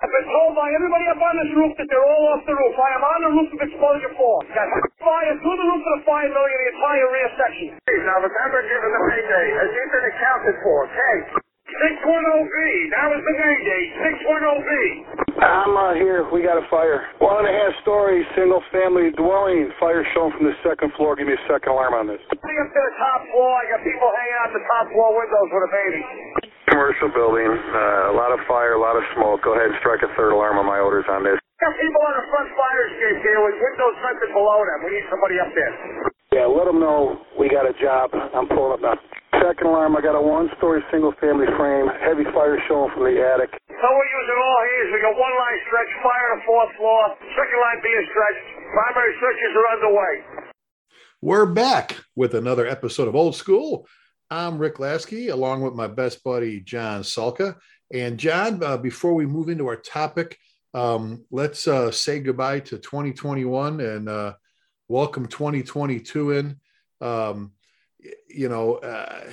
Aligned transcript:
I've 0.00 0.08
been 0.08 0.32
told 0.32 0.56
by 0.56 0.64
everybody 0.72 1.04
up 1.12 1.20
on 1.20 1.34
this 1.44 1.52
roof 1.52 1.76
that 1.76 1.84
they're 1.92 2.00
all 2.00 2.24
off 2.32 2.40
the 2.48 2.56
roof. 2.56 2.72
I 2.72 2.88
am 2.96 3.04
on 3.04 3.20
the 3.20 3.32
roof 3.36 3.48
of 3.52 3.60
exposure 3.60 4.12
four. 4.16 4.40
Got 4.48 4.64
fire 4.96 5.36
through 5.44 5.58
the 5.60 5.66
roof 5.68 5.82
of 5.84 5.92
the 6.00 6.02
fire 6.08 6.24
building 6.24 6.56
in 6.56 6.60
the 6.64 6.72
entire 6.72 7.08
rear 7.12 7.28
section. 7.36 7.68
Now 8.08 8.16
remember, 8.24 8.64
given 8.64 8.90
the 8.96 9.02
payday, 9.12 9.46
has 9.60 9.68
he 9.68 9.82
been 9.92 10.06
accounted 10.08 10.56
for? 10.64 10.78
Kate. 10.88 11.24
610B. 11.68 12.56
That 12.96 13.06
was 13.12 13.20
the 13.28 13.34
Mayday. 13.44 13.82
610B. 14.00 14.72
I'm 15.36 15.76
uh, 15.76 15.92
here. 16.00 16.24
We 16.32 16.48
got 16.48 16.56
a 16.56 16.64
fire. 16.72 17.04
One 17.20 17.44
and 17.44 17.52
a 17.52 17.54
half 17.60 17.76
story, 17.84 18.24
single 18.32 18.64
family 18.72 19.12
dwelling. 19.20 19.68
Fire 19.76 20.00
shown 20.16 20.32
from 20.32 20.48
the 20.48 20.56
second 20.64 20.96
floor. 20.96 21.12
Give 21.12 21.28
me 21.28 21.36
a 21.36 21.44
second 21.44 21.76
alarm 21.76 21.92
on 21.92 22.04
this. 22.08 22.24
Coming 22.40 22.56
up 22.56 22.72
to 22.72 22.80
the 22.88 22.94
top 22.96 23.20
floor. 23.36 23.52
I 23.52 23.64
got 23.76 23.84
people 23.84 24.08
hanging 24.08 24.38
out 24.40 24.50
the 24.56 24.64
top 24.64 24.84
floor 24.96 25.12
windows 25.12 25.48
with 25.52 25.68
a 25.68 25.72
baby. 25.76 26.02
Commercial 26.70 27.10
building. 27.10 27.50
Uh, 27.50 28.14
a 28.14 28.14
lot 28.14 28.30
of 28.30 28.40
fire, 28.46 28.78
a 28.78 28.82
lot 28.82 28.94
of 28.94 29.02
smoke. 29.18 29.42
Go 29.42 29.58
ahead 29.58 29.74
and 29.74 29.78
strike 29.82 30.00
a 30.06 30.10
third 30.14 30.32
alarm 30.32 30.56
on 30.56 30.66
my 30.66 30.78
orders 30.78 31.04
on 31.10 31.26
this. 31.26 31.36
Got 31.58 31.74
people 31.76 32.02
on 32.08 32.14
the 32.16 32.26
front 32.30 32.48
fire 32.56 32.82
escape 32.88 33.18
here 33.20 33.40
with 33.44 33.56
windows 33.58 33.96
vented 34.00 34.32
below 34.32 34.64
them. 34.64 34.78
We 34.86 34.96
need 34.96 35.06
somebody 35.12 35.36
up 35.42 35.50
there. 35.52 35.74
Yeah, 36.32 36.46
let 36.46 36.70
them 36.70 36.78
know 36.78 37.20
we 37.36 37.50
got 37.50 37.66
a 37.66 37.74
job. 37.76 38.14
I'm 38.14 38.46
pulling 38.48 38.78
up 38.78 38.82
now. 38.86 38.96
Second 39.42 39.66
alarm, 39.66 39.98
I 39.98 40.00
got 40.00 40.14
a 40.14 40.22
one-story 40.22 40.80
single-family 40.94 41.50
frame. 41.58 41.90
Heavy 42.00 42.24
fire 42.30 42.54
showing 42.70 42.90
from 42.94 43.02
the 43.02 43.18
attic. 43.18 43.50
So 43.50 43.86
we're 43.90 44.10
using 44.14 44.38
all 44.38 44.60
hands. 44.62 44.88
We 44.94 44.98
got 45.02 45.14
one 45.18 45.34
line 45.36 45.58
stretch, 45.66 45.90
fire 46.06 46.26
on 46.32 46.38
the 46.38 46.46
fourth 46.46 46.72
floor, 46.78 47.02
second 47.34 47.58
line 47.60 47.78
being 47.82 48.04
stretched. 48.14 48.46
Primary 48.70 49.12
searches 49.18 49.52
are 49.58 49.68
underway. 49.74 50.14
We're 51.20 51.46
back 51.50 51.98
with 52.14 52.32
another 52.34 52.66
episode 52.66 53.08
of 53.08 53.16
Old 53.16 53.34
School. 53.34 53.86
I'm 54.32 54.58
Rick 54.58 54.78
Lasky, 54.78 55.28
along 55.28 55.62
with 55.62 55.74
my 55.74 55.88
best 55.88 56.22
buddy 56.22 56.60
John 56.60 57.02
Salka. 57.02 57.56
And 57.92 58.16
John, 58.16 58.62
uh, 58.62 58.76
before 58.76 59.12
we 59.14 59.26
move 59.26 59.48
into 59.48 59.66
our 59.66 59.74
topic, 59.74 60.38
um, 60.72 61.24
let's 61.32 61.66
uh, 61.66 61.90
say 61.90 62.20
goodbye 62.20 62.60
to 62.60 62.78
2021 62.78 63.80
and 63.80 64.08
uh, 64.08 64.34
welcome 64.86 65.26
2022 65.26 66.30
in. 66.30 66.60
Um, 67.00 67.50
you 68.28 68.48
know, 68.48 68.76
uh, 68.76 69.24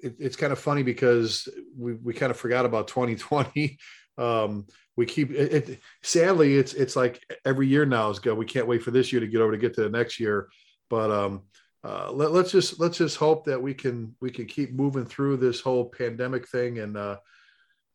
it, 0.00 0.14
it's 0.20 0.36
kind 0.36 0.52
of 0.52 0.60
funny 0.60 0.84
because 0.84 1.48
we, 1.76 1.94
we 1.94 2.14
kind 2.14 2.30
of 2.30 2.36
forgot 2.36 2.66
about 2.66 2.86
2020. 2.86 3.78
Um, 4.16 4.68
we 4.96 5.06
keep 5.06 5.32
it, 5.32 5.52
it, 5.52 5.80
sadly 6.04 6.54
it's 6.56 6.72
it's 6.72 6.94
like 6.94 7.20
every 7.44 7.66
year 7.66 7.84
now 7.84 8.10
is 8.10 8.20
good. 8.20 8.38
We 8.38 8.46
can't 8.46 8.68
wait 8.68 8.84
for 8.84 8.92
this 8.92 9.10
year 9.12 9.18
to 9.20 9.26
get 9.26 9.40
over 9.40 9.50
to 9.50 9.58
get 9.58 9.74
to 9.74 9.82
the 9.82 9.88
next 9.88 10.20
year. 10.20 10.50
But 10.88 11.10
um, 11.10 11.42
uh, 11.84 12.10
let, 12.10 12.30
us 12.32 12.50
just 12.50 12.80
let's 12.80 12.98
just 12.98 13.16
hope 13.16 13.44
that 13.44 13.60
we 13.60 13.74
can 13.74 14.14
we 14.20 14.30
can 14.30 14.46
keep 14.46 14.72
moving 14.72 15.04
through 15.04 15.36
this 15.36 15.60
whole 15.60 15.84
pandemic 15.84 16.48
thing 16.48 16.78
and 16.78 16.96
uh, 16.96 17.16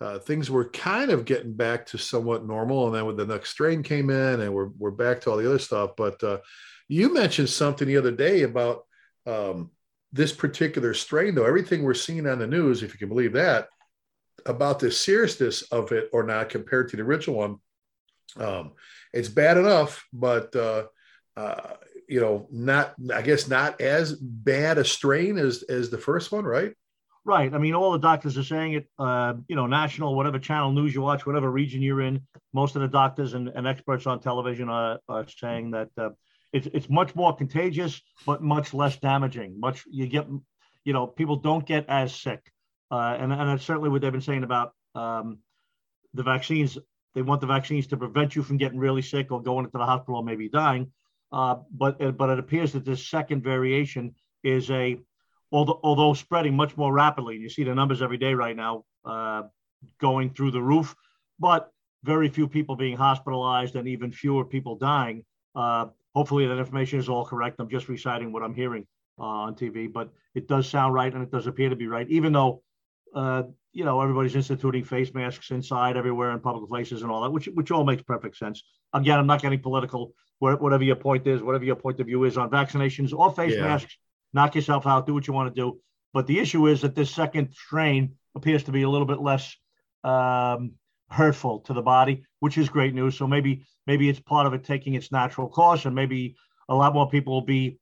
uh, 0.01 0.19
things 0.19 0.49
were 0.49 0.69
kind 0.69 1.11
of 1.11 1.25
getting 1.25 1.53
back 1.53 1.85
to 1.85 1.97
somewhat 1.97 2.45
normal 2.45 2.85
and 2.85 2.95
then 2.95 3.05
when 3.05 3.17
the 3.17 3.25
next 3.25 3.49
strain 3.49 3.83
came 3.83 4.09
in 4.09 4.41
and 4.41 4.53
we're, 4.53 4.69
we're 4.77 4.91
back 4.91 5.19
to 5.19 5.29
all 5.29 5.37
the 5.37 5.47
other 5.47 5.59
stuff 5.59 5.91
but 5.97 6.23
uh, 6.23 6.37
you 6.87 7.13
mentioned 7.13 7.49
something 7.49 7.87
the 7.87 7.97
other 7.97 8.11
day 8.11 8.43
about 8.43 8.85
um, 9.25 9.71
this 10.13 10.31
particular 10.31 10.93
strain 10.93 11.35
though 11.35 11.45
everything 11.45 11.83
we're 11.83 11.93
seeing 11.93 12.27
on 12.27 12.39
the 12.39 12.47
news 12.47 12.83
if 12.83 12.93
you 12.93 12.99
can 12.99 13.09
believe 13.09 13.33
that 13.33 13.67
about 14.45 14.79
the 14.79 14.91
seriousness 14.91 15.63
of 15.63 15.91
it 15.91 16.09
or 16.13 16.23
not 16.23 16.49
compared 16.49 16.89
to 16.89 16.97
the 16.97 17.03
original 17.03 17.37
one. 17.37 17.57
Um, 18.37 18.73
it's 19.13 19.29
bad 19.29 19.57
enough, 19.57 20.05
but 20.13 20.55
uh, 20.55 20.85
uh, 21.35 21.73
you 22.09 22.19
know, 22.19 22.47
not 22.51 22.95
I 23.13 23.21
guess 23.21 23.47
not 23.47 23.79
as 23.79 24.13
bad 24.13 24.77
a 24.77 24.83
strain 24.83 25.37
as 25.37 25.63
as 25.63 25.89
the 25.89 25.97
first 25.97 26.31
one, 26.31 26.43
right? 26.43 26.73
Right. 27.25 27.53
I 27.53 27.57
mean, 27.59 27.75
all 27.75 27.91
the 27.91 27.99
doctors 27.99 28.37
are 28.37 28.43
saying 28.43 28.73
it. 28.73 28.87
Uh, 28.97 29.35
you 29.47 29.55
know, 29.55 29.67
national, 29.67 30.15
whatever 30.15 30.39
channel 30.39 30.71
news 30.71 30.95
you 30.95 31.01
watch, 31.01 31.25
whatever 31.25 31.51
region 31.51 31.81
you're 31.81 32.01
in, 32.01 32.21
most 32.53 32.75
of 32.75 32.81
the 32.81 32.87
doctors 32.87 33.35
and, 33.35 33.49
and 33.49 33.67
experts 33.67 34.07
on 34.07 34.19
television 34.19 34.69
are, 34.69 34.99
are 35.07 35.27
saying 35.27 35.71
that 35.71 35.89
uh, 35.97 36.09
it's 36.51 36.67
it's 36.73 36.89
much 36.89 37.15
more 37.15 37.35
contagious, 37.35 38.01
but 38.25 38.41
much 38.41 38.73
less 38.73 38.97
damaging. 38.97 39.59
Much 39.59 39.83
you 39.91 40.07
get, 40.07 40.27
you 40.85 40.93
know, 40.93 41.05
people 41.05 41.35
don't 41.35 41.65
get 41.65 41.85
as 41.87 42.15
sick. 42.15 42.51
Uh, 42.89 43.15
and, 43.19 43.31
and 43.31 43.49
that's 43.49 43.65
certainly 43.65 43.89
what 43.89 44.01
they've 44.01 44.11
been 44.11 44.21
saying 44.21 44.43
about 44.43 44.73
um, 44.95 45.37
the 46.15 46.23
vaccines. 46.23 46.77
They 47.13 47.21
want 47.21 47.41
the 47.41 47.47
vaccines 47.47 47.85
to 47.87 47.97
prevent 47.97 48.35
you 48.35 48.41
from 48.41 48.57
getting 48.57 48.79
really 48.79 49.03
sick 49.03 49.31
or 49.31 49.41
going 49.41 49.65
into 49.65 49.77
the 49.77 49.85
hospital 49.85 50.15
or 50.15 50.23
maybe 50.23 50.49
dying. 50.49 50.91
Uh, 51.31 51.57
but 51.71 52.17
but 52.17 52.29
it 52.29 52.39
appears 52.39 52.73
that 52.73 52.85
this 52.85 53.07
second 53.07 53.43
variation 53.43 54.15
is 54.43 54.69
a 54.71 54.97
although, 55.51 55.79
although 55.83 56.13
spreading 56.13 56.55
much 56.55 56.75
more 56.77 56.91
rapidly. 56.91 57.37
You 57.37 57.49
see 57.49 57.63
the 57.63 57.75
numbers 57.75 58.01
every 58.01 58.17
day 58.17 58.33
right 58.33 58.55
now 58.55 58.85
uh, 59.05 59.43
going 59.99 60.31
through 60.31 60.51
the 60.51 60.61
roof, 60.61 60.95
but 61.39 61.71
very 62.03 62.29
few 62.29 62.47
people 62.47 62.75
being 62.75 62.97
hospitalized 62.97 63.75
and 63.75 63.87
even 63.87 64.11
fewer 64.11 64.45
people 64.45 64.75
dying. 64.75 65.23
Uh, 65.55 65.87
hopefully 66.15 66.47
that 66.47 66.57
information 66.57 66.99
is 66.99 67.09
all 67.09 67.25
correct. 67.25 67.59
I'm 67.59 67.69
just 67.69 67.89
reciting 67.89 68.31
what 68.31 68.41
I'm 68.41 68.55
hearing 68.55 68.87
uh, 69.19 69.23
on 69.23 69.55
TV, 69.55 69.91
but 69.91 70.09
it 70.33 70.47
does 70.47 70.67
sound 70.67 70.93
right 70.93 71.13
and 71.13 71.21
it 71.21 71.31
does 71.31 71.47
appear 71.47 71.69
to 71.69 71.75
be 71.75 71.87
right, 71.87 72.09
even 72.09 72.33
though 72.33 72.63
uh, 73.13 73.43
you 73.71 73.85
know, 73.85 74.01
everybody's 74.01 74.35
instituting 74.35 74.83
face 74.83 75.13
masks 75.13 75.51
inside 75.51 75.95
everywhere 75.95 76.31
in 76.31 76.39
public 76.39 76.69
places 76.69 77.01
and 77.01 77.11
all 77.11 77.21
that, 77.21 77.31
which 77.31 77.47
which 77.53 77.71
all 77.71 77.83
makes 77.83 78.01
perfect 78.03 78.37
sense. 78.37 78.63
Again, 78.93 79.19
I'm 79.19 79.27
not 79.27 79.41
getting 79.41 79.61
political. 79.61 80.13
Whatever 80.39 80.83
your 80.83 80.95
point 80.95 81.27
is, 81.27 81.41
whatever 81.41 81.65
your 81.65 81.75
point 81.75 81.99
of 81.99 82.07
view 82.07 82.23
is 82.23 82.37
on 82.37 82.49
vaccinations 82.49 83.13
or 83.13 83.31
face 83.31 83.55
yeah. 83.55 83.61
masks, 83.61 83.97
knock 84.33 84.55
yourself 84.55 84.87
out, 84.87 85.05
do 85.05 85.13
what 85.13 85.27
you 85.27 85.33
want 85.33 85.53
to 85.53 85.61
do. 85.61 85.79
But 86.13 86.27
the 86.27 86.39
issue 86.39 86.67
is 86.67 86.81
that 86.81 86.95
this 86.95 87.11
second 87.11 87.53
strain 87.53 88.15
appears 88.35 88.63
to 88.63 88.71
be 88.71 88.83
a 88.83 88.89
little 88.89 89.05
bit 89.05 89.19
less 89.19 89.55
um, 90.03 90.73
hurtful 91.09 91.59
to 91.61 91.73
the 91.73 91.81
body, 91.81 92.23
which 92.39 92.57
is 92.57 92.69
great 92.69 92.93
news. 92.93 93.17
So 93.17 93.27
maybe 93.27 93.65
maybe 93.85 94.09
it's 94.09 94.19
part 94.19 94.47
of 94.47 94.53
it 94.53 94.63
taking 94.63 94.93
its 94.93 95.11
natural 95.11 95.49
course, 95.49 95.85
and 95.85 95.93
maybe 95.93 96.35
a 96.69 96.75
lot 96.75 96.93
more 96.93 97.09
people 97.09 97.33
will 97.33 97.41
be 97.41 97.79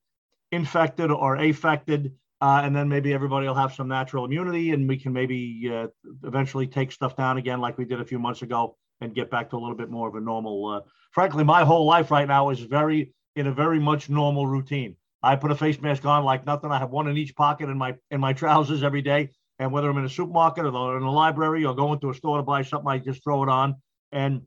infected 0.52 1.12
or 1.12 1.36
affected 1.36 2.14
uh, 2.40 2.62
and 2.64 2.76
then 2.76 2.88
maybe 2.88 3.14
everybody 3.14 3.48
will 3.48 3.56
have 3.56 3.74
some 3.74 3.88
natural 3.88 4.26
immunity 4.26 4.72
and 4.72 4.88
we 4.88 4.98
can 4.98 5.12
maybe 5.12 5.72
uh, 5.74 5.88
eventually 6.24 6.68
take 6.68 6.92
stuff 6.92 7.16
down 7.16 7.38
again 7.38 7.60
like 7.60 7.78
we 7.78 7.86
did 7.86 8.00
a 8.00 8.06
few 8.06 8.20
months 8.20 8.42
ago 8.42 8.78
and 9.02 9.14
get 9.14 9.30
back 9.30 9.50
to 9.50 9.56
a 9.56 9.60
little 9.60 9.76
bit 9.76 9.90
more 9.90 10.08
of 10.08 10.16
a 10.16 10.20
normal 10.20 10.66
uh, 10.66 10.82
frankly 11.12 11.44
my 11.44 11.64
whole 11.64 11.86
life 11.86 12.12
right 12.12 12.28
now 12.28 12.50
is 12.50 12.60
very 12.60 13.14
in 13.38 13.48
a 13.48 13.54
very 13.54 13.80
much 13.80 14.10
normal 14.10 14.48
routine. 14.48 14.96
I 15.22 15.36
put 15.36 15.52
a 15.52 15.56
face 15.56 15.80
mask 15.80 16.06
on 16.06 16.24
like 16.24 16.46
nothing. 16.46 16.72
I 16.72 16.80
have 16.80 16.90
one 16.90 17.08
in 17.08 17.18
each 17.18 17.36
pocket 17.36 17.70
in 17.70 17.78
my 17.78 17.96
in 18.12 18.20
my 18.20 18.34
trousers 18.34 18.84
every 18.84 19.02
day. 19.02 19.30
And 19.60 19.72
whether 19.72 19.90
i'm 19.90 19.98
in 19.98 20.06
a 20.06 20.10
supermarket 20.10 20.66
or 20.66 20.98
in 20.98 21.04
a 21.04 21.12
library 21.12 21.66
or 21.66 21.76
going 21.76 22.00
to 22.02 22.12
a 22.12 22.14
store 22.14 22.38
to 22.38 22.44
buy 22.44 22.62
something 22.62 22.90
i 22.90 22.98
just 23.00 23.24
throw 23.24 23.44
it 23.44 23.50
on. 23.50 23.76
And 24.12 24.42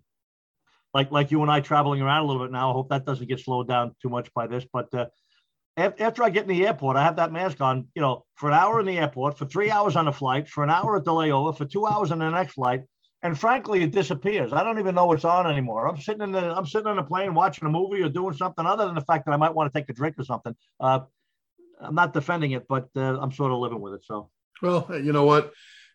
like 0.93 1.11
like 1.11 1.31
you 1.31 1.43
and 1.43 1.50
i 1.50 1.61
traveling 1.61 2.03
around 2.03 2.25
a 2.25 2.27
little 2.27 2.43
bit 2.43 2.53
now 2.53 2.71
i 2.71 2.72
hope 2.72 2.88
that 2.91 3.06
doesn't 3.06 3.28
get 3.28 3.41
slowed 3.41 3.69
down 3.69 3.94
too 4.03 4.09
much 4.09 4.32
by 4.34 4.47
this. 4.47 4.65
But 4.72 4.93
uh, 4.94 5.06
after 5.77 6.22
I 6.22 6.31
get 6.31 6.43
in 6.43 6.49
the 6.49 6.67
airport, 6.67 6.97
I 6.97 7.05
have 7.05 7.17
that 7.17 7.32
mask 7.32 7.61
on, 7.61 7.88
you 7.94 8.03
know, 8.03 8.25
for 8.34 8.50
an 8.50 8.55
hour 8.55 8.81
in 8.81 8.87
the 8.87 8.99
airport, 8.99 9.38
for 9.38 9.47
three 9.47 9.71
hours 9.71 9.97
on 9.97 10.05
the 10.05 10.12
flight, 10.12 10.49
for 10.49 10.62
an 10.65 10.71
hour 10.71 10.97
at 10.97 11.05
the 11.05 11.12
layover, 11.12 11.56
for 11.56 11.65
two 11.65 11.87
hours 11.87 12.11
on 12.11 12.19
the 12.19 12.28
next 12.28 12.55
flight. 12.55 12.82
And 13.22 13.38
frankly, 13.38 13.82
it 13.82 13.91
disappears. 13.91 14.53
I 14.53 14.64
don't 14.64 14.78
even 14.78 14.94
know 14.94 15.12
it's 15.12 15.26
on 15.26 15.50
anymore. 15.50 15.86
I'm 15.86 16.00
sitting 16.00 16.22
in 16.22 16.32
the 16.32 16.56
I'm 16.56 16.66
sitting 16.66 16.86
on 16.86 16.98
a 16.98 17.04
plane 17.04 17.34
watching 17.34 17.66
a 17.66 17.70
movie 17.70 18.03
or 18.03 18.08
doing 18.08 18.34
something 18.34 18.64
other 18.64 18.86
than 18.86 18.94
the 18.94 19.03
fact 19.03 19.26
that 19.26 19.32
I 19.32 19.36
might 19.36 19.54
want 19.54 19.72
to 19.72 19.78
take 19.78 19.88
a 19.91 19.92
drink 19.92 20.16
or 20.19 20.25
something. 20.25 20.56
Uh, 20.78 21.00
I'm 21.81 21.94
not 21.94 22.14
defending 22.14 22.53
it, 22.53 22.66
but 22.66 22.88
uh, 22.97 23.19
I'm 23.20 23.32
sort 23.32 23.53
of 23.53 23.58
living 23.58 23.81
with 23.81 23.94
it. 23.94 24.04
So, 24.04 24.31
well, 24.62 24.86
you 24.91 25.12
know 25.12 25.25
what? 25.25 25.53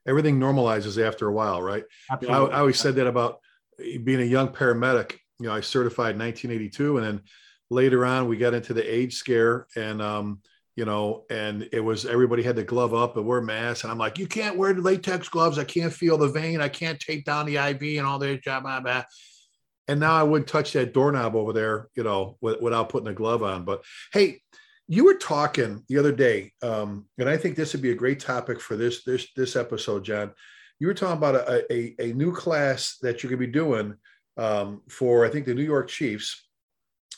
Everything 0.07 0.39
normalizes 0.39 1.03
after 1.03 1.27
a 1.27 1.31
while, 1.31 1.61
right? 1.61 1.83
Absolutely. 2.11 2.51
I, 2.51 2.57
I 2.57 2.59
always 2.59 2.79
said 2.79 2.95
that 2.95 3.07
about 3.07 3.39
being 3.77 4.21
a 4.21 4.25
young 4.25 4.49
paramedic. 4.49 5.17
You 5.39 5.47
know, 5.47 5.53
I 5.53 5.61
certified 5.61 6.13
in 6.15 6.21
1982, 6.21 6.97
and 6.97 7.05
then 7.05 7.21
later 7.69 8.05
on 8.05 8.27
we 8.27 8.37
got 8.37 8.53
into 8.53 8.73
the 8.73 8.93
AIDS 8.93 9.17
scare 9.17 9.67
and 9.75 10.01
um, 10.01 10.41
you 10.75 10.83
know, 10.83 11.23
and 11.29 11.69
it 11.71 11.79
was 11.79 12.05
everybody 12.05 12.43
had 12.43 12.57
to 12.57 12.63
glove 12.63 12.93
up 12.93 13.15
and 13.15 13.25
wear 13.25 13.41
masks. 13.41 13.83
And 13.83 13.91
I'm 13.91 13.97
like, 13.97 14.19
you 14.19 14.27
can't 14.27 14.57
wear 14.57 14.73
latex 14.73 15.29
gloves. 15.29 15.57
I 15.57 15.63
can't 15.63 15.93
feel 15.93 16.17
the 16.17 16.27
vein. 16.27 16.59
I 16.59 16.67
can't 16.67 16.99
take 16.99 17.23
down 17.23 17.45
the 17.45 17.55
IV 17.55 17.97
and 17.97 18.05
all 18.05 18.19
that. 18.19 19.05
And 19.87 19.99
now 19.99 20.13
I 20.13 20.23
wouldn't 20.23 20.49
touch 20.49 20.73
that 20.73 20.93
doorknob 20.93 21.35
over 21.35 21.53
there, 21.53 21.87
you 21.95 22.03
know, 22.03 22.37
without 22.41 22.89
putting 22.89 23.07
a 23.07 23.13
glove 23.13 23.43
on. 23.43 23.63
But 23.63 23.83
hey, 24.11 24.41
you 24.87 25.05
were 25.05 25.15
talking 25.15 25.83
the 25.87 25.97
other 25.97 26.11
day, 26.11 26.51
um, 26.61 27.05
and 27.17 27.29
I 27.29 27.37
think 27.37 27.55
this 27.55 27.73
would 27.73 27.81
be 27.81 27.91
a 27.91 27.95
great 27.95 28.19
topic 28.19 28.59
for 28.59 28.75
this 28.75 29.03
this 29.03 29.27
this 29.35 29.55
episode, 29.55 30.03
John. 30.03 30.31
You 30.79 30.87
were 30.87 30.93
talking 30.93 31.17
about 31.17 31.35
a, 31.35 31.73
a, 31.73 31.95
a 31.99 32.13
new 32.13 32.33
class 32.33 32.97
that 33.01 33.23
you're 33.23 33.29
going 33.29 33.41
to 33.41 33.47
be 33.47 33.51
doing 33.51 33.95
um, 34.37 34.81
for, 34.89 35.25
I 35.25 35.29
think, 35.29 35.45
the 35.45 35.55
New 35.55 35.63
York 35.63 35.87
Chiefs 35.87 36.47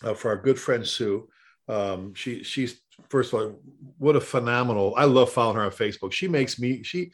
uh, 0.04 0.14
for 0.14 0.30
our 0.30 0.38
good 0.38 0.60
friend 0.60 0.86
Sue. 0.88 1.28
Um, 1.68 2.14
she 2.14 2.44
she's 2.44 2.80
first 3.10 3.34
of 3.34 3.40
all, 3.40 3.60
what 3.98 4.16
a 4.16 4.22
phenomenal. 4.22 4.94
I 4.96 5.06
love 5.06 5.32
following 5.32 5.58
her 5.58 5.64
on 5.64 5.72
Facebook. 5.72 6.12
She 6.12 6.28
makes 6.28 6.60
me 6.60 6.84
she. 6.84 7.12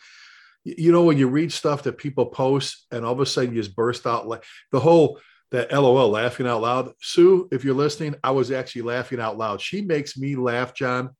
You 0.65 0.93
know 0.93 1.03
when 1.03 1.17
you 1.17 1.27
read 1.27 1.51
stuff 1.51 1.83
that 1.83 1.97
people 1.97 2.27
post 2.27 2.85
and 2.89 3.05
all 3.05 3.11
of 3.11 3.19
a 3.19 3.25
sudden 3.25 3.53
you 3.53 3.61
just 3.61 3.75
burst 3.75 4.07
out 4.07 4.27
like 4.27 4.45
the 4.71 4.79
whole 4.79 5.19
that 5.51 5.71
LOL 5.71 6.09
laughing 6.09 6.47
out 6.47 6.61
loud. 6.61 6.93
Sue, 7.01 7.49
if 7.51 7.65
you're 7.65 7.75
listening, 7.75 8.15
I 8.23 8.31
was 8.31 8.49
actually 8.49 8.83
laughing 8.83 9.19
out 9.19 9.37
loud. 9.37 9.59
She 9.59 9.81
makes 9.81 10.17
me 10.17 10.35
laugh, 10.35 10.73
John. 10.73 11.11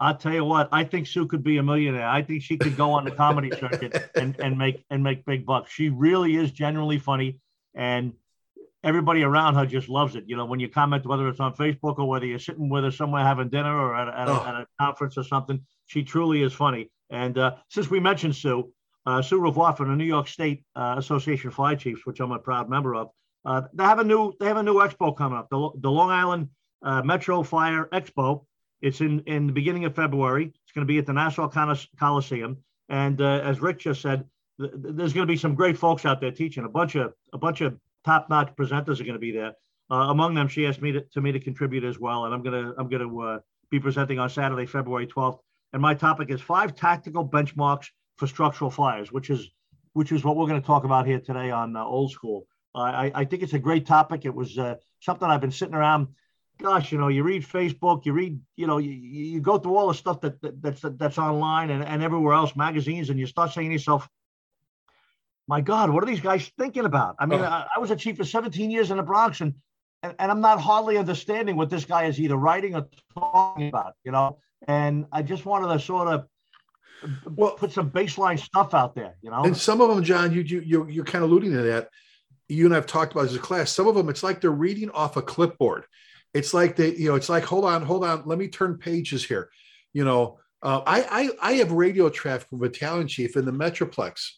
I'll 0.00 0.16
tell 0.16 0.32
you 0.32 0.44
what, 0.44 0.68
I 0.72 0.84
think 0.84 1.06
Sue 1.06 1.26
could 1.26 1.44
be 1.44 1.58
a 1.58 1.62
millionaire. 1.62 2.08
I 2.08 2.22
think 2.22 2.42
she 2.42 2.56
could 2.56 2.76
go 2.76 2.90
on 2.92 3.04
the 3.04 3.10
comedy 3.10 3.50
circuit 3.50 4.10
and, 4.14 4.38
and 4.40 4.58
make 4.58 4.84
and 4.90 5.02
make 5.02 5.24
big 5.24 5.46
bucks. 5.46 5.70
She 5.70 5.88
really 5.88 6.36
is 6.36 6.50
genuinely 6.50 6.98
funny. 6.98 7.38
and 7.74 8.12
everybody 8.86 9.22
around 9.22 9.54
her 9.56 9.66
just 9.66 9.88
loves 9.88 10.14
it. 10.16 10.24
You 10.26 10.36
know, 10.36 10.46
when 10.46 10.60
you 10.60 10.68
comment, 10.68 11.04
whether 11.06 11.28
it's 11.28 11.40
on 11.40 11.54
Facebook 11.54 11.98
or 11.98 12.08
whether 12.08 12.24
you're 12.24 12.38
sitting 12.38 12.68
with 12.70 12.84
her 12.84 12.90
somewhere 12.90 13.24
having 13.24 13.48
dinner 13.50 13.76
or 13.76 13.94
at, 13.96 14.08
at, 14.08 14.28
Oh. 14.28 14.34
a, 14.36 14.48
at 14.48 14.54
a 14.54 14.66
conference 14.80 15.18
or 15.18 15.24
something, 15.24 15.60
she 15.86 16.02
truly 16.04 16.42
is 16.42 16.52
funny. 16.52 16.90
And 17.10 17.36
uh, 17.36 17.56
since 17.68 17.90
we 17.90 18.00
mentioned 18.00 18.36
Sue, 18.36 18.72
uh, 19.04 19.20
Sue 19.22 19.40
Revoir 19.40 19.74
from 19.76 19.90
the 19.90 19.96
New 19.96 20.04
York 20.16 20.28
State 20.28 20.64
uh, 20.74 20.94
Association 20.98 21.48
of 21.48 21.54
Fire 21.54 21.76
Chiefs, 21.76 22.06
which 22.06 22.20
I'm 22.20 22.32
a 22.32 22.38
proud 22.38 22.68
member 22.70 22.94
of, 22.94 23.08
uh, 23.44 23.62
they 23.74 23.84
have 23.84 23.98
a 24.00 24.04
new 24.04 24.32
they 24.40 24.46
have 24.46 24.56
a 24.56 24.62
new 24.62 24.74
expo 24.76 25.16
coming 25.16 25.38
up, 25.38 25.48
the, 25.50 25.70
the 25.80 25.90
Long 25.90 26.10
Island 26.10 26.48
uh, 26.84 27.02
Metro 27.02 27.42
Fire 27.44 27.88
Expo. 27.92 28.44
It's 28.82 29.00
in 29.00 29.20
in 29.26 29.46
the 29.46 29.52
beginning 29.52 29.84
of 29.84 29.94
February. 29.94 30.46
It's 30.46 30.72
going 30.74 30.86
to 30.86 30.92
be 30.92 30.98
at 30.98 31.06
the 31.06 31.12
Nassau 31.12 31.48
Colis- 31.48 31.86
Coliseum, 31.98 32.56
and 32.88 33.20
uh, 33.20 33.40
as 33.44 33.60
Rick 33.60 33.78
just 33.78 34.00
said, 34.02 34.24
th- 34.60 34.72
there's 34.74 35.12
going 35.12 35.26
to 35.26 35.32
be 35.32 35.36
some 35.38 35.54
great 35.54 35.78
folks 35.78 36.04
out 36.04 36.20
there 36.20 36.32
teaching. 36.32 36.64
A 36.64 36.68
bunch 36.68 36.96
of 36.96 37.12
a 37.32 37.38
bunch 37.38 37.60
of 37.60 37.78
top 38.06 38.30
notch 38.30 38.54
presenters 38.56 39.00
are 39.00 39.04
going 39.04 39.14
to 39.14 39.18
be 39.18 39.32
there. 39.32 39.52
Uh, 39.90 40.06
among 40.08 40.34
them, 40.34 40.48
she 40.48 40.66
asked 40.66 40.80
me 40.80 40.92
to, 40.92 41.00
to 41.12 41.20
me 41.20 41.32
to 41.32 41.40
contribute 41.40 41.84
as 41.84 41.98
well, 41.98 42.24
and 42.24 42.34
I'm 42.34 42.42
gonna 42.42 42.72
I'm 42.78 42.88
gonna 42.88 43.18
uh, 43.18 43.38
be 43.70 43.78
presenting 43.78 44.18
on 44.18 44.30
Saturday, 44.30 44.66
February 44.66 45.06
12th. 45.06 45.38
And 45.72 45.82
my 45.82 45.94
topic 45.94 46.30
is 46.30 46.40
five 46.40 46.74
tactical 46.74 47.28
benchmarks 47.28 47.88
for 48.16 48.26
structural 48.26 48.70
fires, 48.70 49.12
which 49.12 49.30
is 49.30 49.50
which 49.92 50.12
is 50.12 50.24
what 50.24 50.36
we're 50.36 50.46
going 50.46 50.60
to 50.60 50.66
talk 50.66 50.84
about 50.84 51.06
here 51.06 51.20
today 51.20 51.50
on 51.50 51.76
uh, 51.76 51.84
Old 51.84 52.10
School. 52.10 52.46
I, 52.74 53.10
I 53.14 53.24
think 53.24 53.42
it's 53.42 53.54
a 53.54 53.58
great 53.58 53.86
topic. 53.86 54.26
It 54.26 54.34
was 54.34 54.58
uh, 54.58 54.74
something 55.00 55.26
I've 55.26 55.40
been 55.40 55.50
sitting 55.50 55.74
around. 55.74 56.08
Gosh, 56.58 56.92
you 56.92 56.98
know, 56.98 57.08
you 57.08 57.22
read 57.22 57.42
Facebook, 57.42 58.04
you 58.04 58.12
read, 58.12 58.38
you 58.56 58.66
know, 58.66 58.76
you, 58.76 58.90
you 58.90 59.40
go 59.40 59.56
through 59.56 59.76
all 59.76 59.88
the 59.88 59.94
stuff 59.94 60.20
that, 60.20 60.40
that 60.42 60.60
that's 60.60 60.84
that's 60.98 61.18
online 61.18 61.70
and, 61.70 61.82
and 61.82 62.02
everywhere 62.02 62.34
else, 62.34 62.54
magazines, 62.56 63.08
and 63.08 63.18
you 63.18 63.26
start 63.26 63.52
saying 63.52 63.68
to 63.68 63.72
yourself, 63.72 64.08
"My 65.48 65.60
God, 65.60 65.90
what 65.90 66.02
are 66.02 66.06
these 66.06 66.20
guys 66.20 66.50
thinking 66.58 66.84
about?" 66.84 67.16
I 67.18 67.26
mean, 67.26 67.40
Oh. 67.40 67.44
I, 67.44 67.66
I 67.76 67.78
was 67.78 67.90
a 67.90 67.96
chief 67.96 68.16
for 68.16 68.24
17 68.24 68.70
years 68.70 68.90
in 68.90 68.96
the 68.96 69.02
Bronx, 69.02 69.40
and, 69.40 69.54
and 70.02 70.14
and 70.18 70.30
I'm 70.30 70.40
not 70.40 70.60
hardly 70.60 70.96
understanding 70.98 71.56
what 71.56 71.70
this 71.70 71.84
guy 71.84 72.04
is 72.04 72.18
either 72.20 72.36
writing 72.36 72.74
or 72.74 72.86
talking 73.18 73.68
about, 73.68 73.94
you 74.04 74.12
know. 74.12 74.38
And 74.66 75.06
I 75.12 75.22
just 75.22 75.44
wanted 75.46 75.72
to 75.72 75.78
sort 75.78 76.08
of 76.08 76.26
Well, 77.26 77.52
put 77.52 77.72
some 77.72 77.90
baseline 77.90 78.38
stuff 78.38 78.72
out 78.74 78.94
there, 78.94 79.14
you 79.22 79.30
know. 79.30 79.44
and 79.44 79.56
some 79.56 79.80
of 79.80 79.88
them, 79.88 80.02
John, 80.02 80.32
you 80.32 80.40
you 80.42 80.60
you 80.60 80.88
you're 80.88 81.04
kind 81.04 81.24
of 81.24 81.30
alluding 81.30 81.52
to 81.52 81.62
that. 81.62 81.90
You 82.48 82.64
and 82.66 82.74
I've 82.74 82.86
talked 82.86 83.12
about 83.12 83.24
as 83.26 83.34
a 83.34 83.38
class. 83.40 83.70
Some 83.72 83.86
of 83.88 83.94
them, 83.94 84.08
it's 84.08 84.22
like 84.22 84.40
they're 84.40 84.50
reading 84.50 84.90
off 84.90 85.16
a 85.16 85.22
clipboard. 85.22 85.84
It's 86.32 86.54
like 86.54 86.76
they, 86.76 86.94
you 86.94 87.08
know, 87.08 87.14
it's 87.16 87.28
like 87.28 87.44
hold 87.44 87.64
on, 87.64 87.82
hold 87.82 88.04
on, 88.04 88.22
let 88.24 88.38
me 88.38 88.48
turn 88.48 88.78
pages 88.78 89.24
here. 89.24 89.50
You 89.92 90.04
know, 90.04 90.38
uh, 90.62 90.82
I 90.86 91.30
I 91.42 91.50
I 91.50 91.52
have 91.54 91.72
radio 91.72 92.08
traffic 92.08 92.48
from 92.48 92.58
battalion 92.60 93.08
chief 93.08 93.36
in 93.36 93.44
the 93.44 93.52
Metroplex 93.52 94.30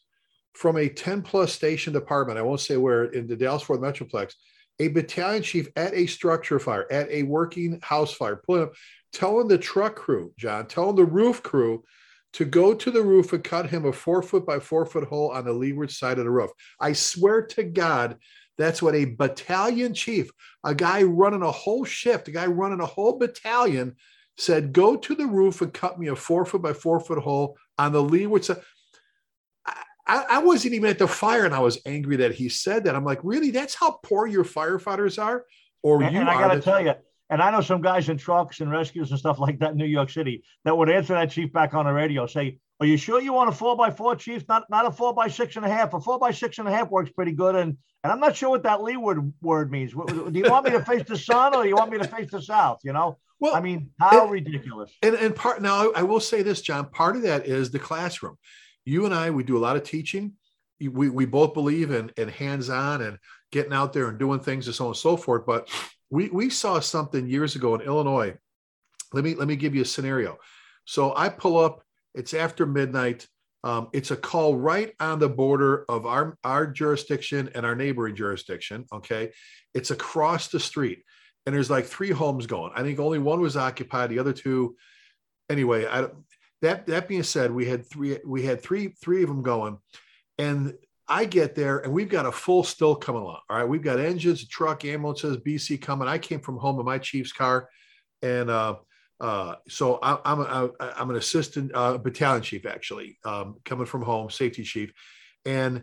from 0.54 0.76
a 0.76 0.88
10 0.88 1.22
plus 1.22 1.52
station 1.52 1.92
department. 1.92 2.38
I 2.38 2.42
won't 2.42 2.60
say 2.60 2.76
where 2.76 3.04
in 3.04 3.26
the 3.26 3.36
Dallas 3.36 3.62
Fort 3.62 3.80
Metroplex. 3.80 4.34
A 4.80 4.88
battalion 4.88 5.42
chief 5.42 5.68
at 5.74 5.92
a 5.92 6.06
structure 6.06 6.58
fire, 6.58 6.86
at 6.90 7.10
a 7.10 7.24
working 7.24 7.80
house 7.82 8.12
fire, 8.12 8.36
pulling 8.36 8.62
up, 8.62 8.74
telling 9.12 9.48
the 9.48 9.58
truck 9.58 9.96
crew, 9.96 10.32
John, 10.38 10.66
telling 10.66 10.94
the 10.94 11.04
roof 11.04 11.42
crew 11.42 11.82
to 12.34 12.44
go 12.44 12.74
to 12.74 12.90
the 12.90 13.02
roof 13.02 13.32
and 13.32 13.42
cut 13.42 13.68
him 13.68 13.86
a 13.86 13.92
four 13.92 14.22
foot 14.22 14.46
by 14.46 14.60
four 14.60 14.86
foot 14.86 15.04
hole 15.08 15.30
on 15.30 15.44
the 15.44 15.52
leeward 15.52 15.90
side 15.90 16.18
of 16.18 16.24
the 16.24 16.30
roof. 16.30 16.50
I 16.78 16.92
swear 16.92 17.46
to 17.46 17.64
God, 17.64 18.18
that's 18.56 18.82
what 18.82 18.94
a 18.94 19.04
battalion 19.06 19.94
chief, 19.94 20.30
a 20.64 20.74
guy 20.74 21.02
running 21.02 21.42
a 21.42 21.50
whole 21.50 21.84
shift, 21.84 22.28
a 22.28 22.32
guy 22.32 22.46
running 22.46 22.80
a 22.80 22.86
whole 22.86 23.18
battalion 23.18 23.96
said, 24.36 24.72
go 24.72 24.96
to 24.96 25.14
the 25.14 25.26
roof 25.26 25.62
and 25.62 25.72
cut 25.72 25.98
me 25.98 26.08
a 26.08 26.16
four 26.16 26.44
foot 26.44 26.62
by 26.62 26.72
four 26.72 27.00
foot 27.00 27.18
hole 27.18 27.56
on 27.76 27.92
the 27.92 28.02
leeward 28.02 28.44
side. 28.44 28.60
I, 30.08 30.24
I 30.30 30.38
wasn't 30.38 30.74
even 30.74 30.88
at 30.90 30.98
the 30.98 31.06
fire 31.06 31.44
and 31.44 31.54
I 31.54 31.58
was 31.60 31.78
angry 31.86 32.16
that 32.16 32.32
he 32.34 32.48
said 32.48 32.84
that. 32.84 32.94
I'm 32.96 33.04
like, 33.04 33.20
really? 33.22 33.50
That's 33.50 33.74
how 33.74 34.00
poor 34.02 34.26
your 34.26 34.44
firefighters 34.44 35.22
are? 35.22 35.44
Or 35.82 36.02
And, 36.02 36.12
you 36.14 36.20
and 36.20 36.28
I 36.28 36.40
got 36.40 36.54
to 36.54 36.60
tell 36.60 36.82
you, 36.82 36.94
and 37.30 37.42
I 37.42 37.50
know 37.50 37.60
some 37.60 37.82
guys 37.82 38.08
in 38.08 38.16
trucks 38.16 38.60
and 38.60 38.70
rescues 38.70 39.10
and 39.10 39.18
stuff 39.20 39.38
like 39.38 39.58
that 39.60 39.72
in 39.72 39.76
New 39.76 39.84
York 39.84 40.10
City 40.10 40.42
that 40.64 40.76
would 40.76 40.88
answer 40.90 41.12
that 41.14 41.30
chief 41.30 41.52
back 41.52 41.74
on 41.74 41.84
the 41.84 41.92
radio, 41.92 42.26
say, 42.26 42.58
"Are 42.80 42.86
you 42.86 42.96
sure 42.96 43.20
you 43.20 43.32
want 43.34 43.50
a 43.50 43.52
four 43.52 43.76
by 43.76 43.90
four, 43.90 44.16
chief? 44.16 44.48
Not 44.48 44.64
not 44.70 44.86
a 44.86 44.90
four 44.90 45.12
by 45.14 45.28
six 45.28 45.56
and 45.56 45.64
a 45.64 45.68
half. 45.68 45.92
A 45.94 46.00
four 46.00 46.18
by 46.18 46.30
six 46.32 46.58
and 46.58 46.66
a 46.66 46.70
half 46.72 46.90
works 46.90 47.10
pretty 47.10 47.32
good." 47.32 47.54
And 47.54 47.76
and 48.02 48.12
I'm 48.12 48.18
not 48.18 48.34
sure 48.34 48.48
what 48.50 48.62
that 48.62 48.82
leeward 48.82 49.32
word 49.42 49.70
means. 49.70 49.92
Do 49.92 50.30
you 50.32 50.50
want 50.50 50.64
me 50.64 50.70
to 50.72 50.84
face 50.84 51.02
the 51.06 51.18
sun 51.18 51.54
or 51.54 51.62
do 51.64 51.68
you 51.68 51.76
want 51.76 51.92
me 51.92 51.98
to 51.98 52.08
face 52.08 52.30
the 52.30 52.40
south? 52.40 52.80
You 52.82 52.92
know, 52.94 53.18
well, 53.40 53.54
I 53.54 53.60
mean, 53.60 53.90
how 54.00 54.26
it- 54.26 54.30
ridiculous. 54.30 54.90
and 55.02 55.14
and 55.14 55.36
part 55.36 55.60
now 55.60 55.92
I 55.92 56.02
will 56.04 56.20
say 56.20 56.42
this 56.42 56.60
john 56.62 56.86
part 56.90 57.14
of 57.14 57.22
that 57.22 57.46
is 57.46 57.70
the 57.70 57.78
classroom 57.78 58.36
you 58.88 59.04
and 59.04 59.14
i 59.14 59.30
we 59.30 59.42
do 59.42 59.56
a 59.56 59.60
lot 59.60 59.76
of 59.76 59.82
teaching 59.82 60.32
we, 60.80 61.08
we 61.08 61.26
both 61.26 61.54
believe 61.54 61.90
in, 61.90 62.08
in 62.16 62.28
hands-on 62.28 63.02
and 63.02 63.18
getting 63.50 63.72
out 63.72 63.92
there 63.92 64.08
and 64.08 64.18
doing 64.18 64.38
things 64.38 64.66
and 64.66 64.74
so 64.76 64.84
on 64.84 64.90
and 64.90 64.96
so 64.96 65.16
forth 65.16 65.44
but 65.46 65.68
we 66.10 66.28
we 66.30 66.48
saw 66.48 66.80
something 66.80 67.28
years 67.28 67.56
ago 67.56 67.74
in 67.74 67.80
illinois 67.80 68.34
let 69.12 69.24
me 69.24 69.34
let 69.34 69.48
me 69.48 69.56
give 69.56 69.74
you 69.74 69.82
a 69.82 69.86
scenario 69.86 70.36
so 70.84 71.14
i 71.16 71.28
pull 71.28 71.58
up 71.58 71.82
it's 72.14 72.34
after 72.34 72.66
midnight 72.66 73.26
um, 73.64 73.88
it's 73.92 74.12
a 74.12 74.16
call 74.16 74.56
right 74.56 74.94
on 75.00 75.18
the 75.18 75.28
border 75.28 75.84
of 75.88 76.06
our 76.06 76.38
our 76.44 76.66
jurisdiction 76.66 77.50
and 77.54 77.66
our 77.66 77.74
neighboring 77.74 78.14
jurisdiction 78.14 78.84
okay 78.92 79.32
it's 79.74 79.90
across 79.90 80.48
the 80.48 80.60
street 80.60 81.02
and 81.48 81.54
there's 81.54 81.70
like 81.70 81.86
three 81.86 82.10
homes 82.10 82.46
going. 82.46 82.72
I 82.76 82.82
think 82.82 82.98
only 82.98 83.18
one 83.18 83.40
was 83.40 83.56
occupied. 83.56 84.10
The 84.10 84.18
other 84.18 84.34
two, 84.34 84.76
anyway. 85.48 85.86
I 85.86 86.08
that 86.62 86.86
that 86.86 87.08
being 87.08 87.22
said, 87.22 87.52
we 87.52 87.66
had 87.66 87.88
three 87.88 88.18
we 88.26 88.42
had 88.42 88.62
three 88.62 88.88
three 89.00 89.22
of 89.22 89.28
them 89.28 89.42
going, 89.42 89.78
and 90.38 90.74
I 91.08 91.24
get 91.24 91.54
there 91.54 91.78
and 91.78 91.92
we've 91.92 92.08
got 92.08 92.26
a 92.26 92.32
full 92.32 92.62
still 92.62 92.94
coming 92.94 93.22
along. 93.22 93.40
All 93.48 93.56
right, 93.56 93.68
we've 93.68 93.82
got 93.82 93.98
engines, 93.98 94.46
truck, 94.46 94.84
ambulances, 94.84 95.38
BC 95.38 95.80
coming. 95.80 96.06
I 96.08 96.18
came 96.18 96.40
from 96.40 96.58
home 96.58 96.78
in 96.78 96.84
my 96.84 96.98
chief's 96.98 97.32
car, 97.32 97.68
and 98.22 98.50
uh, 98.50 98.76
uh, 99.20 99.54
so 99.68 99.98
I, 100.02 100.18
I'm 100.24 100.40
a, 100.40 100.70
I'm 100.80 101.10
an 101.10 101.16
assistant 101.16 101.72
uh, 101.74 101.98
battalion 101.98 102.42
chief 102.42 102.66
actually, 102.66 103.18
um, 103.24 103.56
coming 103.64 103.86
from 103.86 104.02
home, 104.02 104.30
safety 104.30 104.64
chief, 104.64 104.92
and 105.44 105.82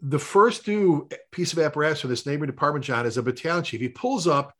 the 0.00 0.18
first 0.18 0.64
due 0.64 1.08
piece 1.30 1.52
of 1.52 1.60
apparatus 1.60 2.00
for 2.00 2.08
this 2.08 2.26
neighboring 2.26 2.50
department, 2.50 2.84
John, 2.84 3.06
is 3.06 3.18
a 3.18 3.22
battalion 3.22 3.62
chief. 3.62 3.80
He 3.80 3.88
pulls 3.88 4.26
up, 4.26 4.52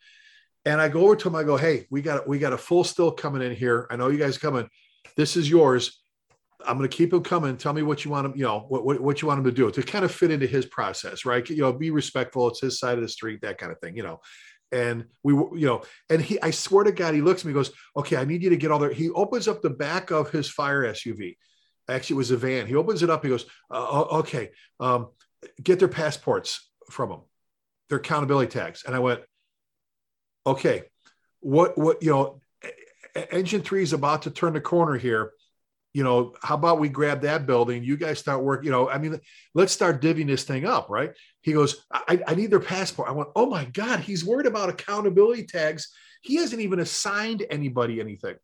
and 0.64 0.80
I 0.80 0.88
go 0.88 1.04
over 1.04 1.16
to 1.16 1.28
him. 1.28 1.34
I 1.34 1.42
go, 1.42 1.56
"Hey, 1.56 1.86
we 1.90 2.00
got 2.00 2.28
we 2.28 2.38
got 2.38 2.52
a 2.52 2.58
full 2.58 2.84
still 2.84 3.10
coming 3.10 3.42
in 3.42 3.54
here. 3.54 3.86
I 3.90 3.96
know 3.96 4.08
you 4.08 4.18
guys 4.18 4.36
are 4.36 4.40
coming. 4.40 4.68
This 5.16 5.36
is 5.36 5.48
yours. 5.48 6.02
I'm 6.66 6.78
going 6.78 6.88
to 6.88 6.96
keep 6.96 7.12
him 7.12 7.22
coming. 7.22 7.56
Tell 7.56 7.72
me 7.72 7.82
what 7.82 8.04
you 8.04 8.10
want 8.10 8.26
him, 8.26 8.32
you 8.36 8.44
know, 8.44 8.60
what, 8.68 8.84
what, 8.84 9.00
what 9.00 9.22
you 9.22 9.28
want 9.28 9.38
him 9.38 9.44
to 9.44 9.52
do 9.52 9.70
to 9.70 9.82
kind 9.82 10.04
of 10.04 10.12
fit 10.12 10.30
into 10.30 10.46
his 10.46 10.66
process, 10.66 11.24
right? 11.24 11.48
You 11.48 11.62
know, 11.62 11.72
be 11.72 11.90
respectful. 11.90 12.48
It's 12.48 12.60
his 12.60 12.78
side 12.78 12.98
of 12.98 13.02
the 13.02 13.08
street, 13.08 13.40
that 13.42 13.58
kind 13.58 13.72
of 13.72 13.80
thing, 13.80 13.96
you 13.96 14.02
know. 14.02 14.20
And 14.70 15.06
we, 15.22 15.34
you 15.34 15.66
know, 15.66 15.82
and 16.08 16.22
he, 16.22 16.40
I 16.40 16.50
swear 16.50 16.84
to 16.84 16.92
God, 16.92 17.14
he 17.14 17.20
looks 17.20 17.42
at 17.42 17.46
me, 17.46 17.52
goes, 17.52 17.72
"Okay, 17.94 18.16
I 18.16 18.24
need 18.24 18.42
you 18.42 18.50
to 18.50 18.56
get 18.56 18.70
all 18.70 18.78
there." 18.78 18.92
He 18.92 19.10
opens 19.10 19.46
up 19.46 19.60
the 19.60 19.70
back 19.70 20.10
of 20.10 20.30
his 20.30 20.48
fire 20.48 20.82
SUV. 20.84 21.36
Actually, 21.88 22.14
it 22.14 22.18
was 22.18 22.30
a 22.30 22.38
van. 22.38 22.66
He 22.66 22.74
opens 22.74 23.02
it 23.02 23.10
up. 23.10 23.22
He 23.22 23.28
goes, 23.28 23.44
uh, 23.70 24.00
"Okay, 24.00 24.50
um, 24.80 25.08
get 25.62 25.78
their 25.78 25.88
passports 25.88 26.70
from 26.90 27.10
them, 27.10 27.20
their 27.90 27.98
accountability 27.98 28.50
tags." 28.50 28.84
And 28.86 28.94
I 28.94 29.00
went, 29.00 29.20
"Okay, 30.46 30.84
what, 31.40 31.76
what, 31.76 32.02
you 32.02 32.10
know." 32.10 32.40
Engine 33.14 33.62
three 33.62 33.82
is 33.82 33.92
about 33.92 34.22
to 34.22 34.30
turn 34.30 34.54
the 34.54 34.60
corner 34.60 34.96
here. 34.96 35.32
You 35.92 36.04
know 36.04 36.34
how 36.42 36.54
about 36.54 36.80
we 36.80 36.88
grab 36.88 37.20
that 37.22 37.46
building? 37.46 37.84
You 37.84 37.96
guys 37.96 38.18
start 38.18 38.42
work 38.42 38.64
you 38.64 38.70
know 38.70 38.88
i 38.88 38.96
mean 38.96 39.20
let's 39.54 39.74
start 39.74 40.00
divvying 40.00 40.26
this 40.26 40.44
thing 40.44 40.64
up 40.64 40.88
right? 40.88 41.12
He 41.42 41.52
goes 41.52 41.84
I, 41.92 42.22
I 42.26 42.34
need 42.34 42.50
their 42.50 42.60
passport. 42.60 43.08
I 43.08 43.12
went 43.12 43.28
oh 43.36 43.46
my 43.46 43.66
god 43.66 44.00
he's 44.00 44.24
worried 44.24 44.46
about 44.46 44.70
accountability 44.70 45.44
tags. 45.44 45.92
He 46.22 46.36
hasn't 46.36 46.62
even 46.62 46.80
assigned 46.80 47.44
anybody 47.50 48.00
anything. 48.00 48.36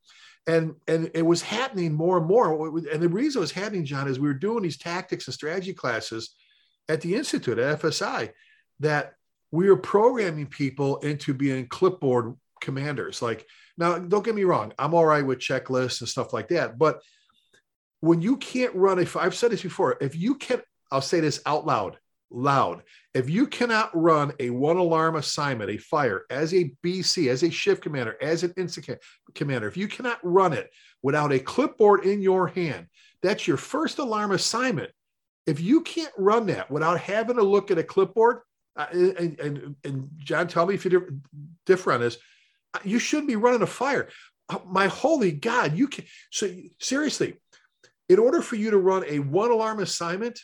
And 0.47 0.75
and 0.87 1.11
it 1.15 1.25
was 1.25 1.41
happening 1.41 1.95
more 1.95 2.19
and 2.19 2.27
more. 2.27 2.79
And 2.93 3.03
the 3.03 3.09
reason 3.09 3.39
it 3.39 3.41
was 3.41 3.53
happening 3.53 3.87
john 3.87 4.09
is 4.09 4.19
we 4.19 4.29
were 4.29 4.35
doing 4.35 4.63
these 4.63 4.79
tactics 4.79 5.27
and 5.27 5.35
strategy 5.35 5.73
classes 5.73 6.35
at 6.91 7.01
the 7.01 7.15
institute 7.15 7.59
at 7.59 7.81
fsi 7.81 8.31
that 8.81 9.15
we 9.51 9.69
were 9.69 9.77
programming 9.77 10.47
people 10.47 10.99
into 10.99 11.33
being 11.33 11.67
clipboard 11.67 12.35
commanders. 12.61 13.23
Like 13.23 13.47
now, 13.79 13.97
don't 13.97 14.25
get 14.25 14.35
me 14.35 14.45
wrong, 14.45 14.73
I'm 14.79 14.93
all 14.93 15.07
right 15.07 15.25
with 15.25 15.39
checklists 15.39 16.01
and 16.01 16.09
stuff 16.09 16.33
like 16.33 16.49
that. 16.49 16.77
But 16.77 17.01
when 18.01 18.21
you 18.21 18.37
can't 18.37 18.75
run, 18.75 18.99
if 18.99 19.17
I've 19.17 19.37
said 19.37 19.53
this 19.53 19.63
before, 19.63 19.97
if 20.01 20.17
you 20.17 20.35
can, 20.35 20.61
I'll 20.91 21.01
say 21.01 21.21
this 21.21 21.41
out 21.47 21.65
loud, 21.65 21.97
loud. 22.31 22.83
If 23.15 23.31
you 23.31 23.47
cannot 23.47 23.91
run 23.95 24.33
a 24.41 24.51
one 24.51 24.77
alarm 24.77 25.15
assignment, 25.15 25.71
a 25.71 25.79
fire 25.79 26.23
as 26.29 26.53
a 26.55 26.73
BC, 26.85 27.31
as 27.31 27.45
a 27.45 27.51
shift 27.51 27.83
commander, 27.83 28.17
as 28.21 28.43
an 28.43 28.53
incident 28.57 28.99
commander, 29.35 29.69
if 29.69 29.77
you 29.77 29.87
cannot 29.87 30.19
run 30.23 30.53
it 30.53 30.71
without 31.03 31.33
a 31.33 31.39
clipboard 31.39 32.05
in 32.05 32.21
your 32.21 32.49
hand, 32.49 32.87
that's 33.23 33.47
your 33.47 33.57
first 33.57 33.99
alarm 33.99 34.33
assignment. 34.33 34.91
If 35.47 35.61
you 35.61 35.83
can't 35.83 36.13
run 36.19 36.47
that 36.47 36.71
without 36.71 36.99
having 37.01 37.37
to 37.37 37.43
look 37.43 37.71
at 37.71 37.79
a 37.79 37.85
clipboard, 37.85 38.41
uh, 38.77 38.87
and, 38.93 39.41
and, 39.41 39.77
and 39.85 40.11
John, 40.19 40.47
tell 40.47 40.67
me 40.67 40.75
if 40.75 40.85
you're 40.85 41.09
different 41.65 42.03
on 42.03 42.07
this 42.07 42.19
you 42.85 42.99
shouldn't 42.99 43.29
be 43.29 43.37
running 43.37 43.63
a 43.63 43.67
fire. 43.67 44.09
Uh, 44.49 44.59
my 44.67 44.87
holy 44.89 45.33
God, 45.33 45.77
you 45.77 45.89
can. 45.89 46.05
So 46.31 46.51
seriously, 46.81 47.37
in 48.09 48.19
order 48.19 48.41
for 48.43 48.57
you 48.57 48.71
to 48.71 48.79
run 48.79 49.05
a 49.07 49.19
one 49.19 49.51
alarm 49.51 49.81
assignment, 49.81 50.41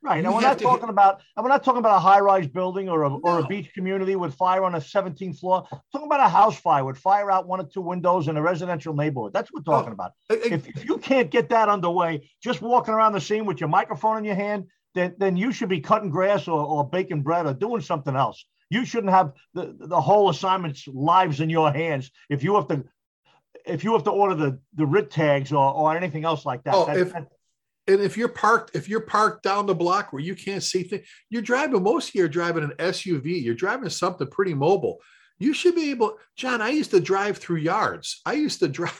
Right. 0.00 0.24
And 0.24 0.32
we're 0.32 0.40
not 0.42 0.60
talking 0.60 0.82
hit- 0.82 0.90
about 0.90 1.22
and 1.36 1.42
we're 1.42 1.48
not 1.50 1.64
talking 1.64 1.80
about 1.80 1.96
a 1.96 1.98
high-rise 1.98 2.46
building 2.46 2.88
or 2.88 3.02
a 3.02 3.12
or 3.16 3.40
a 3.40 3.46
beach 3.48 3.72
community 3.74 4.14
with 4.14 4.32
fire 4.36 4.62
on 4.62 4.76
a 4.76 4.78
17th 4.78 5.40
floor. 5.40 5.66
We're 5.72 5.78
talking 5.92 6.06
about 6.06 6.20
a 6.20 6.28
house 6.28 6.56
fire 6.56 6.84
with 6.84 6.96
fire 6.98 7.32
out 7.32 7.48
one 7.48 7.60
or 7.60 7.64
two 7.64 7.80
windows 7.80 8.28
in 8.28 8.36
a 8.36 8.40
residential 8.42 8.94
neighborhood. 8.94 9.32
That's 9.32 9.50
what 9.52 9.66
we're 9.66 9.72
talking 9.74 9.90
Oh, 9.90 9.94
about. 9.94 10.12
I- 10.30 10.34
I- 10.34 10.54
If, 10.54 10.68
if 10.68 10.84
you 10.84 10.98
can't 10.98 11.32
get 11.32 11.48
that 11.48 11.68
underway, 11.68 12.30
just 12.40 12.62
walking 12.62 12.94
around 12.94 13.14
the 13.14 13.20
scene 13.20 13.44
with 13.44 13.58
your 13.58 13.68
microphone 13.68 14.18
in 14.18 14.24
your 14.24 14.36
hand, 14.36 14.68
then 14.94 15.16
then 15.18 15.36
you 15.36 15.50
should 15.50 15.68
be 15.68 15.80
cutting 15.80 16.10
grass 16.10 16.46
or, 16.46 16.60
or 16.64 16.88
baking 16.88 17.22
bread 17.22 17.46
or 17.46 17.52
doing 17.52 17.80
something 17.80 18.14
else. 18.14 18.46
You 18.70 18.84
shouldn't 18.84 19.12
have 19.12 19.32
the, 19.54 19.74
the 19.78 20.00
whole 20.00 20.28
assignment's 20.30 20.86
lives 20.88 21.40
in 21.40 21.48
your 21.50 21.72
hands 21.72 22.10
if 22.28 22.42
you 22.42 22.54
have 22.56 22.68
to 22.68 22.84
if 23.66 23.84
you 23.84 23.92
have 23.92 24.04
to 24.04 24.10
order 24.10 24.34
the 24.34 24.58
the 24.74 24.86
writ 24.86 25.10
tags 25.10 25.52
or, 25.52 25.72
or 25.74 25.96
anything 25.96 26.24
else 26.24 26.44
like 26.46 26.64
that. 26.64 26.74
Oh, 26.74 26.86
That- 26.86 26.96
if- 26.98 27.12
that- 27.12 27.28
And 27.88 28.00
if 28.02 28.16
you're 28.18 28.28
parked, 28.28 28.76
if 28.76 28.86
you're 28.88 29.00
parked 29.00 29.42
down 29.42 29.64
the 29.66 29.74
block 29.74 30.12
where 30.12 30.20
you 30.22 30.34
can't 30.34 30.62
see 30.62 30.82
things, 30.82 31.06
you're 31.30 31.40
driving. 31.42 31.82
Most 31.82 32.10
of 32.10 32.14
you 32.16 32.24
are 32.24 32.28
driving 32.28 32.64
an 32.64 32.72
SUV. 32.78 33.42
You're 33.42 33.54
driving 33.54 33.88
something 33.88 34.26
pretty 34.28 34.52
mobile. 34.52 34.98
You 35.38 35.54
should 35.54 35.74
be 35.74 35.90
able, 35.90 36.18
John. 36.36 36.60
I 36.60 36.68
used 36.70 36.90
to 36.90 37.00
drive 37.00 37.38
through 37.38 37.60
yards. 37.60 38.20
I 38.26 38.34
used 38.34 38.58
to 38.60 38.68
drive. 38.78 38.92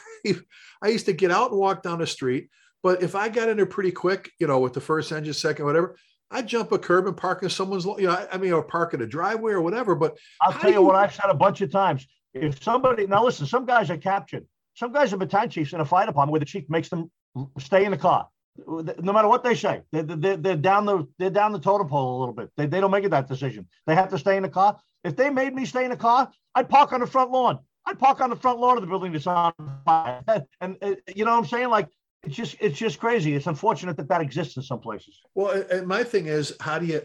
I 0.80 0.88
used 0.88 1.04
to 1.06 1.12
get 1.12 1.30
out 1.30 1.50
and 1.50 1.60
walk 1.60 1.82
down 1.82 1.98
the 1.98 2.06
street. 2.06 2.48
But 2.82 3.02
if 3.02 3.14
I 3.14 3.28
got 3.28 3.48
in 3.50 3.56
there 3.58 3.66
pretty 3.66 3.90
quick, 3.92 4.30
you 4.40 4.46
know, 4.46 4.60
with 4.60 4.72
the 4.72 4.80
first 4.80 5.12
engine, 5.12 5.34
second, 5.34 5.64
whatever, 5.66 5.96
I 6.30 6.42
jump 6.42 6.72
a 6.72 6.78
curb 6.78 7.06
and 7.06 7.16
park 7.16 7.42
in 7.42 7.48
someone's, 7.48 7.84
you 7.84 8.06
know, 8.06 8.10
I, 8.12 8.28
I 8.32 8.36
mean, 8.36 8.52
or 8.52 8.62
park 8.62 8.94
in 8.94 9.00
a 9.00 9.06
driveway 9.06 9.52
or 9.52 9.62
whatever. 9.62 9.94
But 9.94 10.18
I'll 10.42 10.52
tell 10.52 10.62
do 10.62 10.72
you 10.72 10.82
what 10.82 10.94
I've 10.94 11.14
said 11.14 11.30
a 11.30 11.34
bunch 11.34 11.60
of 11.60 11.70
times. 11.70 12.06
If 12.34 12.62
somebody 12.62 13.06
now 13.06 13.24
listen, 13.24 13.46
some 13.46 13.64
guys 13.64 13.90
are 13.90 13.96
captured. 13.96 14.46
Some 14.74 14.92
guys 14.92 15.12
are 15.12 15.16
battalion 15.16 15.50
chiefs 15.50 15.72
in 15.72 15.80
a 15.80 15.84
fire 15.84 16.06
department 16.06 16.32
where 16.32 16.40
the 16.40 16.46
chief 16.46 16.68
makes 16.68 16.88
them 16.88 17.10
stay 17.58 17.84
in 17.84 17.90
the 17.90 17.96
car, 17.96 18.28
no 18.66 19.12
matter 19.12 19.28
what 19.28 19.42
they 19.42 19.54
say. 19.54 19.82
They're, 19.90 20.02
they're, 20.02 20.36
they're 20.36 20.56
down 20.56 20.84
the 20.84 21.08
they're 21.18 21.30
down 21.30 21.52
the 21.52 21.58
totem 21.58 21.88
pole 21.88 22.18
a 22.18 22.20
little 22.20 22.34
bit. 22.34 22.50
They, 22.56 22.66
they 22.66 22.80
don't 22.80 22.90
make 22.90 23.04
it 23.04 23.10
that 23.10 23.28
decision. 23.28 23.66
They 23.86 23.94
have 23.94 24.10
to 24.10 24.18
stay 24.18 24.36
in 24.36 24.42
the 24.42 24.48
car. 24.48 24.78
If 25.04 25.16
they 25.16 25.30
made 25.30 25.54
me 25.54 25.64
stay 25.64 25.84
in 25.84 25.90
the 25.90 25.96
car, 25.96 26.30
I'd 26.54 26.68
park 26.68 26.92
on 26.92 27.00
the 27.00 27.06
front 27.06 27.30
lawn. 27.30 27.58
I'd 27.86 27.98
park 27.98 28.20
on 28.20 28.30
the 28.30 28.36
front 28.36 28.58
lawn 28.60 28.76
of 28.76 28.82
the 28.82 28.86
building 28.86 29.12
that's 29.12 29.26
on 29.26 29.52
fire. 29.84 30.22
And 30.60 30.76
uh, 30.82 30.94
you 31.14 31.24
know 31.24 31.32
what 31.32 31.38
I'm 31.38 31.46
saying? 31.46 31.70
Like 31.70 31.88
it's 32.24 32.36
just 32.36 32.56
it's 32.60 32.78
just 32.78 32.98
crazy. 32.98 33.34
It's 33.34 33.46
unfortunate 33.46 33.96
that 33.96 34.08
that 34.08 34.20
exists 34.20 34.56
in 34.56 34.62
some 34.62 34.80
places. 34.80 35.20
Well, 35.34 35.62
and- 35.70 35.86
my 35.86 36.04
thing 36.04 36.26
is, 36.26 36.54
how 36.60 36.78
do 36.78 36.86
you? 36.86 37.02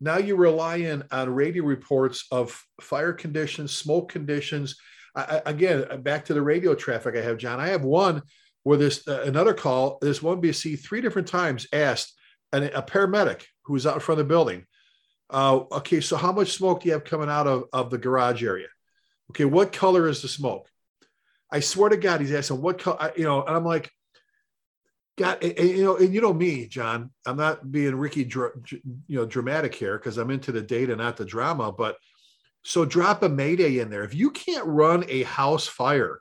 Now 0.00 0.18
you're 0.18 0.36
relying 0.36 1.02
on 1.10 1.34
radio 1.34 1.64
reports 1.64 2.26
of 2.30 2.62
fire 2.80 3.12
conditions, 3.12 3.74
smoke 3.74 4.12
conditions. 4.12 4.76
I, 5.16 5.42
again, 5.44 6.02
back 6.02 6.26
to 6.26 6.34
the 6.34 6.42
radio 6.42 6.74
traffic 6.76 7.16
I 7.16 7.20
have, 7.20 7.38
John. 7.38 7.58
I 7.58 7.68
have 7.68 7.82
one 7.82 8.22
where 8.62 8.78
this 8.78 9.06
uh, 9.08 9.22
another 9.24 9.54
call. 9.54 9.98
This 10.00 10.22
one 10.22 10.40
BC 10.40 10.80
three 10.80 11.00
different 11.00 11.26
times 11.26 11.66
asked 11.72 12.14
an, 12.52 12.64
a 12.64 12.82
paramedic 12.82 13.44
who 13.64 13.72
was 13.72 13.86
out 13.86 13.94
in 13.94 14.00
front 14.00 14.20
of 14.20 14.26
the 14.26 14.32
building. 14.32 14.64
Uh, 15.30 15.60
okay, 15.72 16.00
so 16.00 16.16
how 16.16 16.32
much 16.32 16.52
smoke 16.52 16.82
do 16.82 16.88
you 16.88 16.92
have 16.92 17.04
coming 17.04 17.28
out 17.28 17.46
of, 17.46 17.64
of 17.72 17.90
the 17.90 17.98
garage 17.98 18.42
area? 18.42 18.68
Okay, 19.30 19.44
what 19.44 19.72
color 19.72 20.08
is 20.08 20.22
the 20.22 20.28
smoke? 20.28 20.68
I 21.50 21.60
swear 21.60 21.88
to 21.90 21.96
God, 21.96 22.20
he's 22.20 22.32
asking 22.32 22.60
what 22.60 22.78
color. 22.78 23.12
You 23.16 23.24
know, 23.24 23.42
and 23.42 23.56
I'm 23.56 23.64
like, 23.64 23.90
God, 25.16 25.42
and, 25.42 25.58
you 25.58 25.84
know, 25.84 25.96
and 25.96 26.14
you 26.14 26.20
know 26.20 26.32
me, 26.32 26.66
John. 26.66 27.10
I'm 27.26 27.36
not 27.36 27.70
being 27.72 27.96
Ricky, 27.96 28.24
dr- 28.24 28.52
you 28.70 29.18
know, 29.18 29.26
dramatic 29.26 29.74
here 29.74 29.98
because 29.98 30.18
I'm 30.18 30.30
into 30.30 30.52
the 30.52 30.62
data, 30.62 30.94
not 30.94 31.16
the 31.16 31.24
drama. 31.24 31.72
But 31.72 31.96
so 32.62 32.84
drop 32.84 33.22
a 33.22 33.28
mayday 33.28 33.78
in 33.78 33.90
there. 33.90 34.04
If 34.04 34.14
you 34.14 34.30
can't 34.30 34.66
run 34.66 35.04
a 35.08 35.24
house 35.24 35.66
fire 35.66 36.20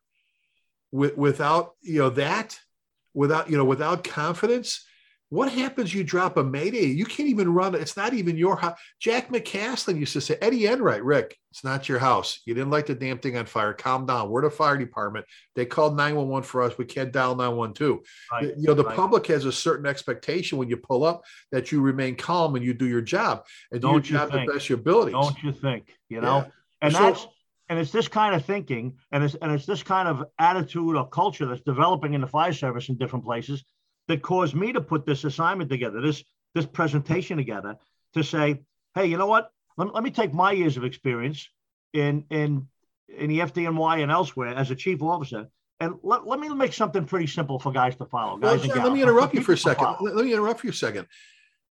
with, 0.91 1.17
without 1.17 1.73
you 1.81 1.99
know 1.99 2.09
that, 2.11 2.57
without 3.13 3.49
you 3.49 3.57
know, 3.57 3.65
without 3.65 4.03
confidence, 4.03 4.85
what 5.29 5.51
happens? 5.51 5.93
You 5.93 6.03
drop 6.03 6.37
a 6.37 6.43
mayday. 6.43 6.85
You 6.85 7.03
can't 7.05 7.27
even 7.27 7.53
run. 7.53 7.75
It's 7.75 7.97
not 7.97 8.13
even 8.13 8.37
your 8.37 8.55
house. 8.55 8.79
Jack 8.99 9.29
McCaslin 9.29 9.99
used 9.99 10.13
to 10.13 10.21
say, 10.21 10.37
Eddie 10.41 10.67
Enright, 10.67 11.03
Rick, 11.03 11.37
it's 11.51 11.65
not 11.65 11.89
your 11.89 11.99
house. 11.99 12.39
You 12.45 12.53
didn't 12.53 12.69
light 12.69 12.85
the 12.85 12.95
damn 12.95 13.17
thing 13.19 13.35
on 13.37 13.45
fire. 13.45 13.73
Calm 13.73 14.05
down. 14.05 14.29
We're 14.29 14.43
the 14.43 14.49
fire 14.49 14.77
department. 14.77 15.25
They 15.55 15.65
called 15.65 15.97
911 15.97 16.43
for 16.43 16.61
us. 16.61 16.77
We 16.77 16.85
can't 16.85 17.11
dial 17.11 17.35
912 17.35 17.99
Right. 18.31 18.53
you 18.57 18.67
know 18.67 18.73
the 18.73 18.85
right. 18.85 18.95
public 18.95 19.27
has 19.27 19.43
a 19.43 19.51
certain 19.51 19.85
expectation 19.85 20.57
when 20.57 20.69
you 20.69 20.77
pull 20.77 21.03
up 21.03 21.23
that 21.51 21.71
you 21.71 21.81
remain 21.81 22.15
calm 22.15 22.55
and 22.55 22.63
you 22.63 22.73
do 22.73 22.87
your 22.87 23.01
job 23.01 23.43
and 23.71 23.81
do 23.81 23.87
your 23.87 23.93
Don't 23.95 24.09
you 24.09 24.17
job 24.17 24.31
think? 24.31 24.47
the 24.47 24.53
best 24.53 24.65
of 24.65 24.69
your 24.69 24.79
abilities 24.79 25.13
Don't 25.13 25.43
you 25.43 25.51
think? 25.51 25.93
You 26.09 26.21
know? 26.21 26.37
Yeah. 26.37 26.51
and 26.83 26.93
So- 26.93 26.99
that's 27.03 27.27
and 27.69 27.77
it's 27.79 27.91
this 27.91 28.07
kind 28.07 28.33
of 28.33 28.45
thinking 28.45 28.93
and 29.11 29.25
it's 29.25 29.35
and 29.41 29.51
it's 29.51 29.65
this 29.65 29.83
kind 29.83 30.07
of 30.07 30.23
attitude 30.39 30.95
or 30.95 31.05
culture 31.09 31.45
that's 31.45 31.59
developing 31.59 32.13
in 32.13 32.21
the 32.21 32.27
fire 32.27 32.53
service 32.53 32.87
in 32.87 32.95
different 32.97 33.25
places 33.25 33.65
that 34.07 34.21
caused 34.21 34.55
me 34.55 34.73
to 34.73 34.81
put 34.81 35.05
this 35.05 35.23
assignment 35.23 35.69
together 35.69 36.01
this 36.01 36.23
this 36.55 36.65
presentation 36.65 37.37
together 37.37 37.77
to 38.13 38.23
say 38.23 38.61
hey 38.95 39.05
you 39.05 39.17
know 39.17 39.27
what? 39.27 39.51
Let, 39.77 39.93
let 39.93 40.03
me 40.03 40.11
take 40.11 40.33
my 40.33 40.51
years 40.51 40.77
of 40.77 40.83
experience 40.83 41.47
in 41.93 42.25
in 42.29 42.67
in 43.07 43.29
the 43.29 43.39
fdny 43.39 44.01
and 44.01 44.11
elsewhere 44.11 44.55
as 44.55 44.71
a 44.71 44.75
chief 44.75 45.01
officer 45.01 45.47
and 45.79 45.95
let, 46.01 46.25
let 46.25 46.39
me 46.39 46.49
make 46.49 46.73
something 46.73 47.05
pretty 47.05 47.27
simple 47.27 47.59
for 47.59 47.71
guys 47.71 47.95
to 47.97 48.05
follow 48.05 48.37
Well, 48.37 48.57
guys 48.57 48.67
John, 48.67 48.83
let 48.83 48.93
me 48.93 49.01
interrupt 49.01 49.33
you 49.33 49.41
for 49.41 49.53
a 49.53 49.57
second. 49.57 49.95
let, 50.01 50.25
me 50.25 50.33
interrupt 50.33 50.63
you 50.63 50.71
a 50.71 50.73
second. 50.73 51.07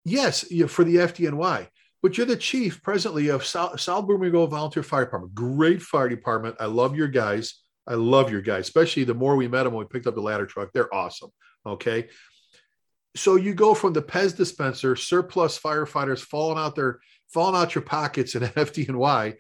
Yes 0.03 0.49
you, 0.51 0.67
for 0.67 0.83
the 0.83 0.97
fdny 0.97 1.67
but 2.01 2.17
you're 2.17 2.27
the 2.27 2.35
chief 2.35 2.83
presently 2.83 3.29
of 3.29 3.43
south, 3.43 3.79
south 3.81 4.05
Bloomingdale 4.05 4.45
volunteer 4.45 4.83
fire 4.83 5.05
department. 5.05 5.33
Great 5.33 5.81
fire 5.81 6.07
department. 6.07 6.55
I 6.59 6.65
love 6.65 6.95
your 6.95 7.07
guys. 7.07 7.55
I 7.87 7.95
love 7.95 8.31
your 8.31 8.41
guys 8.41 8.61
especially 8.61 9.03
the 9.03 9.13
more 9.13 9.35
we 9.35 9.47
met 9.47 9.63
them 9.63 9.73
when 9.73 9.85
we 9.85 9.89
picked 9.89 10.07
up 10.07 10.15
the 10.15 10.21
ladder 10.21 10.45
truck. 10.45 10.69
They're 10.73 10.93
awesome 10.93 11.31
okay 11.65 12.07
so 13.15 13.38
you 13.38 13.53
go 13.53 13.74
from 13.74 13.93
the 13.93 14.01
Pez 14.01 14.36
dispenser, 14.36 14.95
surplus 14.95 15.57
firefighters 15.57 16.19
falling 16.19 16.60
out 16.60 16.75
their 16.75 17.00
falling 17.29 17.55
out 17.55 17.74
your 17.74 17.81
pockets 17.81 18.36
in 18.36 18.43
FDNY 18.43 19.36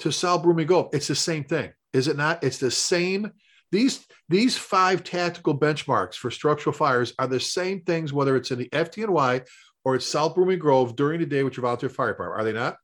to 0.00 0.12
Sal 0.12 0.38
Gold. 0.38 0.90
It's 0.92 1.08
the 1.08 1.14
same 1.14 1.44
thing, 1.44 1.72
is 1.92 2.06
it 2.06 2.16
not? 2.16 2.44
It's 2.44 2.58
the 2.58 2.70
same. 2.70 3.32
These 3.72 4.06
these 4.28 4.56
five 4.56 5.02
tactical 5.02 5.58
benchmarks 5.58 6.14
for 6.14 6.30
structural 6.30 6.74
fires 6.74 7.14
are 7.18 7.26
the 7.26 7.40
same 7.40 7.80
things, 7.80 8.12
whether 8.12 8.36
it's 8.36 8.50
in 8.50 8.58
the 8.58 8.68
FDNY 8.68 9.46
or 9.84 9.96
it's 9.96 10.06
South 10.06 10.34
Blooming 10.34 10.58
Grove 10.58 10.96
during 10.96 11.20
the 11.20 11.26
day 11.26 11.42
with 11.42 11.56
your 11.56 11.62
volunteer 11.62 11.88
fire 11.88 12.12
department. 12.12 12.40
Are 12.40 12.44
they 12.44 12.52
not? 12.52 12.76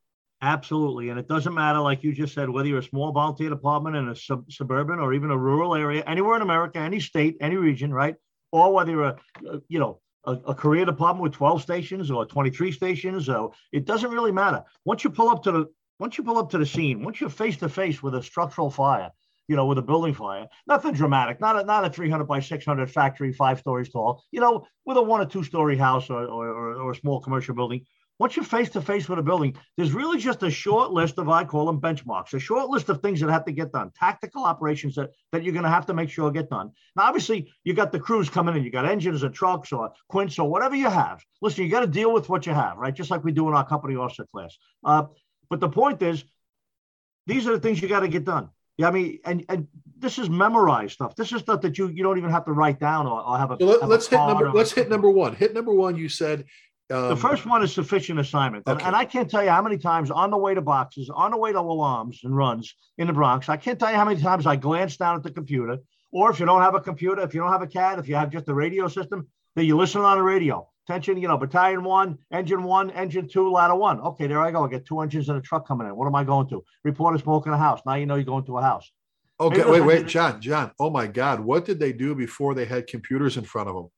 Absolutely. 0.42 1.10
And 1.10 1.18
it 1.18 1.28
doesn't 1.28 1.52
matter, 1.52 1.80
like 1.80 2.02
you 2.02 2.14
just 2.14 2.34
said, 2.34 2.48
whether 2.48 2.66
you're 2.66 2.78
a 2.78 2.82
small 2.82 3.12
volunteer 3.12 3.50
department 3.50 3.96
in 3.96 4.08
a 4.08 4.16
sub- 4.16 4.50
suburban 4.50 4.98
or 4.98 5.12
even 5.12 5.30
a 5.30 5.36
rural 5.36 5.74
area, 5.74 6.02
anywhere 6.06 6.36
in 6.36 6.42
America, 6.42 6.78
any 6.78 6.98
state, 6.98 7.36
any 7.42 7.56
region, 7.56 7.92
right? 7.92 8.14
Or 8.52 8.72
whether 8.72 8.90
you're 8.90 9.04
a, 9.04 9.16
a 9.48 9.60
you 9.68 9.78
know, 9.78 10.00
a, 10.24 10.32
a 10.48 10.54
career 10.54 10.84
department 10.84 11.22
with 11.22 11.32
12 11.32 11.62
stations 11.62 12.10
or 12.10 12.26
23 12.26 12.72
stations, 12.72 13.28
or 13.28 13.52
it 13.72 13.84
doesn't 13.84 14.10
really 14.10 14.32
matter. 14.32 14.62
Once 14.84 15.04
you 15.04 15.10
pull 15.10 15.28
up 15.28 15.42
to 15.44 15.52
the 15.52 15.66
once 15.98 16.16
you 16.16 16.24
pull 16.24 16.38
up 16.38 16.50
to 16.50 16.58
the 16.58 16.66
scene, 16.66 17.04
once 17.04 17.20
you're 17.20 17.28
face 17.28 17.58
to 17.58 17.68
face 17.68 18.02
with 18.02 18.14
a 18.14 18.22
structural 18.22 18.70
fire, 18.70 19.10
you 19.48 19.56
know, 19.56 19.66
with 19.66 19.76
a 19.76 19.82
building 19.82 20.14
fire, 20.14 20.46
nothing 20.66 20.92
dramatic, 20.92 21.40
not 21.40 21.60
a, 21.60 21.64
not 21.64 21.84
a 21.84 21.90
300 21.90 22.24
by 22.24 22.40
600 22.40 22.90
factory, 22.90 23.32
five 23.32 23.58
stories 23.58 23.90
tall, 23.90 24.22
you 24.30 24.40
know, 24.40 24.66
with 24.86 24.96
a 24.96 25.02
one 25.02 25.20
or 25.20 25.26
two 25.26 25.44
story 25.44 25.76
house 25.76 26.08
or, 26.08 26.24
or, 26.24 26.74
or 26.76 26.90
a 26.92 26.94
small 26.94 27.20
commercial 27.20 27.54
building. 27.54 27.84
Once 28.20 28.36
you're 28.36 28.44
face 28.44 28.68
to 28.68 28.82
face 28.82 29.08
with 29.08 29.18
a 29.18 29.22
building, 29.22 29.56
there's 29.78 29.92
really 29.92 30.18
just 30.18 30.42
a 30.42 30.50
short 30.50 30.90
list 30.92 31.16
of, 31.18 31.30
I 31.30 31.42
call 31.42 31.64
them 31.64 31.80
benchmarks, 31.80 32.34
a 32.34 32.38
short 32.38 32.68
list 32.68 32.90
of 32.90 33.00
things 33.00 33.18
that 33.20 33.30
have 33.30 33.46
to 33.46 33.52
get 33.52 33.72
done, 33.72 33.90
tactical 33.98 34.44
operations 34.44 34.94
that, 34.96 35.08
that 35.32 35.42
you're 35.42 35.54
going 35.54 35.64
to 35.64 35.70
have 35.70 35.86
to 35.86 35.94
make 35.94 36.10
sure 36.10 36.30
get 36.30 36.50
done. 36.50 36.70
Now, 36.96 37.04
obviously, 37.04 37.50
you 37.64 37.72
got 37.72 37.92
the 37.92 37.98
crews 37.98 38.28
coming 38.28 38.54
in, 38.54 38.62
you 38.62 38.70
got 38.70 38.84
engines 38.84 39.22
and 39.22 39.34
trucks 39.34 39.72
or 39.72 39.92
quints 40.10 40.38
or 40.38 40.50
whatever 40.50 40.76
you 40.76 40.90
have. 40.90 41.24
Listen, 41.40 41.64
you 41.64 41.70
got 41.70 41.80
to 41.80 41.86
deal 41.86 42.12
with 42.12 42.28
what 42.28 42.44
you 42.44 42.52
have, 42.52 42.76
right? 42.76 42.94
Just 42.94 43.10
like 43.10 43.24
we 43.24 43.32
do 43.32 43.48
in 43.48 43.54
our 43.54 43.66
company 43.66 43.96
officer 43.96 44.26
class. 44.30 44.54
Uh, 44.84 45.04
but 45.48 45.60
the 45.60 45.70
point 45.70 46.02
is, 46.02 46.22
these 47.26 47.46
are 47.46 47.52
the 47.52 47.60
things 47.60 47.80
you 47.80 47.88
got 47.88 48.00
to 48.00 48.08
get 48.08 48.24
done. 48.24 48.50
Yeah, 48.76 48.88
I 48.88 48.90
mean, 48.92 49.18
and, 49.24 49.44
and 49.48 49.66
this 49.98 50.18
is 50.18 50.28
memorized 50.28 50.92
stuff. 50.92 51.16
This 51.16 51.32
is 51.32 51.40
stuff 51.40 51.60
that 51.62 51.76
you 51.76 51.88
you 51.88 52.02
don't 52.02 52.16
even 52.16 52.30
have 52.30 52.46
to 52.46 52.52
write 52.52 52.80
down 52.80 53.06
or, 53.06 53.22
or 53.22 53.36
have 53.36 53.50
a. 53.50 53.56
So 53.60 53.66
let, 53.66 53.98
us 53.98 54.06
hit 54.08 54.16
number. 54.16 54.48
or- 54.48 54.52
Let's 54.54 54.72
hit 54.72 54.88
number 54.88 55.10
one. 55.10 55.34
Hit 55.34 55.52
number 55.52 55.72
one. 55.74 55.96
You 55.96 56.08
said 56.08 56.46
um, 56.90 57.08
the 57.08 57.16
first 57.16 57.46
one 57.46 57.62
is 57.62 57.72
sufficient 57.72 58.18
assignment. 58.18 58.64
And, 58.66 58.76
Okay. 58.76 58.86
and 58.86 58.96
I 58.96 59.04
can't 59.04 59.30
tell 59.30 59.42
you 59.42 59.50
how 59.50 59.62
many 59.62 59.78
times 59.78 60.10
on 60.10 60.30
the 60.30 60.36
way 60.36 60.54
to 60.54 60.60
boxes, 60.60 61.10
on 61.10 61.30
the 61.30 61.36
way 61.36 61.52
to 61.52 61.58
alarms 61.58 62.20
and 62.24 62.36
runs 62.36 62.74
in 62.98 63.06
the 63.06 63.12
Bronx, 63.12 63.48
I 63.48 63.56
can't 63.56 63.78
tell 63.78 63.90
you 63.90 63.96
how 63.96 64.04
many 64.04 64.20
times 64.20 64.46
I 64.46 64.56
glance 64.56 64.96
down 64.96 65.16
at 65.16 65.22
the 65.22 65.30
computer. 65.30 65.78
Or 66.12 66.30
if 66.30 66.40
you 66.40 66.46
don't 66.46 66.62
have 66.62 66.74
a 66.74 66.80
computer, 66.80 67.22
if 67.22 67.34
you 67.34 67.40
don't 67.40 67.52
have 67.52 67.62
a 67.62 67.66
CAD, 67.68 67.98
if 68.00 68.08
you 68.08 68.16
have 68.16 68.30
just 68.30 68.48
a 68.48 68.54
radio 68.54 68.88
system, 68.88 69.28
then 69.54 69.64
you 69.64 69.76
listen 69.76 70.00
on 70.00 70.18
the 70.18 70.22
radio. 70.22 70.66
Attention, 70.88 71.18
you 71.18 71.28
know, 71.28 71.36
battalion 71.36 71.84
one, 71.84 72.18
engine 72.32 72.64
one, 72.64 72.90
engine 72.90 73.28
two, 73.28 73.48
ladder 73.48 73.76
one. 73.76 74.00
Okay, 74.00 74.26
there 74.26 74.40
I 74.40 74.50
go. 74.50 74.64
I 74.64 74.68
get 74.68 74.84
two 74.84 75.00
engines 75.00 75.28
and 75.28 75.38
a 75.38 75.40
truck 75.40 75.68
coming 75.68 75.86
in. 75.86 75.94
What 75.94 76.06
am 76.06 76.16
I 76.16 76.24
going 76.24 76.48
to? 76.48 76.64
Report 76.82 77.14
a 77.14 77.18
smoke 77.20 77.46
in 77.46 77.52
a 77.52 77.58
house. 77.58 77.80
Now 77.86 77.94
you 77.94 78.06
know 78.06 78.16
you're 78.16 78.24
going 78.24 78.44
to 78.46 78.58
a 78.58 78.62
house. 78.62 78.90
Okay, 79.38 79.58
Maybe 79.58 79.70
wait, 79.70 79.80
wait, 79.82 80.06
John, 80.06 80.40
John. 80.40 80.72
Oh 80.80 80.90
my 80.90 81.06
God, 81.06 81.40
what 81.40 81.64
did 81.64 81.78
they 81.78 81.92
do 81.92 82.14
before 82.16 82.54
they 82.54 82.64
had 82.64 82.88
computers 82.88 83.36
in 83.36 83.44
front 83.44 83.68
of 83.68 83.76
them? 83.76 83.88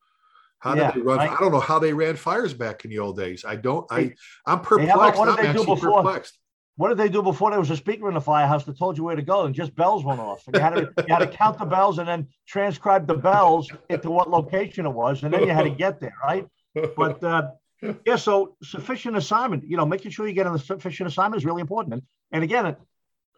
How 0.62 0.76
Yeah, 0.76 0.92
did 0.92 1.00
they 1.00 1.04
run? 1.04 1.18
right. 1.18 1.30
I 1.30 1.36
don't 1.40 1.50
know 1.50 1.58
how 1.58 1.80
they 1.80 1.92
ran 1.92 2.14
fires 2.14 2.54
back 2.54 2.84
in 2.84 2.90
the 2.90 3.00
old 3.00 3.16
days. 3.16 3.44
I 3.44 3.56
don't. 3.56 3.84
I 3.90 4.14
I'm 4.46 4.60
perplexed. 4.60 5.18
what 5.18 5.26
did 5.26 5.44
I'm 5.46 5.52
they 5.54 5.60
do 5.60 5.66
before? 5.66 5.96
perplexed. 5.96 6.38
What 6.76 6.88
did 6.88 6.98
they 6.98 7.08
do 7.08 7.20
before 7.20 7.50
there 7.50 7.58
was 7.58 7.70
a 7.70 7.76
speaker 7.76 8.06
in 8.08 8.14
the 8.14 8.20
firehouse 8.20 8.64
that 8.64 8.78
told 8.78 8.96
you 8.96 9.02
where 9.04 9.16
to 9.16 9.22
go 9.22 9.44
and 9.44 9.54
just 9.54 9.74
bells 9.74 10.04
went 10.04 10.20
off? 10.20 10.46
And 10.46 10.54
you 10.54 10.62
had 10.62 10.70
to 10.70 10.92
you 10.98 11.12
had 11.14 11.18
to 11.18 11.26
count 11.26 11.58
the 11.58 11.64
bells 11.64 11.98
and 11.98 12.06
then 12.06 12.28
transcribe 12.46 13.08
the 13.08 13.14
bells 13.14 13.68
into 13.90 14.10
what 14.10 14.30
location 14.30 14.86
it 14.86 14.90
was, 14.90 15.24
and 15.24 15.34
then 15.34 15.42
you 15.42 15.50
had 15.52 15.64
to 15.64 15.70
get 15.70 15.98
there, 16.00 16.14
right? 16.22 16.46
But 16.96 17.22
uh, 17.24 17.50
yeah, 18.06 18.14
so 18.16 18.56
sufficient 18.62 19.16
assignment, 19.16 19.64
you 19.68 19.76
know, 19.76 19.84
making 19.84 20.12
sure 20.12 20.28
you 20.28 20.32
get 20.32 20.44
the 20.50 20.58
sufficient 20.58 21.08
assignment 21.08 21.42
is 21.42 21.44
really 21.44 21.60
important. 21.60 21.94
And, 21.94 22.02
and 22.30 22.44
again, 22.44 22.76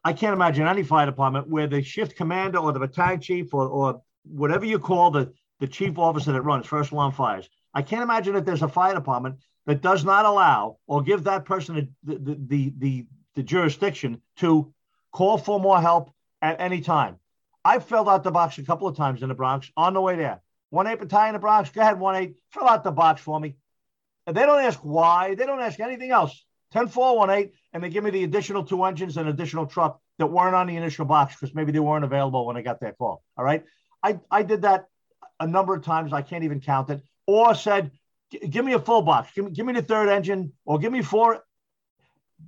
I 0.05 0.13
can't 0.13 0.35
imagine 0.35 0.67
any 0.67 0.83
fire 0.83 1.07
department 1.07 1.49
where 1.49 1.67
the 1.67 1.83
shift 1.83 2.17
commander 2.17 2.59
or 2.59 2.71
the 2.73 2.81
battalion 2.81 3.21
chief 3.23 3.55
or, 3.55 3.67
or 3.67 4.03
whatever 4.25 4.67
you 4.67 4.79
call 4.79 5.11
the, 5.11 5.33
the 5.65 5.71
chief 5.71 5.99
officer 5.99 6.31
that 6.31 6.43
runs 6.43 6.67
first 6.67 6.93
alarm 6.93 7.11
fires. 7.11 7.49
I 7.73 7.81
can't 7.81 8.03
imagine 8.03 8.35
that 8.35 8.45
there's 8.45 8.61
a 8.61 8.69
fire 8.69 8.93
department 8.93 9.39
that 9.65 9.81
does 9.81 10.05
not 10.05 10.27
allow 10.27 10.77
or 10.87 11.01
give 11.01 11.25
that 11.25 11.47
person 11.47 11.91
the, 12.03 12.19
the, 12.19 12.37
the, 12.47 12.73
the, 12.77 13.07
the 13.35 13.43
jurisdiction 13.43 14.21
to 14.37 14.75
call 15.11 15.39
for 15.39 15.59
more 15.59 15.81
help 15.81 16.13
at 16.43 16.61
any 16.61 16.83
time. 16.83 17.17
I 17.65 17.79
filled 17.79 18.11
out 18.11 18.25
the 18.25 18.31
box 18.31 18.59
a 18.59 18.63
couple 18.63 18.87
of 18.87 18.95
times 18.95 19.23
in 19.23 19.31
the 19.31 19.35
Bronx 19.35 19.71
on 19.75 19.95
the 19.95 20.03
way 20.03 20.17
there. 20.17 20.43
1 20.69 20.87
8 20.87 20.99
battalion 20.99 21.29
in 21.29 21.33
the 21.33 21.39
Bronx, 21.39 21.71
go 21.71 21.81
ahead, 21.81 21.99
1 21.99 22.15
8, 22.15 22.35
fill 22.51 22.69
out 22.69 22.85
the 22.85 22.93
box 22.93 23.23
for 23.23 23.41
me. 23.41 23.57
And 24.27 24.37
they 24.37 24.45
don't 24.45 24.63
ask 24.63 24.79
why, 24.81 25.35
they 25.35 25.47
don't 25.47 25.63
ask 25.63 25.81
anything 25.81 26.11
else. 26.11 26.45
10 26.73 26.89
4 26.89 27.17
1 27.17 27.31
8, 27.31 27.53
and 27.73 27.83
they 27.83 27.89
give 27.89 28.05
me 28.05 28.11
the 28.11 28.25
additional 28.25 28.65
two 28.65 28.85
engines 28.85 29.17
and 29.17 29.31
additional 29.31 29.65
truck 29.65 29.99
that 30.19 30.27
weren't 30.27 30.55
on 30.55 30.67
the 30.67 30.77
initial 30.77 31.07
box 31.07 31.37
because 31.37 31.55
maybe 31.55 31.73
they 31.73 31.81
weren't 31.81 32.05
available 32.05 32.45
when 32.47 32.59
I 32.59 32.61
got 32.61 32.81
that 32.81 32.99
call. 32.99 33.25
All 33.39 33.45
right. 33.47 33.65
I, 34.03 34.21
I 34.31 34.43
did 34.43 34.63
that 34.63 34.89
a 35.41 35.47
number 35.47 35.75
of 35.75 35.85
times. 35.85 36.13
I 36.13 36.23
can't 36.23 36.45
even 36.45 36.61
count 36.61 36.91
it. 36.91 37.03
Or 37.27 37.55
said, 37.55 37.91
give 38.51 38.65
me 38.65 38.73
a 38.73 38.79
full 38.79 39.03
box, 39.03 39.31
give 39.35 39.45
me, 39.45 39.51
give 39.51 39.67
me 39.67 39.73
the 39.73 39.83
third 39.83 40.09
engine, 40.09 40.53
or 40.65 40.79
give 40.79 40.93
me 40.93 41.03
four. 41.03 41.43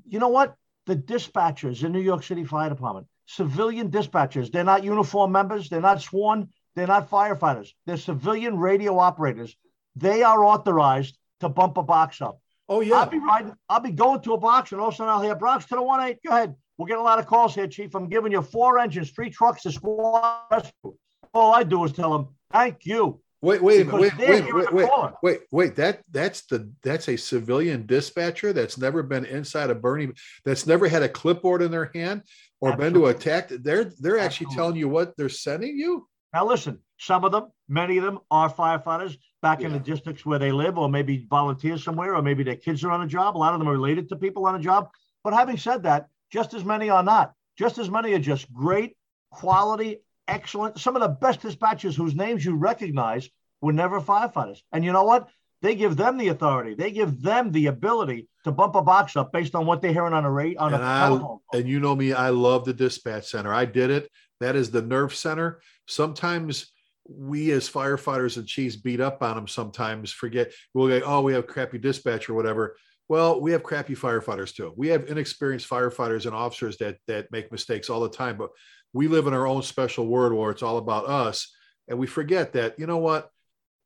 You 0.04 0.18
know 0.18 0.28
what? 0.28 0.54
The 0.86 0.96
dispatchers 0.96 1.84
in 1.84 1.92
New 1.92 2.00
York 2.00 2.22
City 2.22 2.44
Fire 2.44 2.68
Department, 2.68 3.06
civilian 3.26 3.90
dispatchers, 3.90 4.52
they're 4.52 4.64
not 4.64 4.84
uniform 4.84 5.32
members, 5.32 5.68
they're 5.68 5.80
not 5.80 6.00
sworn, 6.00 6.48
they're 6.74 6.86
not 6.86 7.10
firefighters, 7.10 7.72
they're 7.86 7.96
civilian 7.96 8.58
radio 8.58 8.98
operators. 8.98 9.56
They 9.96 10.22
are 10.22 10.44
authorized 10.44 11.16
to 11.40 11.48
bump 11.48 11.76
a 11.76 11.82
box 11.82 12.20
up. 12.20 12.40
Oh 12.68 12.82
yeah. 12.82 12.96
I'll 12.96 13.06
be 13.06 13.18
riding, 13.18 13.54
I'll 13.68 13.80
be 13.80 13.92
going 13.92 14.20
to 14.22 14.34
a 14.34 14.38
box, 14.38 14.72
and 14.72 14.80
all 14.80 14.88
of 14.88 14.94
a 14.94 14.96
sudden 14.96 15.12
I'll 15.12 15.22
hear 15.22 15.34
Bronx 15.34 15.66
to 15.66 15.76
the 15.76 15.82
one 15.82 16.00
eight. 16.00 16.18
Go 16.26 16.32
ahead. 16.32 16.54
We're 16.76 16.86
getting 16.86 17.00
a 17.00 17.04
lot 17.04 17.18
of 17.18 17.26
calls 17.26 17.54
here, 17.54 17.66
Chief. 17.66 17.94
I'm 17.94 18.08
giving 18.08 18.32
you 18.32 18.42
four 18.42 18.78
engines, 18.78 19.10
three 19.10 19.30
trucks 19.30 19.62
to 19.62 19.72
squad. 19.72 20.70
All 21.32 21.54
I 21.54 21.62
do 21.62 21.82
is 21.84 21.92
tell 21.92 22.12
them, 22.12 22.28
thank 22.52 22.86
you. 22.86 23.20
Wait, 23.42 23.62
wait, 23.62 23.86
wait, 23.86 24.16
wait, 24.16 24.52
wait, 24.52 24.72
wait, 24.72 24.90
wait, 25.22 25.40
wait. 25.52 25.76
That 25.76 26.02
that's 26.10 26.46
the 26.46 26.72
that's 26.82 27.08
a 27.08 27.16
civilian 27.16 27.86
dispatcher 27.86 28.52
that's 28.52 28.78
never 28.78 29.02
been 29.02 29.24
inside 29.26 29.70
a 29.70 29.74
burning, 29.74 30.14
that's 30.44 30.66
never 30.66 30.88
had 30.88 31.02
a 31.02 31.08
clipboard 31.08 31.62
in 31.62 31.70
their 31.70 31.90
hand 31.94 32.22
or 32.60 32.72
Absolutely. 32.72 33.00
been 33.00 33.02
to 33.02 33.08
attack. 33.08 33.48
They're 33.48 33.92
they're 34.00 34.18
actually 34.18 34.46
Absolutely. 34.46 34.56
telling 34.56 34.76
you 34.76 34.88
what 34.88 35.16
they're 35.16 35.28
sending 35.28 35.76
you. 35.76 36.08
Now 36.32 36.46
listen, 36.46 36.80
some 36.98 37.24
of 37.24 37.32
them, 37.32 37.52
many 37.68 37.98
of 37.98 38.04
them 38.04 38.18
are 38.30 38.52
firefighters 38.52 39.16
back 39.42 39.60
yeah. 39.60 39.66
in 39.66 39.72
the 39.74 39.80
districts 39.80 40.24
where 40.24 40.38
they 40.38 40.50
live, 40.50 40.78
or 40.78 40.88
maybe 40.88 41.26
volunteers 41.28 41.84
somewhere, 41.84 42.14
or 42.14 42.22
maybe 42.22 42.42
their 42.42 42.56
kids 42.56 42.82
are 42.84 42.90
on 42.90 43.02
a 43.02 43.06
job. 43.06 43.36
A 43.36 43.38
lot 43.38 43.52
of 43.52 43.60
them 43.60 43.68
are 43.68 43.72
related 43.72 44.08
to 44.08 44.16
people 44.16 44.46
on 44.46 44.54
a 44.54 44.60
job. 44.60 44.88
But 45.22 45.34
having 45.34 45.58
said 45.58 45.82
that, 45.82 46.08
just 46.32 46.54
as 46.54 46.64
many 46.64 46.90
are 46.90 47.02
not. 47.02 47.32
Just 47.58 47.78
as 47.78 47.90
many 47.90 48.12
are 48.14 48.18
just 48.18 48.52
great, 48.52 48.96
quality, 49.30 49.98
excellent. 50.28 50.78
Some 50.78 50.96
of 50.96 51.02
the 51.02 51.08
best 51.08 51.40
dispatchers 51.40 51.94
whose 51.94 52.14
names 52.14 52.44
you 52.44 52.56
recognize 52.56 53.28
were 53.60 53.72
never 53.72 54.00
firefighters. 54.00 54.60
And 54.72 54.84
you 54.84 54.92
know 54.92 55.04
what? 55.04 55.28
They 55.62 55.74
give 55.74 55.96
them 55.96 56.18
the 56.18 56.28
authority. 56.28 56.74
They 56.74 56.90
give 56.90 57.22
them 57.22 57.50
the 57.50 57.66
ability 57.66 58.28
to 58.44 58.52
bump 58.52 58.74
a 58.74 58.82
box 58.82 59.16
up 59.16 59.32
based 59.32 59.54
on 59.54 59.66
what 59.66 59.80
they're 59.80 59.92
hearing 59.92 60.12
on 60.12 60.24
a 60.24 60.30
rate 60.30 60.58
on 60.58 60.74
and 60.74 60.82
a 60.82 60.86
I, 60.86 61.08
telephone. 61.08 61.38
And 61.54 61.68
you 61.68 61.80
know 61.80 61.96
me, 61.96 62.12
I 62.12 62.28
love 62.28 62.64
the 62.64 62.74
dispatch 62.74 63.28
center. 63.28 63.52
I 63.52 63.64
did 63.64 63.90
it. 63.90 64.10
That 64.40 64.54
is 64.54 64.70
the 64.70 64.82
nerve 64.82 65.14
center. 65.14 65.60
Sometimes 65.88 66.72
we 67.08 67.52
as 67.52 67.70
firefighters 67.70 68.36
and 68.36 68.46
chiefs 68.46 68.76
beat 68.76 69.00
up 69.00 69.22
on 69.22 69.36
them 69.36 69.46
sometimes 69.46 70.10
forget 70.10 70.50
we'll 70.74 70.88
go 70.88 71.00
oh 71.06 71.20
we 71.20 71.32
have 71.32 71.46
crappy 71.46 71.78
dispatch 71.78 72.28
or 72.28 72.34
whatever 72.34 72.74
well, 73.08 73.40
we 73.40 73.52
have 73.52 73.62
crappy 73.62 73.94
firefighters 73.94 74.54
too. 74.54 74.72
We 74.76 74.88
have 74.88 75.08
inexperienced 75.08 75.68
firefighters 75.68 76.26
and 76.26 76.34
officers 76.34 76.76
that 76.78 76.98
that 77.06 77.30
make 77.30 77.52
mistakes 77.52 77.88
all 77.88 78.00
the 78.00 78.10
time, 78.10 78.36
but 78.36 78.50
we 78.96 79.08
live 79.08 79.26
in 79.26 79.34
our 79.34 79.46
own 79.46 79.62
special 79.62 80.06
world 80.06 80.32
where 80.32 80.50
it's 80.50 80.62
all 80.62 80.78
about 80.78 81.06
us, 81.06 81.54
and 81.86 81.98
we 81.98 82.06
forget 82.06 82.54
that. 82.54 82.78
You 82.78 82.86
know 82.86 82.96
what? 82.96 83.30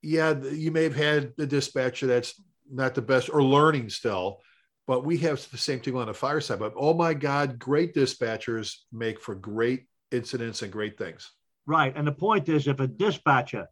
Yeah, 0.02 0.34
you 0.38 0.70
may 0.70 0.84
have 0.84 0.94
had 0.94 1.32
the 1.36 1.46
dispatcher 1.46 2.06
that's 2.06 2.40
not 2.70 2.94
the 2.94 3.02
best 3.02 3.28
or 3.28 3.42
learning 3.42 3.90
still, 3.90 4.38
but 4.86 5.04
we 5.04 5.18
have 5.18 5.44
the 5.50 5.58
same 5.58 5.80
thing 5.80 5.96
on 5.96 6.06
the 6.06 6.14
fire 6.14 6.40
side. 6.40 6.60
But 6.60 6.74
oh 6.76 6.94
my 6.94 7.12
God, 7.12 7.58
great 7.58 7.92
dispatchers 7.92 8.76
make 8.92 9.20
for 9.20 9.34
great 9.34 9.86
incidents 10.12 10.62
and 10.62 10.72
great 10.72 10.96
things. 10.96 11.30
Right, 11.66 11.92
and 11.94 12.06
the 12.06 12.12
point 12.12 12.48
is, 12.48 12.68
if 12.68 12.78
a 12.78 12.86
dispatcher 12.86 13.68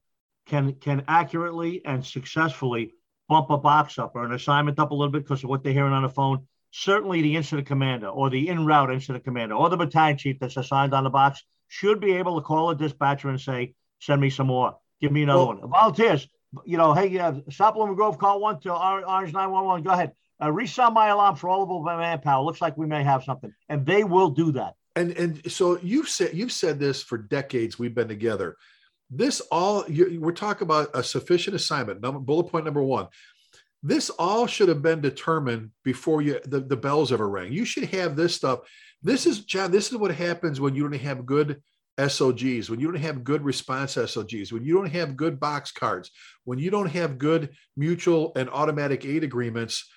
can 0.47 0.75
can 0.75 1.05
accurately 1.07 1.83
and 1.85 2.05
successfully 2.05 2.95
bump 3.29 3.51
a 3.51 3.59
box 3.59 3.99
up 3.99 4.13
or 4.17 4.25
an 4.25 4.33
assignment 4.33 4.81
up 4.81 4.91
a 4.91 4.95
little 4.95 5.13
bit 5.13 5.23
because 5.23 5.45
of 5.45 5.51
what 5.51 5.63
they're 5.63 5.73
hearing 5.73 5.93
on 5.93 6.03
the 6.03 6.09
phone, 6.09 6.47
certainly 6.71 7.23
the 7.23 7.37
incident 7.37 7.67
commander 7.67 8.09
or 8.09 8.31
the 8.31 8.49
in 8.49 8.67
route 8.67 8.93
incident 8.93 9.25
commander 9.25 9.55
or 9.55 9.69
the 9.69 9.77
battalion 9.77 10.17
chief 10.17 10.39
that's 10.39 10.57
assigned 10.57 10.95
on 10.95 11.05
the 11.05 11.11
box 11.11 11.43
should 11.69 12.01
be 12.01 12.13
able 12.13 12.41
to 12.41 12.47
call 12.47 12.71
a 12.71 12.77
dispatcher 12.77 13.29
and 13.29 13.41
say, 13.41 13.75
send 14.01 14.21
me 14.21 14.31
some 14.31 14.47
more, 14.47 14.77
give 15.01 15.13
me 15.13 15.23
another 15.23 15.39
well, 15.39 15.59
one. 15.59 15.71
Volunteers, 15.71 16.29
you 16.65 16.79
know, 16.79 16.95
hey, 16.95 17.19
uh, 17.19 17.35
Sopple 17.51 17.95
Grove, 17.95 18.19
call 18.19 18.41
one 18.41 18.61
to 18.61 18.73
Orange 18.73 19.33
911. 19.33 19.85
Go 19.85 19.91
ahead. 19.91 20.13
Uh, 20.41 20.53
resound 20.53 20.95
my 20.95 21.09
alarm 21.09 21.35
for 21.35 21.49
all 21.49 21.63
of 21.63 21.85
my 21.85 21.97
manpower. 21.97 22.45
Looks 22.45 22.61
like 22.61 22.77
we 22.77 22.87
may 22.87 23.03
have 23.03 23.25
something. 23.25 23.53
And 23.69 23.85
they 23.85 24.05
will 24.05 24.31
do 24.31 24.53
that. 24.53 24.75
And 24.95 25.13
and 25.13 25.53
so 25.53 25.79
you've 25.83 26.09
said 26.09 26.31
you've 26.33 26.53
said 26.53 26.79
this 26.79 27.03
for 27.03 27.19
decades. 27.19 27.79
We've 27.79 27.95
been 27.95 28.09
together 28.09 28.57
this 29.11 29.41
all 29.51 29.85
we're 29.89 30.33
talking 30.33 30.65
about 30.65 30.91
a 30.95 31.03
sufficient 31.03 31.57
assignment 31.57 32.01
number 32.01 32.21
bullet 32.21 32.45
point 32.45 32.65
number 32.65 32.83
one 32.83 33.09
this 33.83 34.11
all 34.11 34.47
should 34.47 34.69
have 34.69 34.83
been 34.83 35.01
determined 35.01 35.71
before 35.85 36.23
you 36.23 36.41
the, 36.45 36.61
the 36.61 36.77
bells 36.77 37.13
ever 37.13 37.29
rang. 37.29 37.53
You 37.53 37.65
should 37.65 37.85
have 37.85 38.17
this 38.17 38.35
stuff. 38.35 38.61
This 39.03 39.27
is 39.27 39.45
john 39.45 39.71
this 39.71 39.91
is 39.91 39.97
what 39.97 40.15
happens 40.15 40.61
when 40.61 40.75
you 40.75 40.89
don't 40.89 41.01
have 41.01 41.27
good 41.27 41.63
SOGs, 41.99 42.71
when 42.71 42.79
you 42.79 42.91
don't 42.91 43.01
have 43.01 43.25
good 43.25 43.43
response 43.45 43.95
SOGs, 43.95 44.53
when 44.53 44.65
you 44.65 44.75
don't 44.75 44.91
have 44.91 45.17
good 45.17 45.41
box 45.41 45.73
cards, 45.73 46.11
when 46.45 46.59
you 46.59 46.71
don't 46.71 46.89
have 46.89 47.19
good 47.19 47.51
mutual 47.77 48.33
and 48.37 48.49
automatic 48.51 49.05
aid 49.05 49.25
agreements, 49.25 49.91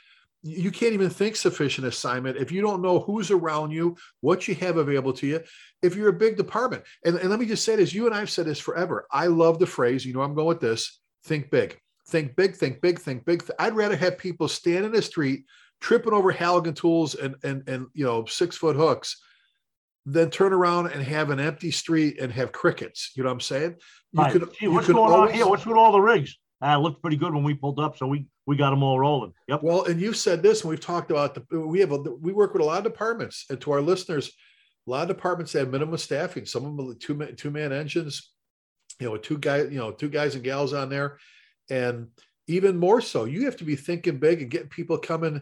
you 0.43 0.71
can't 0.71 0.93
even 0.93 1.09
think 1.09 1.35
sufficient 1.35 1.85
assignment. 1.85 2.37
If 2.37 2.51
you 2.51 2.61
don't 2.61 2.81
know 2.81 2.99
who's 2.99 3.29
around 3.29 3.71
you, 3.71 3.95
what 4.21 4.47
you 4.47 4.55
have 4.55 4.77
available 4.77 5.13
to 5.13 5.27
you. 5.27 5.41
If 5.83 5.95
you're 5.95 6.09
a 6.09 6.13
big 6.13 6.35
department, 6.35 6.83
and, 7.05 7.15
and 7.17 7.29
let 7.29 7.39
me 7.39 7.45
just 7.45 7.63
say 7.63 7.75
this, 7.75 7.93
you 7.93 8.07
and 8.07 8.15
I've 8.15 8.31
said 8.31 8.47
this 8.47 8.59
forever. 8.59 9.05
I 9.11 9.27
love 9.27 9.59
the 9.59 9.67
phrase, 9.67 10.03
you 10.03 10.13
know, 10.13 10.21
I'm 10.21 10.33
going 10.33 10.47
with 10.47 10.59
this 10.59 10.99
think 11.25 11.51
big, 11.51 11.79
think 12.11 12.35
big, 12.35 12.55
think 12.55 12.81
big, 12.81 12.99
think 12.99 13.25
big. 13.25 13.43
I'd 13.57 13.75
rather 13.75 13.95
have 13.95 14.17
people 14.17 14.47
stand 14.47 14.85
in 14.85 14.91
the 14.91 15.01
street 15.01 15.45
tripping 15.79 16.13
over 16.13 16.31
Halligan 16.31 16.75
tools 16.75 17.15
and, 17.15 17.35
and, 17.43 17.67
and, 17.67 17.87
you 17.93 18.05
know, 18.05 18.25
six 18.25 18.55
foot 18.55 18.75
hooks 18.75 19.21
than 20.05 20.29
turn 20.29 20.53
around 20.53 20.87
and 20.87 21.01
have 21.01 21.29
an 21.29 21.39
empty 21.39 21.71
street 21.71 22.19
and 22.19 22.31
have 22.31 22.51
crickets. 22.51 23.11
You 23.15 23.23
know 23.23 23.29
what 23.29 23.33
I'm 23.33 23.39
saying? 23.41 23.75
You 24.11 24.21
right. 24.21 24.31
could, 24.31 24.53
Gee, 24.59 24.67
what's 24.67 24.87
going 24.87 25.11
always, 25.11 25.31
on 25.31 25.35
here? 25.35 25.47
What's 25.47 25.65
with 25.65 25.77
all 25.77 25.91
the 25.91 26.01
rigs? 26.01 26.37
Uh, 26.63 26.77
looked 26.77 27.01
pretty 27.01 27.17
good 27.17 27.33
when 27.33 27.43
we 27.43 27.55
pulled 27.55 27.79
up, 27.79 27.97
so 27.97 28.05
we 28.05 28.27
we 28.45 28.55
got 28.55 28.69
them 28.69 28.83
all 28.83 28.99
rolling. 28.99 29.33
Yep. 29.47 29.63
Well, 29.63 29.85
and 29.85 29.99
you've 29.99 30.17
said 30.17 30.43
this, 30.43 30.61
and 30.61 30.69
we've 30.69 30.79
talked 30.79 31.09
about 31.09 31.33
the 31.33 31.59
we 31.59 31.79
have 31.79 31.91
a, 31.91 31.97
we 31.97 32.33
work 32.33 32.53
with 32.53 32.61
a 32.61 32.65
lot 32.65 32.77
of 32.77 32.83
departments, 32.83 33.45
and 33.49 33.59
to 33.61 33.71
our 33.71 33.81
listeners, 33.81 34.31
a 34.87 34.91
lot 34.91 35.01
of 35.01 35.07
departments 35.07 35.53
have 35.53 35.71
minimum 35.71 35.97
staffing. 35.97 36.45
Some 36.45 36.65
of 36.65 36.77
them 36.77 36.99
two 36.99 37.17
two 37.33 37.49
man 37.49 37.73
engines, 37.73 38.31
you 38.99 39.07
know, 39.07 39.17
two 39.17 39.39
guys, 39.39 39.71
you 39.71 39.79
know, 39.79 39.91
two 39.91 40.09
guys 40.09 40.35
and 40.35 40.43
gals 40.43 40.73
on 40.73 40.89
there, 40.89 41.17
and 41.71 42.09
even 42.47 42.77
more 42.77 43.01
so, 43.01 43.25
you 43.25 43.45
have 43.45 43.57
to 43.57 43.63
be 43.63 43.75
thinking 43.75 44.17
big 44.17 44.41
and 44.41 44.51
getting 44.51 44.67
people 44.67 44.97
coming 44.97 45.41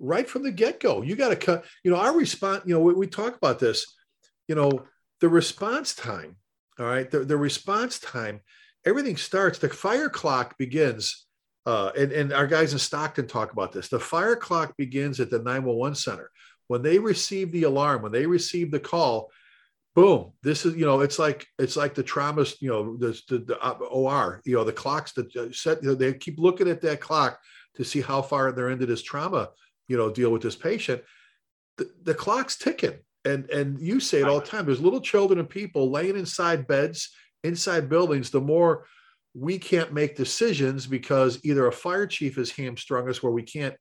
right 0.00 0.28
from 0.28 0.42
the 0.42 0.50
get 0.50 0.80
go. 0.80 1.02
You 1.02 1.14
got 1.14 1.28
to 1.28 1.36
cut. 1.36 1.64
You 1.84 1.90
know, 1.90 1.98
our 1.98 2.16
response. 2.16 2.62
You 2.66 2.74
know, 2.74 2.80
we, 2.80 2.94
we 2.94 3.06
talk 3.06 3.36
about 3.36 3.58
this. 3.58 3.94
You 4.48 4.54
know, 4.54 4.84
the 5.20 5.28
response 5.28 5.94
time. 5.94 6.36
All 6.78 6.86
right, 6.86 7.10
the 7.10 7.20
the 7.20 7.36
response 7.36 7.98
time 7.98 8.40
everything 8.86 9.16
starts, 9.16 9.58
the 9.58 9.68
fire 9.68 10.08
clock 10.08 10.56
begins. 10.56 11.26
Uh, 11.66 11.90
and, 11.98 12.12
and 12.12 12.32
our 12.32 12.46
guys 12.46 12.72
in 12.72 12.78
Stockton 12.78 13.26
talk 13.26 13.52
about 13.52 13.72
this. 13.72 13.88
The 13.88 13.98
fire 13.98 14.36
clock 14.36 14.76
begins 14.76 15.18
at 15.18 15.30
the 15.30 15.40
911 15.40 15.96
center. 15.96 16.30
When 16.68 16.80
they 16.80 17.00
receive 17.00 17.50
the 17.50 17.64
alarm, 17.64 18.02
when 18.02 18.12
they 18.12 18.24
receive 18.24 18.70
the 18.70 18.78
call, 18.78 19.32
boom, 19.96 20.30
this 20.42 20.66
is, 20.66 20.76
you 20.76 20.84
know, 20.84 21.00
it's 21.00 21.18
like, 21.18 21.46
it's 21.58 21.74
like 21.74 21.94
the 21.94 22.04
traumas, 22.04 22.54
you 22.60 22.68
know, 22.68 22.96
the, 22.98 23.18
the, 23.28 23.38
the 23.38 23.58
uh, 23.60 23.72
OR, 23.90 24.42
you 24.44 24.54
know, 24.54 24.62
the 24.62 24.72
clocks 24.72 25.12
that 25.14 25.34
uh, 25.34 25.50
set, 25.50 25.82
you 25.82 25.88
know, 25.88 25.94
they 25.94 26.12
keep 26.12 26.38
looking 26.38 26.68
at 26.68 26.82
that 26.82 27.00
clock 27.00 27.40
to 27.76 27.84
see 27.84 28.02
how 28.02 28.20
far 28.20 28.52
they're 28.52 28.68
into 28.68 28.84
this 28.84 29.02
trauma, 29.02 29.48
you 29.88 29.96
know, 29.96 30.10
deal 30.10 30.30
with 30.30 30.42
this 30.42 30.54
patient. 30.54 31.02
The, 31.78 31.90
the 32.02 32.14
clock's 32.14 32.58
ticking. 32.58 32.98
And, 33.24 33.50
and 33.50 33.80
you 33.80 33.98
say 33.98 34.20
it 34.20 34.28
all 34.28 34.38
the 34.38 34.46
time. 34.46 34.66
There's 34.66 34.80
little 34.80 35.00
children 35.00 35.40
and 35.40 35.48
people 35.48 35.90
laying 35.90 36.16
inside 36.16 36.68
beds 36.68 37.10
inside 37.42 37.88
buildings, 37.88 38.30
the 38.30 38.40
more 38.40 38.86
we 39.34 39.58
can't 39.58 39.92
make 39.92 40.16
decisions 40.16 40.86
because 40.86 41.40
either 41.44 41.66
a 41.66 41.72
fire 41.72 42.06
chief 42.06 42.38
is 42.38 42.50
hamstrung 42.50 43.08
us 43.08 43.22
where 43.22 43.32
we 43.32 43.42
can't 43.42 43.74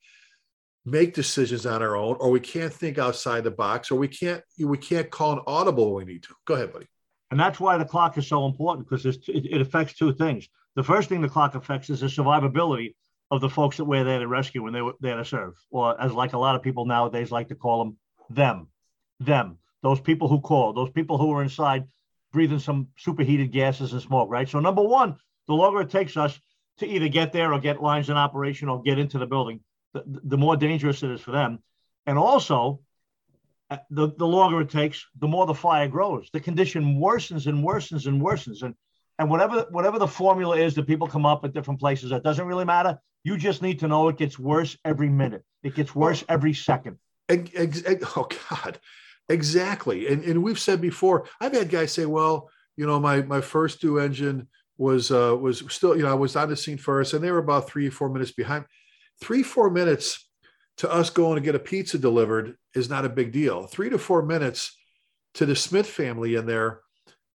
make 0.86 1.14
decisions 1.14 1.66
on 1.66 1.82
our 1.82 1.96
own 1.96 2.16
or 2.20 2.30
we 2.30 2.40
can't 2.40 2.74
think 2.74 2.98
outside 2.98 3.44
the 3.44 3.52
box 3.52 3.90
or 3.90 3.96
we 3.96 4.08
can't 4.08 4.44
we 4.60 4.78
can't 4.78 5.10
call 5.10 5.34
an 5.34 5.40
audible 5.48 5.96
when 5.96 6.06
we 6.06 6.14
need 6.14 6.24
to. 6.24 6.34
Go 6.46 6.54
ahead 6.54 6.72
buddy. 6.72 6.88
And 7.32 7.40
that's 7.40 7.60
why 7.60 7.78
the 7.78 7.86
clock 7.86 8.18
is 8.18 8.28
so 8.28 8.46
important 8.46 8.88
because 8.88 9.06
it, 9.06 9.28
it 9.28 9.62
affects 9.62 9.96
two 9.96 10.14
things. 10.14 10.48
The 10.76 10.84
first 10.84 11.10
thing 11.10 11.22
the 11.22 11.30
clock 11.30 11.56
affects 11.56 11.90
is 11.90 12.02
the 12.02 12.08
survivability 12.08 12.94
of 13.32 13.42
the 13.42 13.50
folks 13.50 13.78
that 13.78 13.86
were 13.86 14.04
there 14.04 14.20
to 14.20 14.28
rescue 14.28 14.62
when 14.62 14.74
they 14.74 14.82
were 14.82 14.94
there 15.00 15.18
to 15.18 15.26
serve, 15.26 15.56
or 15.72 16.00
as 16.00 16.14
like 16.14 16.34
a 16.34 16.38
lot 16.38 16.56
of 16.56 16.62
people 16.62 16.86
nowadays 16.86 17.32
like 17.32 17.48
to 17.48 17.56
call 17.56 17.84
them, 17.84 17.98
them, 18.30 18.68
them, 19.20 19.58
those 19.82 20.00
people 20.00 20.28
who 20.28 20.40
called, 20.40 20.78
those 20.78 20.92
people 20.92 21.18
who 21.18 21.28
were 21.28 21.42
inside 21.42 21.86
breathing 22.32 22.60
some 22.60 22.88
superheated 22.98 23.52
gases 23.52 23.94
and 23.94 24.02
smoke, 24.02 24.30
right? 24.30 24.48
So 24.48 24.60
number 24.60 24.84
one, 24.84 25.16
the 25.48 25.54
longer 25.54 25.82
it 25.82 25.90
takes 25.90 26.18
us 26.18 26.40
to 26.80 26.86
either 26.86 27.08
get 27.08 27.32
there 27.32 27.54
or 27.54 27.60
get 27.60 27.82
lines 27.82 28.10
in 28.10 28.18
operation 28.18 28.68
or 28.68 28.82
get 28.82 29.00
into 29.00 29.18
the 29.18 29.26
building, 29.26 29.62
the, 30.04 30.22
the 30.24 30.38
more 30.38 30.58
dangerous 30.58 31.04
it 31.04 31.12
is 31.12 31.22
for 31.22 31.32
them. 31.32 31.60
And 32.06 32.18
also, 32.18 32.82
uh, 33.72 33.78
the, 33.90 34.12
the 34.18 34.28
longer 34.28 34.62
it 34.62 34.70
takes, 34.70 35.06
the 35.20 35.28
more 35.28 35.46
the 35.46 35.54
fire 35.54 35.88
grows. 35.88 36.30
The 36.32 36.40
condition 36.40 37.00
worsens 37.00 37.48
and 37.48 37.64
worsens 37.64 38.06
and 38.06 38.22
worsens. 38.22 38.62
And 38.62 38.76
and 39.18 39.30
whatever 39.30 39.66
whatever 39.70 39.98
the 39.98 40.08
formula 40.08 40.58
is 40.58 40.76
that 40.76 40.88
people 40.88 41.08
come 41.08 41.26
up 41.26 41.46
at 41.46 41.54
different 41.54 41.80
places, 41.80 42.10
that 42.10 42.24
doesn't 42.24 42.46
really 42.46 42.66
matter. 42.66 43.00
You 43.24 43.38
just 43.38 43.62
need 43.62 43.80
to 43.80 43.88
know 43.88 44.08
it 44.10 44.18
gets 44.18 44.38
worse 44.38 44.78
every 44.84 45.10
minute. 45.10 45.44
It 45.64 45.74
gets 45.74 45.96
worse 45.96 46.24
every 46.28 46.54
second. 46.54 46.98
oh 47.30 48.28
God, 48.50 48.80
exactly. 49.30 50.08
And 50.08 50.24
and 50.24 50.44
we've 50.44 50.60
said 50.60 50.82
before. 50.82 51.28
I've 51.40 51.54
had 51.54 51.70
guys 51.70 51.94
say, 51.94 52.06
"Well, 52.06 52.50
you 52.76 52.86
know, 52.86 53.00
my 53.00 53.22
my 53.22 53.42
first 53.42 53.82
two 53.82 54.00
engine 54.00 54.48
was 54.78 55.12
uh 55.12 55.36
was 55.40 55.64
still, 55.70 55.96
you 55.96 56.04
know, 56.04 56.12
I 56.12 56.16
was 56.16 56.36
on 56.36 56.50
the 56.50 56.58
scene 56.58 56.78
first, 56.78 57.14
and 57.14 57.24
they 57.24 57.32
were 57.32 57.40
about 57.40 57.70
three 57.70 57.88
or 57.88 57.92
four 57.92 58.10
minutes 58.10 58.32
behind. 58.32 58.66
Three 59.22 59.44
four 59.44 59.70
minutes 59.70 60.28
to 60.78 60.92
us 60.92 61.10
going 61.10 61.36
to 61.36 61.42
get 61.42 61.56
a 61.56 61.60
pizza 61.60 61.98
delivered 61.98 62.56
is 62.74 62.90
not 62.90 63.06
a 63.06 63.10
big 63.10 63.32
deal. 63.32 63.68
Three 63.68 63.90
to 63.90 63.98
four 63.98 64.22
minutes 64.22 64.78
to 65.36 65.46
the 65.46 65.56
Smith 65.56 65.88
family 65.88 66.36
in 66.36 66.46
there 66.46 66.82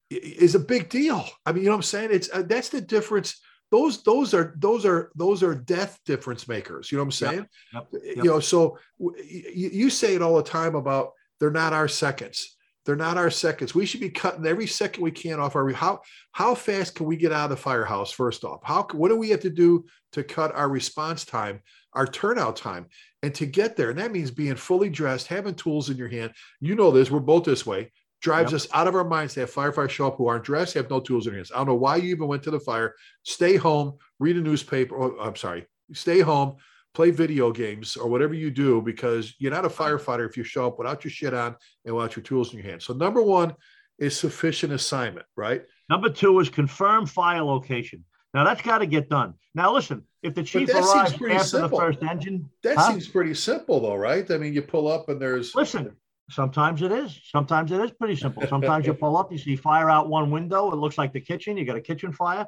is 0.10 0.56
a 0.56 0.60
big 0.60 0.90
deal. 0.90 1.26
I 1.46 1.52
mean, 1.52 1.64
you 1.64 1.70
know 1.70 1.76
what 1.76 1.80
I'm 1.80 1.84
saying? 1.84 2.10
It's 2.12 2.30
uh, 2.34 2.44
that's 2.44 2.70
the 2.70 2.82
difference. 2.82 3.40
Those 3.72 4.04
those 4.04 4.34
are 4.34 4.56
those 4.58 4.86
are 4.86 5.12
those 5.16 5.44
are 5.44 5.56
death 5.56 6.00
difference 6.06 6.48
makers. 6.48 6.92
You 6.92 6.98
know 6.98 7.04
what 7.04 7.08
I'm 7.08 7.12
saying? 7.12 7.46
Yep. 7.74 7.88
Yep. 7.94 8.04
You 8.18 8.24
know, 8.24 8.40
so 8.40 8.78
you, 9.00 9.70
you 9.72 9.90
say 9.90 10.16
it 10.16 10.22
all 10.22 10.38
the 10.38 10.44
time 10.44 10.76
about 10.76 11.12
they're 11.40 11.52
not 11.52 11.74
our 11.74 11.88
seconds. 11.88 12.58
They're 12.90 12.96
not 12.96 13.18
our 13.18 13.30
seconds. 13.30 13.76
We 13.76 13.86
should 13.86 14.00
be 14.00 14.10
cutting 14.10 14.48
every 14.48 14.66
second 14.66 15.04
we 15.04 15.12
can 15.12 15.40
off 15.40 15.56
our 15.56 15.72
how 15.74 16.02
how 16.32 16.56
fast 16.56 16.96
can 16.96 17.06
we 17.06 17.18
get 17.18 17.32
out 17.32 17.44
of 17.44 17.50
the 17.52 17.56
firehouse 17.56 18.10
first 18.10 18.44
off? 18.44 18.62
How 18.64 18.88
what 18.94 19.10
do 19.10 19.16
we 19.16 19.30
have 19.30 19.42
to 19.42 19.52
do 19.52 19.86
to 20.14 20.24
cut 20.24 20.56
our 20.56 20.68
response 20.68 21.24
time, 21.24 21.62
our 21.94 22.08
turnout 22.08 22.56
time, 22.56 22.88
and 23.22 23.32
to 23.36 23.46
get 23.46 23.78
there? 23.78 23.92
And 23.92 24.00
that 24.00 24.12
means 24.12 24.32
being 24.32 24.56
fully 24.56 24.90
dressed, 24.90 25.28
having 25.28 25.54
tools 25.54 25.92
in 25.92 25.98
your 25.98 26.08
hand. 26.08 26.34
You 26.62 26.74
know 26.74 26.90
this. 26.90 27.12
We're 27.12 27.20
both 27.20 27.44
this 27.44 27.64
way 27.64 27.92
drives 28.22 28.54
yep. 28.54 28.62
us 28.62 28.68
out 28.74 28.88
of 28.88 28.96
our 28.96 29.04
minds 29.04 29.36
to 29.36 29.42
have 29.42 29.54
firefighters 29.54 29.92
show 29.92 30.08
up 30.08 30.18
who 30.18 30.26
aren't 30.26 30.44
dressed, 30.44 30.74
have 30.74 30.90
no 30.90 31.00
tools 31.00 31.28
in 31.28 31.34
their 31.34 31.38
hands. 31.38 31.52
I 31.54 31.58
don't 31.58 31.68
know 31.68 31.76
why 31.76 31.98
you 31.98 32.10
even 32.10 32.28
went 32.28 32.42
to 32.44 32.52
the 32.52 32.60
fire. 32.60 32.96
Stay 33.22 33.56
home, 33.56 34.00
read 34.18 34.36
a 34.36 34.42
newspaper. 34.42 34.96
Or, 34.96 35.22
I'm 35.22 35.36
sorry, 35.36 35.68
stay 35.94 36.22
home, 36.22 36.56
play 37.00 37.12
video 37.12 37.50
games 37.50 37.96
or 37.96 38.10
whatever 38.10 38.34
you 38.34 38.52
do 38.52 38.82
because 38.82 39.34
you're 39.40 39.54
not 39.54 39.64
a 39.64 39.70
firefighter 39.70 40.28
if 40.28 40.36
you 40.36 40.44
show 40.44 40.68
up 40.68 40.78
without 40.78 41.06
your 41.06 41.12
shit 41.12 41.34
on 41.34 41.56
and 41.86 41.96
without 41.96 42.14
your 42.18 42.24
tools 42.24 42.52
in 42.52 42.60
your 42.60 42.68
hand. 42.70 42.82
So 42.82 42.94
number 42.94 43.22
one 43.22 43.56
is 44.00 44.20
sufficient 44.20 44.74
assignment, 44.74 45.26
right? 45.38 45.64
Number 45.90 46.10
two 46.10 46.38
is 46.42 46.50
confirm 46.50 47.06
fire 47.06 47.42
location. 47.42 48.04
Now 48.34 48.44
that's 48.44 48.62
got 48.62 48.80
to 48.80 48.86
get 48.86 49.08
done. 49.08 49.36
Now 49.56 49.74
listen, 49.74 50.04
if 50.24 50.36
the 50.36 50.44
chief 50.44 50.68
arrives 50.68 51.14
after 51.14 51.40
simple. 51.40 51.70
the 51.70 51.86
first 51.86 52.04
engine, 52.04 52.50
that 52.64 52.76
huh? 52.76 52.92
seems 52.92 53.08
pretty 53.08 53.34
simple 53.34 53.80
though, 53.80 53.96
right? 53.96 54.30
I 54.30 54.38
mean, 54.38 54.54
you 54.54 54.62
pull 54.62 54.90
up 54.90 55.08
and 55.08 55.22
there's 55.22 55.56
listen. 55.56 55.96
Sometimes 56.30 56.82
it 56.82 56.92
is. 56.92 57.18
Sometimes 57.24 57.72
it 57.72 57.80
is 57.80 57.92
pretty 57.92 58.18
simple. 58.18 58.46
Sometimes 58.46 58.86
you 58.86 58.94
pull 59.06 59.16
up, 59.16 59.32
you 59.32 59.38
see 59.38 59.56
fire 59.56 59.90
out 59.90 60.10
one 60.10 60.32
window. 60.32 60.70
It 60.74 60.76
looks 60.76 60.98
like 60.98 61.14
the 61.14 61.22
kitchen. 61.22 61.56
You 61.56 61.64
got 61.64 61.78
a 61.78 61.82
kitchen 61.82 62.12
fire, 62.12 62.46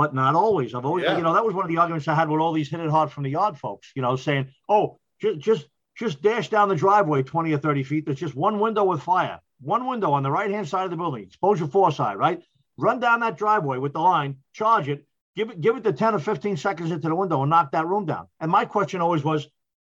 but 0.00 0.14
not 0.14 0.34
always. 0.34 0.74
I've 0.74 0.86
always, 0.86 1.04
yeah. 1.04 1.18
you 1.18 1.22
know, 1.22 1.34
that 1.34 1.44
was 1.44 1.54
one 1.54 1.66
of 1.66 1.68
the 1.68 1.76
arguments 1.76 2.08
I 2.08 2.14
had 2.14 2.30
with 2.30 2.40
all 2.40 2.54
these 2.54 2.70
hit 2.70 2.80
it 2.80 2.88
hard 2.88 3.12
from 3.12 3.22
the 3.22 3.28
yard 3.28 3.58
folks. 3.58 3.92
You 3.94 4.00
know, 4.00 4.16
saying, 4.16 4.48
"Oh, 4.66 4.98
just 5.20 5.40
just 5.40 5.66
just 5.94 6.22
dash 6.22 6.48
down 6.48 6.70
the 6.70 6.74
driveway 6.74 7.22
20 7.22 7.52
or 7.52 7.58
30 7.58 7.82
feet. 7.82 8.06
There's 8.06 8.18
just 8.18 8.34
one 8.34 8.60
window 8.60 8.84
with 8.84 9.02
fire. 9.02 9.40
One 9.60 9.86
window 9.86 10.12
on 10.12 10.22
the 10.22 10.30
right 10.30 10.50
hand 10.50 10.66
side 10.66 10.84
of 10.84 10.90
the 10.90 10.96
building. 10.96 11.24
Exposure 11.24 11.66
four 11.66 11.92
side, 11.92 12.16
right? 12.16 12.42
Run 12.78 12.98
down 12.98 13.20
that 13.20 13.36
driveway 13.36 13.76
with 13.76 13.92
the 13.92 14.00
line, 14.00 14.38
charge 14.54 14.88
it, 14.88 15.06
give 15.36 15.50
it 15.50 15.60
give 15.60 15.76
it 15.76 15.82
the 15.82 15.92
10 15.92 16.14
or 16.14 16.18
15 16.18 16.56
seconds 16.56 16.90
into 16.90 17.08
the 17.10 17.14
window 17.14 17.42
and 17.42 17.50
knock 17.50 17.72
that 17.72 17.86
room 17.86 18.06
down. 18.06 18.26
And 18.40 18.50
my 18.50 18.64
question 18.64 19.02
always 19.02 19.22
was, 19.22 19.48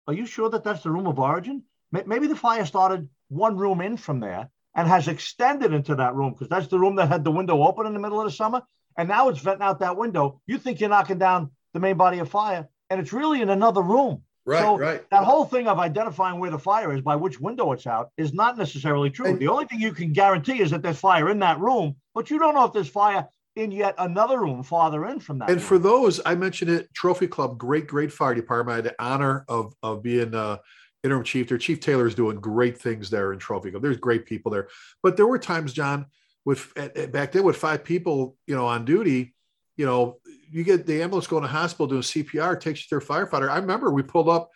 are 0.06 0.14
you 0.14 0.24
sure 0.24 0.48
that 0.48 0.64
that's 0.64 0.82
the 0.82 0.90
room 0.90 1.06
of 1.06 1.18
origin? 1.18 1.64
Maybe 1.92 2.28
the 2.28 2.42
fire 2.46 2.64
started 2.64 3.10
one 3.28 3.58
room 3.58 3.82
in 3.82 3.98
from 3.98 4.20
there 4.20 4.48
and 4.74 4.88
has 4.88 5.08
extended 5.08 5.74
into 5.74 5.96
that 5.96 6.14
room 6.14 6.32
because 6.32 6.48
that's 6.48 6.68
the 6.68 6.78
room 6.78 6.96
that 6.96 7.08
had 7.08 7.24
the 7.24 7.30
window 7.30 7.62
open 7.62 7.86
in 7.86 7.92
the 7.92 8.00
middle 8.00 8.20
of 8.20 8.26
the 8.26 8.32
summer. 8.32 8.62
And 8.96 9.08
now 9.08 9.28
it's 9.28 9.40
venting 9.40 9.62
out 9.62 9.80
that 9.80 9.96
window. 9.96 10.40
You 10.46 10.58
think 10.58 10.80
you're 10.80 10.88
knocking 10.88 11.18
down 11.18 11.50
the 11.72 11.80
main 11.80 11.96
body 11.96 12.18
of 12.18 12.28
fire, 12.28 12.68
and 12.90 13.00
it's 13.00 13.12
really 13.12 13.42
in 13.42 13.48
another 13.48 13.82
room. 13.82 14.22
Right, 14.44 14.60
so 14.62 14.78
right. 14.78 15.10
That 15.10 15.24
whole 15.24 15.44
thing 15.44 15.68
of 15.68 15.78
identifying 15.78 16.40
where 16.40 16.50
the 16.50 16.58
fire 16.58 16.94
is 16.94 17.02
by 17.02 17.16
which 17.16 17.38
window 17.38 17.70
it's 17.72 17.86
out 17.86 18.10
is 18.16 18.32
not 18.32 18.56
necessarily 18.56 19.10
true. 19.10 19.26
And, 19.26 19.38
the 19.38 19.48
only 19.48 19.66
thing 19.66 19.78
you 19.78 19.92
can 19.92 20.14
guarantee 20.14 20.62
is 20.62 20.70
that 20.70 20.82
there's 20.82 20.98
fire 20.98 21.28
in 21.28 21.38
that 21.40 21.60
room, 21.60 21.96
but 22.14 22.30
you 22.30 22.38
don't 22.38 22.54
know 22.54 22.64
if 22.64 22.72
there's 22.72 22.88
fire 22.88 23.28
in 23.56 23.72
yet 23.72 23.94
another 23.98 24.40
room 24.40 24.62
farther 24.62 25.06
in 25.06 25.20
from 25.20 25.38
that. 25.40 25.50
And 25.50 25.58
room. 25.58 25.66
for 25.66 25.78
those, 25.78 26.20
I 26.24 26.34
mentioned 26.34 26.70
it, 26.70 26.88
Trophy 26.94 27.26
Club, 27.26 27.58
great, 27.58 27.86
great 27.86 28.10
fire 28.10 28.34
department. 28.34 28.72
I 28.72 28.76
had 28.76 28.84
the 28.84 28.94
honor 28.98 29.44
of 29.48 29.74
of 29.82 30.02
being 30.02 30.34
uh, 30.34 30.56
interim 31.04 31.24
chief 31.24 31.48
there. 31.48 31.58
Chief 31.58 31.78
Taylor 31.78 32.06
is 32.06 32.14
doing 32.14 32.40
great 32.40 32.78
things 32.78 33.10
there 33.10 33.34
in 33.34 33.38
Trophy. 33.38 33.70
Club. 33.70 33.82
There's 33.82 33.98
great 33.98 34.24
people 34.24 34.50
there, 34.50 34.68
but 35.02 35.18
there 35.18 35.26
were 35.26 35.38
times, 35.38 35.74
John, 35.74 36.06
with 36.48 37.12
back 37.12 37.32
then 37.32 37.44
with 37.44 37.58
five 37.58 37.84
people, 37.84 38.34
you 38.46 38.56
know, 38.56 38.64
on 38.64 38.86
duty, 38.86 39.34
you 39.76 39.84
know, 39.84 40.16
you 40.50 40.64
get 40.64 40.86
the 40.86 41.02
ambulance 41.02 41.26
going 41.26 41.42
to 41.42 41.48
hospital 41.48 41.86
doing 41.86 42.00
CPR, 42.00 42.58
takes 42.58 42.80
you 42.80 42.98
to 42.98 43.04
a 43.04 43.06
firefighter. 43.06 43.50
I 43.50 43.58
remember 43.58 43.90
we 43.90 44.02
pulled 44.02 44.30
up, 44.30 44.48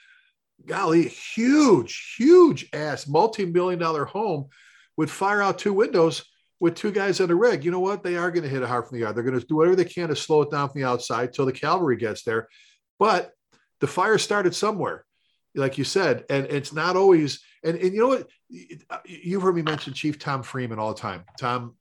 golly, 0.65 1.07
huge, 1.07 2.15
huge 2.17 2.67
ass 2.73 3.07
multi-million 3.07 3.79
dollar 3.79 4.07
home 4.07 4.49
with 4.97 5.11
fire 5.11 5.43
out 5.43 5.59
two 5.59 5.75
windows 5.75 6.25
with 6.61 6.77
two 6.77 6.93
guys 6.93 7.21
on 7.21 7.29
the 7.29 7.37
rig. 7.37 7.63
You 7.63 7.71
know 7.71 7.81
what? 7.81 8.03
They 8.03 8.17
are 8.17 8.31
going 8.31 8.45
to 8.45 8.49
hit 8.49 8.63
it 8.63 8.69
hard 8.69 8.89
from 8.89 8.97
the 8.97 9.03
yard. 9.03 9.15
They're 9.15 9.23
going 9.23 9.39
to 9.39 9.47
do 9.47 9.57
whatever 9.57 9.77
they 9.77 9.85
can 9.85 10.09
to 10.09 10.17
slow 10.17 10.41
it 10.41 10.51
down 10.51 10.71
from 10.71 10.81
the 10.81 10.89
outside 10.89 11.35
till 11.35 11.45
the 11.45 11.53
cavalry 11.53 11.99
gets 11.99 12.23
there. 12.23 12.49
But 12.99 13.33
the 13.81 13.87
fire 13.87 14.17
started 14.17 14.55
somewhere 14.55 15.05
like 15.55 15.79
you 15.79 15.85
said, 15.85 16.25
and 16.31 16.47
it's 16.47 16.73
not 16.73 16.97
always. 16.97 17.41
And 17.63 17.77
and 17.77 17.93
you 17.93 18.01
know 18.01 18.09
what? 18.09 18.29
You've 19.05 19.43
heard 19.43 19.55
me 19.55 19.63
mention 19.63 19.93
Chief 19.93 20.19
Tom 20.19 20.43
Freeman 20.43 20.79
all 20.79 20.95
the 20.95 21.01
time. 21.01 21.25
Tom, 21.39 21.77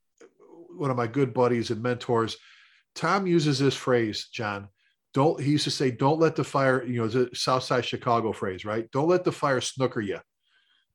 one 0.81 0.91
of 0.91 0.97
my 0.97 1.07
good 1.07 1.33
buddies 1.33 1.71
and 1.71 1.81
mentors. 1.81 2.35
Tom 2.95 3.25
uses 3.25 3.59
this 3.59 3.75
phrase, 3.75 4.27
John. 4.33 4.67
Don't 5.13 5.39
he 5.39 5.51
used 5.51 5.63
to 5.65 5.71
say, 5.71 5.91
"Don't 5.91 6.19
let 6.19 6.35
the 6.35 6.43
fire." 6.43 6.83
You 6.85 7.01
know, 7.01 7.07
the 7.07 7.29
South 7.33 7.63
Side 7.63 7.85
Chicago 7.85 8.33
phrase, 8.33 8.65
right? 8.65 8.89
Don't 8.91 9.07
let 9.07 9.23
the 9.23 9.31
fire 9.31 9.61
snooker 9.61 10.01
you. 10.01 10.19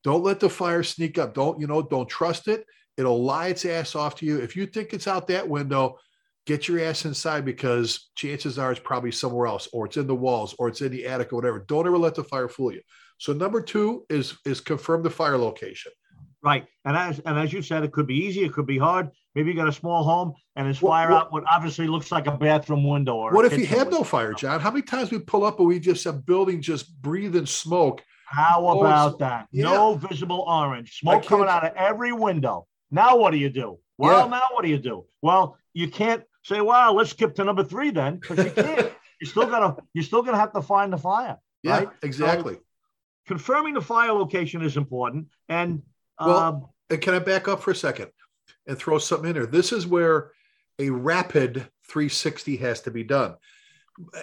Don't 0.03 0.23
let 0.23 0.41
the 0.41 0.51
fire 0.51 0.83
sneak 0.83 1.19
up. 1.19 1.35
Don't 1.35 1.61
you 1.61 1.67
know? 1.67 1.83
Don't 1.83 2.09
trust 2.09 2.49
it. 2.49 2.65
It'll 2.97 3.23
lie 3.23 3.49
its 3.49 3.65
ass 3.65 3.95
off 3.95 4.17
to 4.17 4.27
you. 4.27 4.39
If 4.39 4.57
you 4.57 4.67
think 4.67 4.93
it's 4.93 5.07
out 5.07 5.27
that 5.29 5.49
window, 5.49 5.99
get 6.47 6.69
your 6.69 6.81
ass 6.81 7.05
inside 7.05 7.45
because 7.45 8.09
chances 8.15 8.59
are 8.59 8.71
it's 8.71 8.81
probably 8.81 9.13
somewhere 9.13 9.47
else 9.47 9.69
or 9.73 9.87
it's 9.87 9.97
in 9.97 10.07
the 10.07 10.15
walls 10.15 10.55
or 10.59 10.69
it's 10.69 10.81
in 10.81 10.93
the 10.93 11.05
attic 11.05 11.33
or 11.33 11.37
whatever 11.37 11.65
don't 11.69 11.87
ever 11.87 11.99
let 11.99 12.15
the 12.15 12.25
fire 12.25 12.49
fool 12.49 12.73
you 12.73 12.81
so 13.19 13.33
number 13.33 13.61
two 13.61 14.07
is 14.09 14.39
is 14.47 14.61
confirm 14.61 15.03
the 15.03 15.11
fire 15.11 15.37
location 15.37 15.93
right 16.43 16.65
and 16.85 16.97
as 16.97 17.19
and 17.21 17.39
as 17.39 17.53
you 17.53 17.61
said 17.61 17.83
it 17.83 17.93
could 17.93 18.07
be 18.07 18.15
easy 18.15 18.45
it 18.45 18.53
could 18.53 18.67
be 18.67 18.79
hard 18.79 19.11
maybe 19.37 19.51
you 19.51 19.57
got 19.57 19.69
a 19.69 19.73
small 19.73 20.03
home 20.03 20.35
and 20.57 20.67
there's 20.67 20.79
fire 20.79 21.11
what, 21.11 21.27
out 21.27 21.33
what 21.33 21.45
obviously 21.49 21.87
looks 21.87 22.11
like 22.11 22.27
a 22.27 22.37
bathroom 22.37 22.89
window 22.89 23.15
or 23.15 23.33
what 23.33 23.45
if 23.45 23.57
you 23.57 23.67
have 23.67 23.91
no 23.91 24.03
fire 24.03 24.33
john 24.33 24.59
how 24.59 24.71
many 24.71 24.83
times 24.83 25.13
we 25.13 25.19
pull 25.21 25.45
up 25.45 25.61
and 25.61 25.69
we 25.69 25.79
just 25.79 26.03
have 26.03 26.27
buildings 26.27 26.67
just 26.67 27.01
breathing 27.01 27.47
smoke 27.47 28.03
how 28.27 28.67
about 28.67 29.21
that 29.21 29.47
yeah. 29.53 29.65
no 29.65 29.95
visible 29.95 30.45
orange 30.49 30.99
smoke 30.99 31.25
coming 31.25 31.47
out 31.47 31.65
of 31.65 31.73
every 31.77 32.11
window 32.11 32.67
now 32.91 33.17
what 33.17 33.31
do 33.31 33.37
you 33.37 33.51
do 33.51 33.79
well 33.99 34.25
yeah. 34.25 34.31
now 34.31 34.43
what 34.53 34.65
do 34.65 34.69
you 34.69 34.79
do 34.79 35.05
well 35.23 35.57
you 35.77 35.89
can't 35.89 36.25
say, 36.43 36.61
"Well, 36.61 36.95
let's 36.95 37.11
skip 37.11 37.35
to 37.35 37.45
number 37.45 37.63
three 37.63 37.91
then," 37.91 38.17
because 38.17 38.45
you 38.45 38.51
can't. 38.51 38.93
you're 39.21 39.31
still 39.31 39.47
gonna 39.47 39.77
you're 39.93 40.05
still 40.05 40.23
gonna 40.23 40.39
have 40.39 40.53
to 40.55 40.63
find 40.63 40.93
the 40.93 40.99
fire. 40.99 41.37
Yeah, 41.63 41.79
right? 41.79 41.89
exactly. 42.03 42.55
So 42.55 42.61
confirming 43.27 43.75
the 43.75 43.83
fire 43.83 44.13
location 44.13 44.63
is 44.63 44.77
important. 44.77 45.27
And 45.49 45.83
well, 46.19 46.73
uh, 46.91 46.97
can 46.97 47.15
I 47.15 47.19
back 47.19 47.49
up 47.49 47.63
for 47.63 47.73
a 47.73 47.75
second 47.75 48.11
and 48.67 48.79
throw 48.79 48.99
something 48.99 49.29
in 49.31 49.35
there? 49.35 49.47
This 49.47 49.73
is 49.73 49.87
where 49.87 50.33
a 50.79 50.91
rapid 50.91 51.69
360 51.89 52.57
has 52.59 52.81
to 52.83 52.91
be 52.91 53.05
done. 53.05 53.35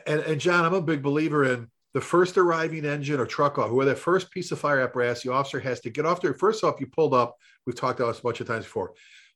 And, 0.06 0.22
and 0.22 0.40
John, 0.40 0.66
I'm 0.66 0.74
a 0.74 0.82
big 0.82 1.02
believer 1.02 1.46
in 1.46 1.68
the 1.94 2.02
first 2.02 2.38
arriving 2.38 2.86
engine 2.86 3.20
or 3.20 3.26
truck 3.26 3.58
off, 3.58 3.72
where 3.72 3.86
that 3.86 4.00
first 4.00 4.32
piece 4.32 4.52
of 4.52 4.60
fire 4.60 4.82
apparatus, 4.82 5.24
the 5.24 5.32
officer 5.32 5.60
has 5.60 5.80
to 5.82 5.90
get 5.90 6.06
off 6.06 6.22
there. 6.22 6.34
First 6.34 6.64
off, 6.64 6.80
you 6.80 6.88
pulled 6.88 7.14
up. 7.14 7.38
We've 7.66 7.76
talked 7.76 8.00
about 8.00 8.12
this 8.12 8.20
a 8.20 8.24
bunch 8.24 8.42
of 8.42 8.48
times 8.48 8.66
before 8.66 8.94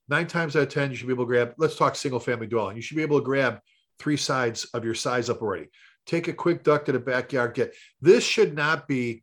nine 0.08 0.26
times 0.26 0.56
out 0.56 0.62
of 0.62 0.68
10, 0.68 0.90
you 0.90 0.96
should 0.96 1.06
be 1.06 1.12
able 1.12 1.24
to 1.24 1.28
grab, 1.28 1.54
let's 1.58 1.76
talk 1.76 1.94
single 1.94 2.20
family 2.20 2.46
dwelling. 2.46 2.76
You 2.76 2.82
should 2.82 2.96
be 2.96 3.02
able 3.02 3.18
to 3.18 3.24
grab 3.24 3.60
three 3.98 4.16
sides 4.16 4.64
of 4.74 4.84
your 4.84 4.94
size 4.94 5.28
up 5.28 5.42
already. 5.42 5.68
Take 6.06 6.28
a 6.28 6.32
quick 6.32 6.62
duck 6.64 6.86
to 6.86 6.92
the 6.92 6.98
backyard, 6.98 7.54
get 7.54 7.74
this 8.00 8.24
should 8.24 8.54
not 8.54 8.88
be 8.88 9.22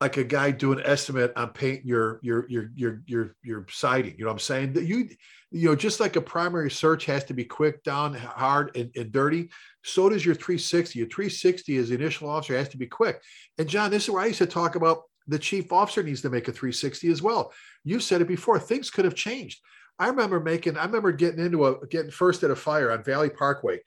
like 0.00 0.18
a 0.18 0.24
guy 0.24 0.50
doing 0.50 0.80
estimate 0.84 1.32
on 1.36 1.50
painting 1.50 1.86
your 1.86 2.20
your 2.22 2.46
your 2.48 2.70
your 2.74 3.02
your 3.06 3.36
your 3.42 3.66
siding. 3.70 4.14
You 4.18 4.24
know 4.24 4.28
what 4.28 4.34
I'm 4.34 4.38
saying? 4.40 4.72
That 4.74 4.84
you 4.84 5.08
you 5.50 5.68
know 5.68 5.76
just 5.76 6.00
like 6.00 6.16
a 6.16 6.20
primary 6.20 6.70
search 6.70 7.06
has 7.06 7.24
to 7.24 7.34
be 7.34 7.44
quick, 7.44 7.82
down, 7.82 8.14
hard, 8.14 8.76
and, 8.76 8.90
and 8.94 9.10
dirty. 9.10 9.50
So 9.84 10.08
does 10.08 10.24
your 10.24 10.34
360. 10.34 10.98
Your 10.98 11.08
360 11.08 11.76
as 11.78 11.88
the 11.88 11.94
initial 11.94 12.28
officer 12.28 12.56
has 12.56 12.68
to 12.70 12.76
be 12.76 12.86
quick. 12.86 13.22
And 13.58 13.68
John, 13.68 13.90
this 13.90 14.04
is 14.04 14.10
where 14.10 14.22
I 14.22 14.26
used 14.26 14.38
to 14.38 14.46
talk 14.46 14.74
about 14.74 15.02
the 15.28 15.38
chief 15.38 15.72
officer 15.72 16.02
needs 16.02 16.20
to 16.22 16.30
make 16.30 16.48
a 16.48 16.52
360 16.52 17.10
as 17.10 17.22
well. 17.22 17.52
You 17.84 17.98
said 17.98 18.20
it 18.20 18.28
before. 18.28 18.58
Things 18.58 18.90
could 18.90 19.04
have 19.04 19.14
changed. 19.14 19.60
I 19.98 20.08
remember 20.08 20.40
making. 20.40 20.76
I 20.76 20.84
remember 20.84 21.12
getting 21.12 21.44
into 21.44 21.66
a 21.66 21.86
getting 21.86 22.10
first 22.10 22.42
at 22.42 22.50
a 22.50 22.56
fire 22.56 22.92
on 22.92 23.02
Valley 23.02 23.30
Parkway 23.30 23.80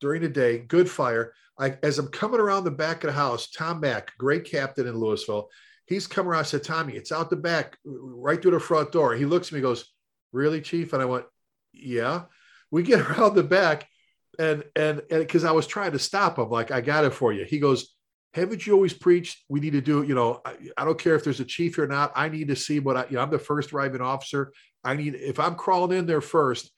during 0.00 0.20
the 0.20 0.28
day. 0.28 0.58
Good 0.58 0.90
fire 0.90 1.32
I, 1.58 1.76
as 1.82 1.98
I'm 1.98 2.08
coming 2.08 2.40
around 2.40 2.64
the 2.64 2.70
back 2.70 3.04
of 3.04 3.08
the 3.08 3.12
house, 3.12 3.50
Tom 3.50 3.80
Mack, 3.80 4.16
great 4.18 4.44
captain 4.44 4.86
in 4.86 4.94
Lewisville, 4.94 5.46
he's 5.86 6.06
coming 6.06 6.30
around. 6.30 6.40
I 6.40 6.44
said, 6.44 6.64
Tommy, 6.64 6.94
it's 6.94 7.12
out 7.12 7.30
the 7.30 7.36
back, 7.36 7.78
right 7.84 8.40
through 8.40 8.52
the 8.52 8.60
front 8.60 8.92
door. 8.92 9.14
He 9.14 9.24
looks 9.24 9.48
at 9.48 9.52
me, 9.52 9.60
goes, 9.60 9.90
Really, 10.32 10.60
Chief? 10.60 10.92
And 10.92 11.02
I 11.02 11.06
went, 11.06 11.26
Yeah. 11.72 12.22
We 12.70 12.82
get 12.82 13.00
around 13.10 13.34
the 13.34 13.42
back, 13.42 13.86
and 14.38 14.64
and 14.74 15.02
and 15.10 15.20
because 15.20 15.44
I 15.44 15.52
was 15.52 15.66
trying 15.66 15.92
to 15.92 15.98
stop 15.98 16.38
him, 16.38 16.50
like, 16.50 16.70
I 16.70 16.80
got 16.80 17.04
it 17.04 17.14
for 17.14 17.32
you. 17.32 17.44
He 17.44 17.60
goes, 17.60 17.94
Haven't 18.32 18.66
you 18.66 18.72
always 18.72 18.94
preached 18.94 19.44
we 19.48 19.60
need 19.60 19.74
to 19.74 19.80
do, 19.80 20.02
you 20.02 20.14
know, 20.14 20.40
I, 20.44 20.56
I 20.76 20.84
don't 20.84 20.98
care 20.98 21.14
if 21.14 21.22
there's 21.22 21.40
a 21.40 21.44
chief 21.44 21.78
or 21.78 21.86
not. 21.86 22.12
I 22.16 22.28
need 22.28 22.48
to 22.48 22.56
see 22.56 22.80
what 22.80 22.96
I, 22.96 23.06
you 23.08 23.16
know, 23.16 23.22
I'm 23.22 23.30
the 23.30 23.38
first 23.38 23.72
arriving 23.72 24.00
officer. 24.00 24.52
I 24.82 24.96
need, 24.96 25.14
if 25.14 25.38
I'm 25.38 25.54
crawling 25.54 25.96
in 25.96 26.06
there 26.06 26.20
first, 26.20 26.70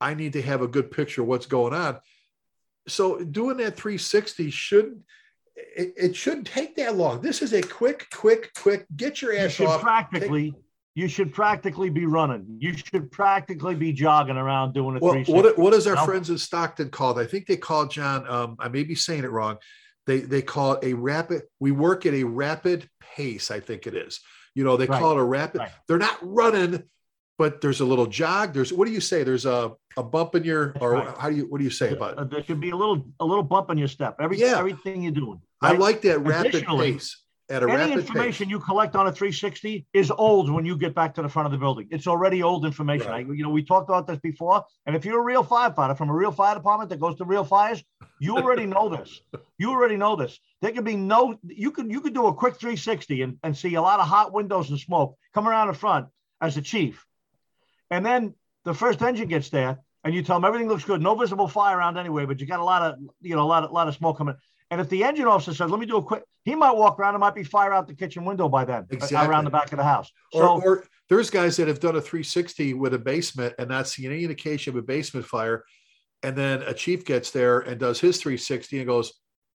I 0.00 0.14
need 0.14 0.32
to 0.32 0.42
have 0.42 0.62
a 0.62 0.68
good 0.68 0.90
picture 0.90 1.22
of 1.22 1.28
what's 1.28 1.46
going 1.46 1.74
on 1.74 2.00
so 2.88 3.22
doing 3.22 3.58
that 3.58 3.76
360 3.76 4.50
shouldn't 4.50 4.98
it, 5.54 5.94
it, 5.96 6.16
shouldn't 6.16 6.46
take 6.46 6.76
that 6.76 6.96
long. 6.96 7.20
This 7.20 7.42
is 7.42 7.52
a 7.52 7.62
quick, 7.62 8.06
quick, 8.12 8.50
quick. 8.56 8.86
Get 8.96 9.20
your 9.20 9.36
ass 9.36 9.58
you 9.58 9.66
off. 9.66 9.82
Practically, 9.82 10.52
take, 10.52 10.60
you 10.94 11.08
should 11.08 11.32
practically 11.32 11.90
be 11.90 12.06
running. 12.06 12.56
You 12.58 12.76
should 12.76 13.10
practically 13.10 13.74
be 13.74 13.92
jogging 13.92 14.36
around 14.36 14.72
doing 14.72 14.96
it. 14.96 15.02
Well, 15.02 15.22
what 15.26 15.58
what 15.58 15.74
is 15.74 15.86
our 15.86 16.04
friends 16.04 16.30
in 16.30 16.38
Stockton 16.38 16.90
called? 16.90 17.18
I 17.18 17.26
think 17.26 17.46
they 17.46 17.56
call 17.56 17.86
John. 17.86 18.28
Um, 18.28 18.56
I 18.58 18.68
may 18.68 18.82
be 18.82 18.94
saying 18.94 19.24
it 19.24 19.30
wrong. 19.30 19.58
They 20.06 20.20
they 20.20 20.42
call 20.42 20.74
it 20.74 20.84
a 20.84 20.94
rapid. 20.94 21.42
We 21.60 21.70
work 21.70 22.06
at 22.06 22.14
a 22.14 22.24
rapid 22.24 22.88
pace. 23.00 23.50
I 23.50 23.60
think 23.60 23.86
it 23.86 23.94
is. 23.94 24.20
You 24.54 24.64
know, 24.64 24.76
they 24.76 24.86
right. 24.86 25.00
call 25.00 25.12
it 25.12 25.18
a 25.18 25.24
rapid. 25.24 25.60
Right. 25.60 25.70
They're 25.88 25.98
not 25.98 26.18
running 26.20 26.82
but 27.38 27.60
there's 27.60 27.80
a 27.80 27.84
little 27.84 28.06
jog. 28.06 28.52
There's 28.52 28.72
what 28.72 28.86
do 28.86 28.92
you 28.92 29.00
say? 29.00 29.24
There's 29.24 29.46
a, 29.46 29.72
a 29.96 30.02
bump 30.02 30.34
in 30.34 30.44
your 30.44 30.74
or 30.80 30.92
right. 30.92 31.18
how 31.18 31.30
do 31.30 31.36
you 31.36 31.44
what 31.44 31.58
do 31.58 31.64
you 31.64 31.70
say 31.70 31.92
about 31.92 32.18
it? 32.18 32.30
There 32.30 32.42
should 32.44 32.60
be 32.60 32.70
a 32.70 32.76
little 32.76 33.04
a 33.20 33.24
little 33.24 33.42
bump 33.42 33.70
in 33.70 33.78
your 33.78 33.88
step. 33.88 34.16
Every 34.20 34.38
yeah. 34.38 34.58
everything 34.58 35.02
you're 35.02 35.12
doing. 35.12 35.40
Right? 35.62 35.74
I 35.74 35.78
like 35.78 36.02
that 36.02 36.20
rapid 36.20 36.64
pace. 36.66 37.18
At 37.50 37.62
a 37.62 37.66
any 37.66 37.76
rapid 37.76 37.98
information 37.98 38.46
pace. 38.46 38.50
you 38.50 38.60
collect 38.60 38.94
on 38.94 39.08
a 39.08 39.12
360 39.12 39.86
is 39.92 40.10
old 40.10 40.50
when 40.50 40.64
you 40.64 40.76
get 40.76 40.94
back 40.94 41.14
to 41.16 41.22
the 41.22 41.28
front 41.28 41.46
of 41.46 41.52
the 41.52 41.58
building. 41.58 41.88
It's 41.90 42.06
already 42.06 42.42
old 42.42 42.64
information. 42.64 43.08
Right. 43.08 43.26
I, 43.28 43.32
you 43.32 43.42
know, 43.42 43.50
we 43.50 43.62
talked 43.62 43.90
about 43.90 44.06
this 44.06 44.18
before. 44.20 44.64
And 44.86 44.94
if 44.94 45.04
you're 45.04 45.20
a 45.20 45.24
real 45.24 45.44
firefighter 45.44 45.98
from 45.98 46.08
a 46.08 46.14
real 46.14 46.30
fire 46.30 46.54
department 46.54 46.88
that 46.90 47.00
goes 47.00 47.16
to 47.16 47.24
real 47.24 47.44
fires, 47.44 47.82
you 48.20 48.36
already 48.36 48.64
know 48.64 48.88
this. 48.88 49.20
You 49.58 49.70
already 49.70 49.96
know 49.96 50.16
this. 50.16 50.38
There 50.62 50.70
could 50.70 50.84
be 50.84 50.96
no. 50.96 51.36
You 51.42 51.72
could 51.72 51.90
you 51.90 52.00
could 52.00 52.14
do 52.14 52.28
a 52.28 52.34
quick 52.34 52.54
360 52.54 53.22
and, 53.22 53.36
and 53.42 53.56
see 53.56 53.74
a 53.74 53.82
lot 53.82 53.98
of 53.98 54.06
hot 54.06 54.32
windows 54.32 54.70
and 54.70 54.78
smoke 54.78 55.16
come 55.34 55.48
around 55.48 55.66
the 55.66 55.74
front 55.74 56.06
as 56.40 56.56
a 56.56 56.62
chief 56.62 57.04
and 57.92 58.06
then 58.06 58.34
the 58.64 58.72
first 58.72 59.02
engine 59.02 59.28
gets 59.28 59.50
there, 59.50 59.78
and 60.02 60.14
you 60.14 60.22
tell 60.22 60.36
them 60.36 60.46
everything 60.46 60.66
looks 60.66 60.82
good, 60.82 61.02
no 61.02 61.14
visible 61.14 61.46
fire 61.46 61.76
around 61.76 61.98
anyway, 61.98 62.24
but 62.24 62.40
you 62.40 62.46
got 62.46 62.58
a 62.58 62.64
lot 62.64 62.80
of, 62.82 62.98
you 63.20 63.36
know, 63.36 63.42
a 63.42 63.44
lot 63.44 63.64
of, 63.64 63.70
lot 63.70 63.86
of 63.86 63.94
smoke 63.94 64.16
coming. 64.16 64.34
And 64.70 64.80
if 64.80 64.88
the 64.88 65.04
engine 65.04 65.26
officer 65.26 65.52
says, 65.52 65.70
"Let 65.70 65.78
me 65.78 65.84
do 65.84 65.98
a 65.98 66.02
quick," 66.02 66.22
he 66.46 66.54
might 66.54 66.74
walk 66.74 66.98
around. 66.98 67.14
It 67.14 67.18
might 67.18 67.34
be 67.34 67.44
fire 67.44 67.74
out 67.74 67.86
the 67.86 67.94
kitchen 67.94 68.24
window 68.24 68.48
by 68.48 68.64
then, 68.64 68.84
uh, 68.84 68.86
exactly. 68.92 69.28
around 69.28 69.44
the 69.44 69.50
back 69.50 69.70
of 69.72 69.76
the 69.76 69.84
house. 69.84 70.10
So, 70.32 70.40
or, 70.40 70.62
or 70.64 70.84
there's 71.10 71.28
guys 71.28 71.58
that 71.58 71.68
have 71.68 71.80
done 71.80 71.94
a 71.96 72.00
360 72.00 72.72
with 72.72 72.94
a 72.94 72.98
basement 72.98 73.54
and 73.58 73.68
not 73.68 73.86
seen 73.86 74.10
any 74.10 74.22
indication 74.22 74.72
of 74.72 74.82
a 74.82 74.82
basement 74.82 75.26
fire, 75.26 75.62
and 76.22 76.34
then 76.34 76.62
a 76.62 76.72
chief 76.72 77.04
gets 77.04 77.30
there 77.30 77.60
and 77.60 77.78
does 77.78 78.00
his 78.00 78.16
360 78.16 78.78
and 78.78 78.86
goes, 78.86 79.12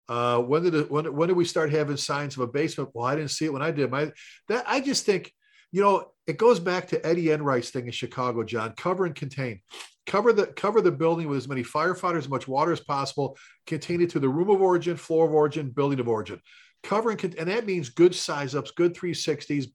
uh, 0.10 0.40
when 0.40 0.64
did 0.64 0.76
it, 0.76 0.92
when, 0.92 1.06
when 1.16 1.30
did 1.30 1.38
we 1.38 1.46
start 1.46 1.72
having 1.72 1.96
signs 1.96 2.36
of 2.36 2.42
a 2.42 2.48
basement? 2.48 2.90
Well, 2.94 3.06
I 3.06 3.16
didn't 3.16 3.32
see 3.32 3.46
it 3.46 3.54
when 3.54 3.62
I 3.62 3.72
did 3.72 3.90
my 3.90 4.12
that 4.50 4.66
I 4.68 4.82
just 4.82 5.06
think 5.06 5.32
you 5.76 5.82
know, 5.82 6.10
it 6.26 6.38
goes 6.38 6.62
back 6.62 6.88
to 6.88 7.06
Eddie 7.06 7.32
Enright's 7.32 7.70
thing 7.70 7.86
in 7.86 7.92
Chicago, 7.92 8.46
John. 8.46 8.72
Cover 8.78 9.06
and 9.06 9.14
contain. 9.14 9.60
Cover 10.06 10.32
the 10.32 10.48
cover 10.48 10.80
the 10.80 10.90
building 10.90 11.28
with 11.28 11.36
as 11.36 11.50
many 11.50 11.64
firefighters, 11.64 12.20
as 12.20 12.30
much 12.30 12.48
water 12.48 12.72
as 12.72 12.80
possible. 12.80 13.38
Contain 13.68 14.00
it 14.00 14.10
to 14.12 14.22
the 14.22 14.30
room 14.30 14.50
of 14.50 14.62
origin, 14.62 14.96
floor 14.96 15.26
of 15.26 15.34
origin, 15.34 15.72
building 15.72 16.00
of 16.00 16.08
origin. 16.08 16.40
Cover 16.82 17.10
and, 17.10 17.20
contain, 17.20 17.42
and 17.42 17.50
that 17.50 17.66
means 17.66 17.90
good 17.90 18.16
size 18.16 18.56
ups, 18.56 18.72
good 18.72 18.96
360s. 18.96 19.66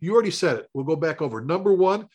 You 0.00 0.14
already 0.14 0.30
said 0.30 0.60
it. 0.60 0.66
We'll 0.72 0.86
go 0.86 0.96
back 0.96 1.20
over. 1.20 1.42
Number 1.42 1.74
one, 1.74 2.08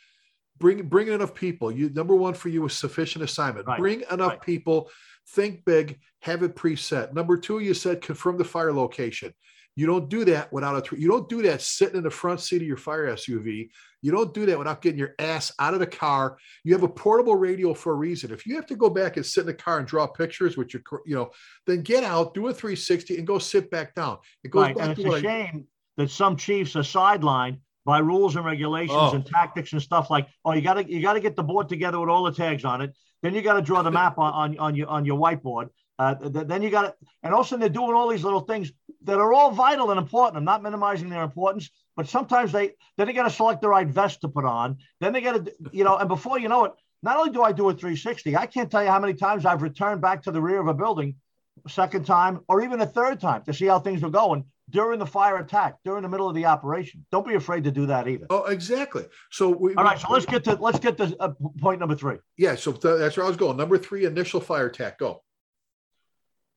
bring 0.57 0.81
bring 0.87 1.09
enough 1.09 1.35
people. 1.35 1.71
You 1.71 1.91
number 1.91 2.15
one 2.15 2.33
for 2.33 2.49
you 2.49 2.65
is 2.65 2.73
sufficient 2.73 3.23
assignment. 3.23 3.67
Right. 3.67 3.77
Bring 3.77 4.05
enough 4.09 4.29
right. 4.31 4.41
people. 4.41 4.89
Think 5.29 5.65
big. 5.65 5.99
Have 6.21 6.41
it 6.41 6.55
preset. 6.55 7.13
Number 7.13 7.37
two, 7.37 7.59
you 7.59 7.75
said 7.75 8.01
confirm 8.01 8.39
the 8.39 8.43
fire 8.43 8.73
location. 8.73 9.35
You 9.75 9.85
don't 9.87 10.09
do 10.09 10.23
that 10.25 10.53
without 10.53 10.91
a. 10.91 10.97
You 10.97 11.09
don't 11.09 11.27
do 11.27 11.41
that 11.43 11.61
sitting 11.61 11.97
in 11.97 12.03
the 12.03 12.09
front 12.09 12.39
seat 12.39 12.61
of 12.61 12.67
your 12.67 12.77
fire 12.77 13.07
SUV. 13.07 13.69
You 14.01 14.11
don't 14.11 14.33
do 14.33 14.45
that 14.45 14.57
without 14.57 14.81
getting 14.81 14.99
your 14.99 15.15
ass 15.19 15.51
out 15.59 15.73
of 15.73 15.79
the 15.79 15.87
car. 15.87 16.37
You 16.63 16.73
have 16.73 16.83
a 16.83 16.87
portable 16.87 17.35
radio 17.35 17.73
for 17.73 17.91
a 17.91 17.95
reason. 17.95 18.31
If 18.31 18.45
you 18.45 18.55
have 18.55 18.67
to 18.67 18.75
go 18.75 18.89
back 18.89 19.17
and 19.17 19.25
sit 19.25 19.41
in 19.41 19.47
the 19.47 19.53
car 19.53 19.79
and 19.79 19.87
draw 19.87 20.07
pictures 20.07 20.55
with 20.55 20.73
your, 20.73 20.83
you 21.05 21.15
know, 21.15 21.31
then 21.67 21.81
get 21.81 22.03
out, 22.03 22.33
do 22.33 22.47
a 22.47 22.53
360, 22.53 23.17
and 23.17 23.27
go 23.27 23.37
sit 23.37 23.69
back 23.69 23.95
down. 23.95 24.19
It 24.43 24.51
goes 24.51 24.63
right. 24.63 24.77
back 24.77 24.97
and 24.97 24.99
it's 24.99 25.15
a 25.15 25.21
shame 25.21 25.67
that 25.97 26.09
some 26.09 26.37
chiefs 26.37 26.75
are 26.75 26.81
sidelined 26.81 27.59
by 27.83 27.99
rules 27.99 28.35
and 28.35 28.45
regulations 28.45 28.97
oh. 28.97 29.13
and 29.13 29.25
tactics 29.25 29.73
and 29.73 29.81
stuff 29.81 30.09
like, 30.09 30.27
oh, 30.45 30.53
you 30.53 30.61
gotta 30.61 30.89
you 30.89 31.01
gotta 31.01 31.19
get 31.19 31.35
the 31.35 31.43
board 31.43 31.67
together 31.67 31.99
with 31.99 32.09
all 32.09 32.23
the 32.23 32.31
tags 32.31 32.63
on 32.63 32.81
it. 32.81 32.93
Then 33.21 33.33
you 33.33 33.41
got 33.41 33.53
to 33.53 33.61
draw 33.61 33.81
the 33.81 33.91
map 33.91 34.19
on, 34.19 34.33
on, 34.33 34.57
on 34.59 34.75
your 34.75 34.87
on 34.87 35.03
your 35.03 35.19
whiteboard. 35.19 35.69
Uh, 35.97 36.15
then 36.21 36.61
you 36.61 36.69
got 36.69 36.85
it, 36.85 36.95
and 37.23 37.33
also 37.33 37.57
they're 37.57 37.69
doing 37.69 37.93
all 37.93 38.09
these 38.09 38.23
little 38.23 38.41
things 38.41 38.71
that 39.05 39.19
are 39.19 39.33
all 39.33 39.51
vital 39.51 39.91
and 39.91 39.99
important. 39.99 40.37
I'm 40.37 40.43
not 40.43 40.63
minimizing 40.63 41.09
their 41.09 41.23
importance, 41.23 41.69
but 41.95 42.07
sometimes 42.07 42.51
they 42.51 42.71
then 42.97 43.07
they 43.07 43.13
got 43.13 43.23
to 43.23 43.29
select 43.29 43.61
the 43.61 43.69
right 43.69 43.87
vest 43.87 44.21
to 44.21 44.27
put 44.27 44.45
on. 44.45 44.77
Then 44.99 45.13
they 45.13 45.21
got 45.21 45.45
to, 45.45 45.53
you 45.71 45.83
know, 45.83 45.97
and 45.97 46.07
before 46.07 46.39
you 46.39 46.49
know 46.49 46.65
it, 46.65 46.73
not 47.01 47.17
only 47.17 47.31
do 47.31 47.43
I 47.43 47.51
do 47.51 47.69
a 47.69 47.73
360, 47.73 48.35
I 48.35 48.45
can't 48.47 48.69
tell 48.69 48.83
you 48.83 48.89
how 48.89 48.99
many 48.99 49.13
times 49.13 49.45
I've 49.45 49.61
returned 49.61 50.01
back 50.01 50.23
to 50.23 50.31
the 50.31 50.41
rear 50.41 50.59
of 50.59 50.67
a 50.67 50.73
building, 50.73 51.15
second 51.67 52.05
time 52.05 52.41
or 52.47 52.63
even 52.63 52.81
a 52.81 52.85
third 52.85 53.19
time 53.19 53.43
to 53.43 53.53
see 53.53 53.65
how 53.65 53.79
things 53.79 54.03
are 54.03 54.09
going 54.09 54.45
during 54.69 54.99
the 54.99 55.05
fire 55.05 55.37
attack, 55.37 55.75
during 55.85 56.01
the 56.01 56.09
middle 56.09 56.27
of 56.27 56.35
the 56.35 56.45
operation. 56.45 57.05
Don't 57.11 57.27
be 57.27 57.35
afraid 57.35 57.63
to 57.65 57.71
do 57.71 57.85
that 57.85 58.07
either. 58.07 58.25
Oh, 58.29 58.45
exactly. 58.45 59.05
So 59.31 59.49
we, 59.49 59.75
all 59.75 59.83
right. 59.83 59.99
So 59.99 60.07
let's 60.09 60.25
get 60.25 60.43
to 60.45 60.55
let's 60.55 60.79
get 60.79 60.97
to 60.97 61.15
uh, 61.19 61.33
point 61.59 61.79
number 61.79 61.95
three. 61.95 62.17
Yeah. 62.37 62.55
So 62.55 62.71
th- 62.71 62.97
that's 62.97 63.15
where 63.17 63.25
I 63.25 63.29
was 63.29 63.37
going. 63.37 63.57
Number 63.57 63.77
three, 63.77 64.05
initial 64.05 64.41
fire 64.41 64.67
attack. 64.67 64.97
Go 64.99 65.21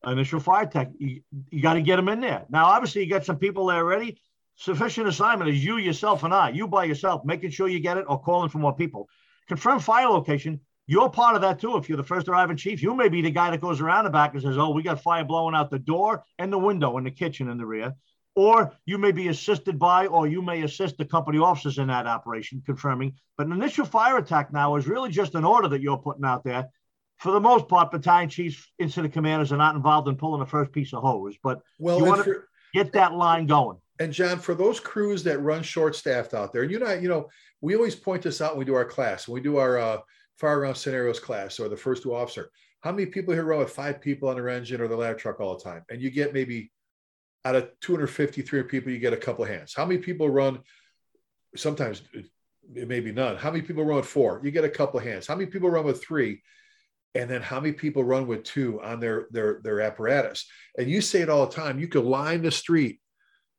initial 0.05 0.39
fire 0.39 0.65
tech. 0.65 0.89
You, 0.97 1.21
you 1.49 1.61
got 1.61 1.73
to 1.73 1.81
get 1.81 1.97
them 1.97 2.09
in 2.09 2.19
there. 2.21 2.45
Now, 2.49 2.65
obviously, 2.65 3.03
you 3.03 3.09
got 3.09 3.25
some 3.25 3.37
people 3.37 3.67
there 3.67 3.79
already. 3.79 4.19
Sufficient 4.55 5.07
assignment 5.07 5.49
is 5.49 5.63
you, 5.63 5.77
yourself, 5.77 6.23
and 6.23 6.33
I. 6.33 6.49
You 6.49 6.67
by 6.67 6.83
yourself, 6.85 7.23
making 7.23 7.51
sure 7.51 7.67
you 7.67 7.79
get 7.79 7.97
it 7.97 8.05
or 8.07 8.21
calling 8.21 8.49
for 8.49 8.57
more 8.57 8.75
people. 8.75 9.07
Confirm 9.47 9.79
fire 9.79 10.09
location. 10.09 10.59
You're 10.85 11.09
part 11.09 11.35
of 11.35 11.41
that 11.43 11.59
too. 11.59 11.77
If 11.77 11.87
you're 11.87 11.97
the 11.97 12.03
first 12.03 12.27
arriving 12.27 12.57
chief, 12.57 12.81
you 12.81 12.93
may 12.95 13.09
be 13.09 13.21
the 13.21 13.31
guy 13.31 13.51
that 13.51 13.61
goes 13.61 13.79
around 13.79 14.05
the 14.05 14.09
back 14.09 14.33
and 14.33 14.41
says, 14.41 14.57
"Oh, 14.57 14.71
we 14.71 14.83
got 14.83 15.01
fire 15.01 15.23
blowing 15.23 15.55
out 15.55 15.69
the 15.69 15.79
door 15.79 16.23
and 16.39 16.51
the 16.51 16.57
window 16.57 16.97
in 16.97 17.03
the 17.03 17.11
kitchen 17.11 17.49
in 17.49 17.57
the 17.57 17.65
rear." 17.65 17.93
Or 18.35 18.73
you 18.85 18.97
may 18.97 19.11
be 19.11 19.27
assisted 19.27 19.77
by, 19.77 20.07
or 20.07 20.27
you 20.27 20.41
may 20.41 20.63
assist 20.63 20.97
the 20.97 21.05
company 21.05 21.37
officers 21.37 21.77
in 21.77 21.87
that 21.87 22.07
operation, 22.07 22.63
confirming. 22.65 23.13
But 23.37 23.47
an 23.47 23.53
initial 23.53 23.85
fire 23.85 24.17
attack 24.17 24.51
now 24.51 24.75
is 24.75 24.87
really 24.87 25.09
just 25.11 25.35
an 25.35 25.45
order 25.45 25.67
that 25.67 25.81
you're 25.81 25.97
putting 25.97 26.25
out 26.25 26.43
there 26.43 26.69
for 27.19 27.31
the 27.33 27.39
most 27.39 27.67
part, 27.67 27.91
battalion 27.91 28.29
chiefs, 28.29 28.71
incident 28.79 29.13
commanders 29.13 29.51
are 29.51 29.57
not 29.57 29.75
involved 29.75 30.07
in 30.07 30.15
pulling 30.15 30.39
the 30.39 30.45
first 30.45 30.71
piece 30.71 30.93
of 30.93 31.03
hose, 31.03 31.35
but 31.43 31.61
well, 31.77 31.97
you 31.97 32.05
want 32.05 32.23
to 32.23 32.43
get 32.73 32.93
that 32.93 33.13
line 33.13 33.45
going. 33.45 33.77
And 33.99 34.13
John, 34.13 34.39
for 34.39 34.55
those 34.55 34.79
crews 34.79 35.21
that 35.23 35.41
run 35.41 35.61
short 35.61 35.95
staffed 35.95 36.33
out 36.33 36.53
there, 36.53 36.63
you 36.63 36.79
know, 36.79 36.93
you 36.93 37.09
know, 37.09 37.29
we 37.59 37.75
always 37.75 37.95
point 37.95 38.23
this 38.23 38.39
out 38.39 38.53
when 38.53 38.59
we 38.59 38.65
do 38.65 38.73
our 38.73 38.85
class, 38.85 39.27
when 39.27 39.33
we 39.33 39.41
do 39.41 39.57
our 39.57 39.77
uh, 39.77 39.97
fire 40.37 40.59
ground 40.59 40.77
scenarios 40.77 41.19
class 41.19 41.59
or 41.59 41.67
the 41.67 41.75
first 41.75 42.03
two 42.03 42.15
officer. 42.15 42.49
How 42.79 42.93
many 42.93 43.05
people 43.05 43.33
here 43.33 43.43
run 43.43 43.59
with 43.59 43.71
five 43.71 43.99
people 43.99 44.29
on 44.29 44.35
their 44.35 44.47
engine 44.47 44.79
or 44.79 44.87
the 44.87 44.95
ladder 44.95 45.15
truck 45.15 45.41
all 45.41 45.57
the 45.57 45.63
time? 45.63 45.83
And 45.89 46.01
you 46.01 46.09
get 46.09 46.33
maybe 46.33 46.71
out 47.43 47.55
of 47.55 47.69
250, 47.81 48.41
300 48.43 48.69
people, 48.69 48.93
you 48.93 48.99
get 48.99 49.11
a 49.11 49.17
couple 49.17 49.43
of 49.43 49.49
hands. 49.49 49.73
How 49.75 49.85
many 49.85 49.99
people 49.99 50.29
run? 50.29 50.59
Sometimes 51.57 52.03
it 52.13 52.87
may 52.87 53.01
be 53.01 53.11
none. 53.11 53.35
How 53.35 53.51
many 53.51 53.63
people 53.63 53.83
run 53.83 53.97
with 53.97 54.05
four? 54.05 54.39
You 54.41 54.51
get 54.51 54.63
a 54.63 54.69
couple 54.69 55.01
of 55.01 55.05
hands. 55.05 55.27
How 55.27 55.35
many 55.35 55.47
people 55.47 55.69
run 55.69 55.83
with 55.83 56.01
three? 56.01 56.41
And 57.15 57.29
then 57.29 57.41
how 57.41 57.59
many 57.59 57.73
people 57.73 58.03
run 58.03 58.27
with 58.27 58.43
two 58.43 58.81
on 58.81 58.99
their 58.99 59.27
their 59.31 59.61
their 59.63 59.81
apparatus? 59.81 60.45
And 60.77 60.89
you 60.89 61.01
say 61.01 61.21
it 61.21 61.29
all 61.29 61.45
the 61.45 61.55
time 61.55 61.79
you 61.79 61.87
could 61.87 62.05
line 62.05 62.41
the 62.41 62.51
street 62.51 62.99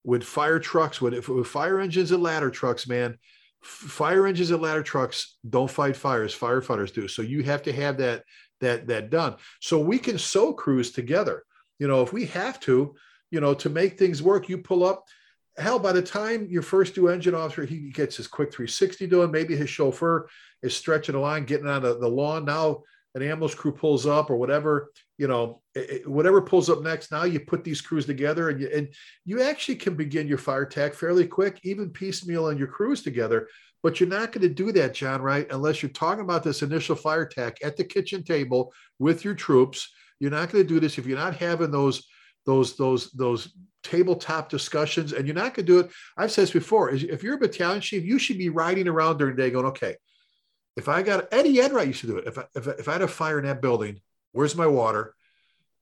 with 0.04 0.22
fire 0.22 0.58
trucks 0.58 1.00
with, 1.00 1.28
with 1.28 1.46
fire 1.46 1.78
engines 1.78 2.10
and 2.10 2.22
ladder 2.22 2.50
trucks 2.50 2.88
man 2.88 3.18
fire 3.62 4.26
engines 4.26 4.50
and 4.50 4.62
ladder 4.62 4.82
trucks 4.82 5.36
don't 5.48 5.70
fight 5.70 5.94
fires 5.94 6.34
firefighters 6.34 6.94
do. 6.94 7.06
So 7.08 7.20
you 7.20 7.42
have 7.42 7.62
to 7.64 7.72
have 7.72 7.98
that 7.98 8.24
that 8.60 8.86
that 8.86 9.10
done. 9.10 9.36
So 9.60 9.78
we 9.78 9.98
can 9.98 10.18
sew 10.18 10.52
crews 10.52 10.92
together. 10.92 11.44
You 11.78 11.88
know 11.88 12.02
if 12.02 12.12
we 12.12 12.26
have 12.26 12.60
to 12.60 12.94
you 13.30 13.40
know 13.40 13.54
to 13.54 13.68
make 13.68 13.98
things 13.98 14.22
work 14.22 14.48
you 14.48 14.58
pull 14.58 14.84
up 14.84 15.04
hell, 15.58 15.78
by 15.78 15.92
the 15.92 16.02
time 16.02 16.46
your 16.50 16.62
first 16.62 16.94
due 16.94 17.08
engine 17.08 17.34
officer, 17.34 17.64
he 17.64 17.90
gets 17.90 18.16
his 18.16 18.26
quick 18.26 18.52
360 18.52 19.06
doing, 19.06 19.30
maybe 19.30 19.56
his 19.56 19.68
chauffeur 19.68 20.28
is 20.62 20.76
stretching 20.76 21.14
the 21.14 21.20
line, 21.20 21.44
getting 21.44 21.66
on 21.66 21.82
the 21.82 22.08
lawn. 22.08 22.44
Now 22.44 22.82
an 23.14 23.22
ambulance 23.22 23.54
crew 23.54 23.72
pulls 23.72 24.06
up 24.06 24.30
or 24.30 24.36
whatever, 24.36 24.90
you 25.18 25.26
know, 25.26 25.62
it, 25.74 26.08
whatever 26.08 26.40
pulls 26.40 26.70
up 26.70 26.82
next. 26.82 27.10
Now 27.10 27.24
you 27.24 27.40
put 27.40 27.64
these 27.64 27.80
crews 27.80 28.06
together 28.06 28.50
and 28.50 28.60
you, 28.60 28.70
and 28.72 28.88
you 29.24 29.42
actually 29.42 29.76
can 29.76 29.94
begin 29.94 30.28
your 30.28 30.38
fire 30.38 30.64
tack 30.64 30.94
fairly 30.94 31.26
quick, 31.26 31.60
even 31.64 31.90
piecemeal 31.90 32.48
and 32.48 32.58
your 32.58 32.68
crews 32.68 33.02
together. 33.02 33.48
But 33.82 33.98
you're 33.98 34.08
not 34.08 34.30
going 34.30 34.42
to 34.42 34.54
do 34.54 34.72
that, 34.72 34.94
John, 34.94 35.22
right? 35.22 35.50
Unless 35.50 35.82
you're 35.82 35.90
talking 35.90 36.22
about 36.22 36.44
this 36.44 36.62
initial 36.62 36.94
fire 36.94 37.26
tack 37.26 37.56
at 37.64 37.76
the 37.76 37.84
kitchen 37.84 38.22
table 38.22 38.72
with 38.98 39.24
your 39.24 39.34
troops. 39.34 39.90
You're 40.20 40.30
not 40.30 40.50
going 40.50 40.62
to 40.62 40.68
do 40.68 40.80
this 40.80 40.98
if 40.98 41.06
you're 41.06 41.18
not 41.18 41.36
having 41.36 41.70
those 41.70 42.06
those 42.46 42.76
those 42.76 43.10
those 43.12 43.52
tabletop 43.82 44.48
discussions 44.48 45.12
and 45.12 45.26
you're 45.26 45.34
not 45.34 45.54
going 45.54 45.64
to 45.66 45.72
do 45.72 45.78
it 45.78 45.90
i've 46.18 46.30
said 46.30 46.42
this 46.42 46.50
before 46.50 46.90
if 46.90 47.22
you're 47.22 47.36
a 47.36 47.38
battalion 47.38 47.80
chief 47.80 48.04
you 48.04 48.18
should 48.18 48.36
be 48.36 48.50
riding 48.50 48.86
around 48.86 49.16
during 49.16 49.34
the 49.34 49.42
day 49.42 49.50
going 49.50 49.64
okay 49.64 49.96
if 50.76 50.88
i 50.88 51.02
got 51.02 51.33
eddie 51.33 51.61
enright 51.61 51.87
used 51.87 52.00
to 52.00 52.06
do 52.06 52.18
it 52.18 52.26
if 52.26 52.38
I, 52.38 52.44
if, 52.54 52.66
if 52.66 52.88
I 52.88 52.92
had 52.92 53.02
a 53.02 53.09
fire 53.09 53.38
in 53.38 53.46
that 53.46 53.62
building 53.62 54.00
where's 54.33 54.56
my 54.56 54.66
water 54.66 55.14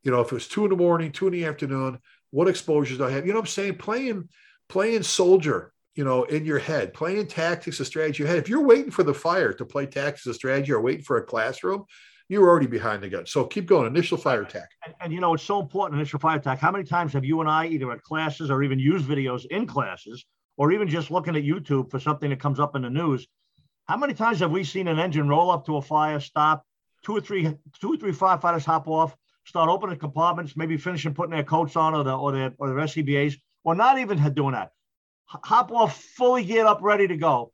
you 0.03 0.11
know 0.11 0.21
if 0.21 0.29
it 0.29 0.35
was 0.35 0.49
two 0.49 0.65
in 0.65 0.71
the 0.71 0.77
morning 0.77 1.13
two 1.13 1.27
in 1.27 1.33
the 1.33 1.45
afternoon 1.45 1.99
what 2.31 2.49
exposures 2.49 2.99
do 2.99 3.05
i 3.05 3.11
have 3.11 3.27
you 3.27 3.33
know 3.33 3.39
what 3.39 3.45
i'm 3.45 3.47
saying 3.47 3.77
playing 3.77 4.29
playing 4.69 5.03
soldier 5.03 5.73
you 5.95 6.05
know 6.05 6.25
in 6.25 6.45
your 6.45 6.59
head 6.59 6.95
playing 6.95 7.27
tactics 7.27 7.79
and 7.79 7.87
strategy 7.87 8.25
head 8.25 8.39
if 8.39 8.49
you're 8.49 8.65
waiting 8.65 8.91
for 8.91 9.03
the 9.03 9.15
fire 9.15 9.53
to 9.53 9.65
play 9.65 9.87
tactics 9.87 10.27
and 10.27 10.35
strategy 10.35 10.73
or 10.73 10.81
waiting 10.81 11.05
for 11.05 11.19
a 11.19 11.23
classroom 11.23 11.85
you're 12.29 12.47
already 12.47 12.67
behind 12.67 13.03
the 13.03 13.09
gun. 13.09 13.27
So 13.27 13.45
keep 13.45 13.67
going. 13.67 13.87
Initial 13.87 14.19
fire 14.19 14.43
attack. 14.43 14.71
And, 14.85 14.95
and, 15.01 15.13
you 15.13 15.21
know, 15.21 15.35
it's 15.35 15.43
so 15.43 15.61
important, 15.61 15.99
initial 15.99 16.19
fire 16.19 16.37
attack. 16.37 16.59
How 16.59 16.71
many 16.71 16.85
times 16.85 17.13
have 17.15 17.25
you 17.25 17.41
and 17.41 17.49
I, 17.49 17.67
either 17.67 17.91
at 17.91 18.03
classes 18.03 18.51
or 18.51 18.63
even 18.63 18.79
used 18.79 19.07
videos 19.07 19.47
in 19.47 19.67
classes, 19.67 20.27
or 20.57 20.73
even 20.73 20.89
just 20.89 21.11
looking 21.11 21.37
at 21.37 21.45
YouTube 21.45 21.91
for 21.91 21.99
something 21.99 22.31
that 22.31 22.41
comes 22.41 22.61
up 22.61 22.77
in 22.77 22.83
the 22.83 22.91
news? 22.91 23.27
How 23.89 23.97
many 23.97 24.13
times 24.13 24.41
have 24.41 24.51
we 24.51 24.65
seen 24.65 24.87
an 24.87 24.99
engine 24.99 25.29
roll 25.29 25.51
up 25.51 25.65
to 25.65 25.77
a 25.77 25.83
fire, 25.83 26.21
stop, 26.21 26.67
two 27.03 27.17
or 27.17 27.23
three, 27.23 27.57
two 27.81 27.95
or 27.95 27.97
three 27.97 28.13
firefighters 28.13 28.65
hop 28.65 28.87
off, 28.87 29.17
start 29.47 29.71
opening 29.71 29.99
compartments, 29.99 30.57
maybe 30.57 30.77
finishing 30.77 31.15
putting 31.15 31.31
their 31.31 31.43
coats 31.43 31.75
on 31.75 31.95
or 31.95 32.05
the 32.05 32.15
or 32.15 32.33
their 32.33 32.53
or 32.59 32.69
their 32.69 32.85
SCBAs, 32.85 33.37
or 33.65 33.75
not 33.75 33.99
even 33.99 34.19
doing 34.35 34.53
that. 34.53 34.73
Hop 35.25 35.73
off, 35.73 36.03
fully 36.03 36.45
geared 36.45 36.67
up, 36.67 36.81
ready 36.83 37.09
to 37.09 37.17
go. 37.17 37.53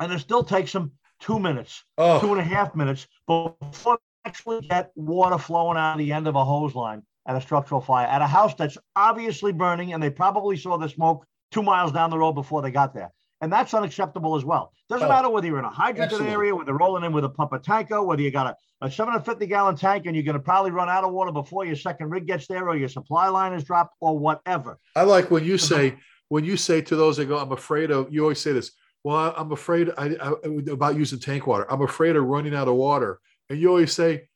And 0.00 0.12
it 0.12 0.18
still 0.18 0.42
takes 0.42 0.72
them 0.72 0.92
two 1.20 1.38
minutes, 1.38 1.84
oh. 1.96 2.20
two 2.20 2.32
and 2.32 2.40
a 2.40 2.44
half 2.44 2.74
minutes 2.74 3.06
before 3.28 3.98
actually 4.24 4.66
get 4.66 4.90
water 4.96 5.38
flowing 5.38 5.76
out 5.76 5.92
of 5.92 5.98
the 5.98 6.12
end 6.12 6.26
of 6.26 6.34
a 6.34 6.44
hose 6.44 6.74
line 6.74 7.02
at 7.26 7.36
a 7.36 7.40
structural 7.40 7.80
fire 7.80 8.06
at 8.06 8.22
a 8.22 8.26
house 8.26 8.54
that's 8.54 8.78
obviously 8.96 9.52
burning, 9.52 9.92
and 9.92 10.02
they 10.02 10.10
probably 10.10 10.56
saw 10.56 10.76
the 10.76 10.88
smoke 10.88 11.24
two 11.52 11.62
miles 11.62 11.92
down 11.92 12.10
the 12.10 12.18
road 12.18 12.32
before 12.32 12.62
they 12.62 12.72
got 12.72 12.94
there. 12.94 13.12
And 13.42 13.52
that's 13.52 13.74
unacceptable 13.74 14.36
as 14.36 14.44
well. 14.44 14.72
Doesn't 14.88 15.06
oh, 15.06 15.10
matter 15.10 15.28
whether 15.28 15.46
you're 15.46 15.58
in 15.58 15.64
a 15.64 15.70
hydrant 15.70 16.12
area, 16.12 16.54
whether 16.54 16.72
rolling 16.74 17.04
in 17.04 17.12
with 17.12 17.24
a 17.24 17.28
pump 17.28 17.52
of 17.52 17.62
tanker, 17.62 18.00
whether 18.00 18.22
you 18.22 18.30
got 18.30 18.46
a, 18.80 18.86
a 18.86 18.90
750 18.90 19.46
gallon 19.46 19.76
tank 19.76 20.06
and 20.06 20.14
you're 20.14 20.22
going 20.24 20.36
to 20.36 20.40
probably 20.40 20.70
run 20.70 20.88
out 20.88 21.02
of 21.02 21.12
water 21.12 21.32
before 21.32 21.66
your 21.66 21.76
second 21.76 22.08
rig 22.08 22.26
gets 22.26 22.46
there 22.46 22.68
or 22.68 22.76
your 22.76 22.88
supply 22.88 23.28
line 23.28 23.52
is 23.52 23.64
dropped 23.64 23.96
or 24.00 24.16
whatever. 24.16 24.78
I 24.94 25.02
like 25.02 25.30
when 25.30 25.44
you 25.44 25.58
say, 25.58 25.96
when 26.28 26.44
you 26.44 26.56
say 26.56 26.80
to 26.82 26.94
those 26.96 27.16
that 27.16 27.26
go, 27.26 27.36
I'm 27.36 27.52
afraid 27.52 27.90
of, 27.90 28.12
you 28.12 28.22
always 28.22 28.40
say 28.40 28.52
this, 28.52 28.70
well, 29.04 29.34
I'm 29.36 29.50
afraid 29.50 29.90
I, 29.98 30.14
I, 30.22 30.34
about 30.70 30.96
using 30.96 31.18
tank 31.18 31.46
water. 31.48 31.66
I'm 31.68 31.82
afraid 31.82 32.14
of 32.14 32.24
running 32.24 32.54
out 32.54 32.68
of 32.68 32.74
water. 32.74 33.18
And 33.50 33.58
you 33.58 33.68
always 33.68 33.92
say, 33.92 34.28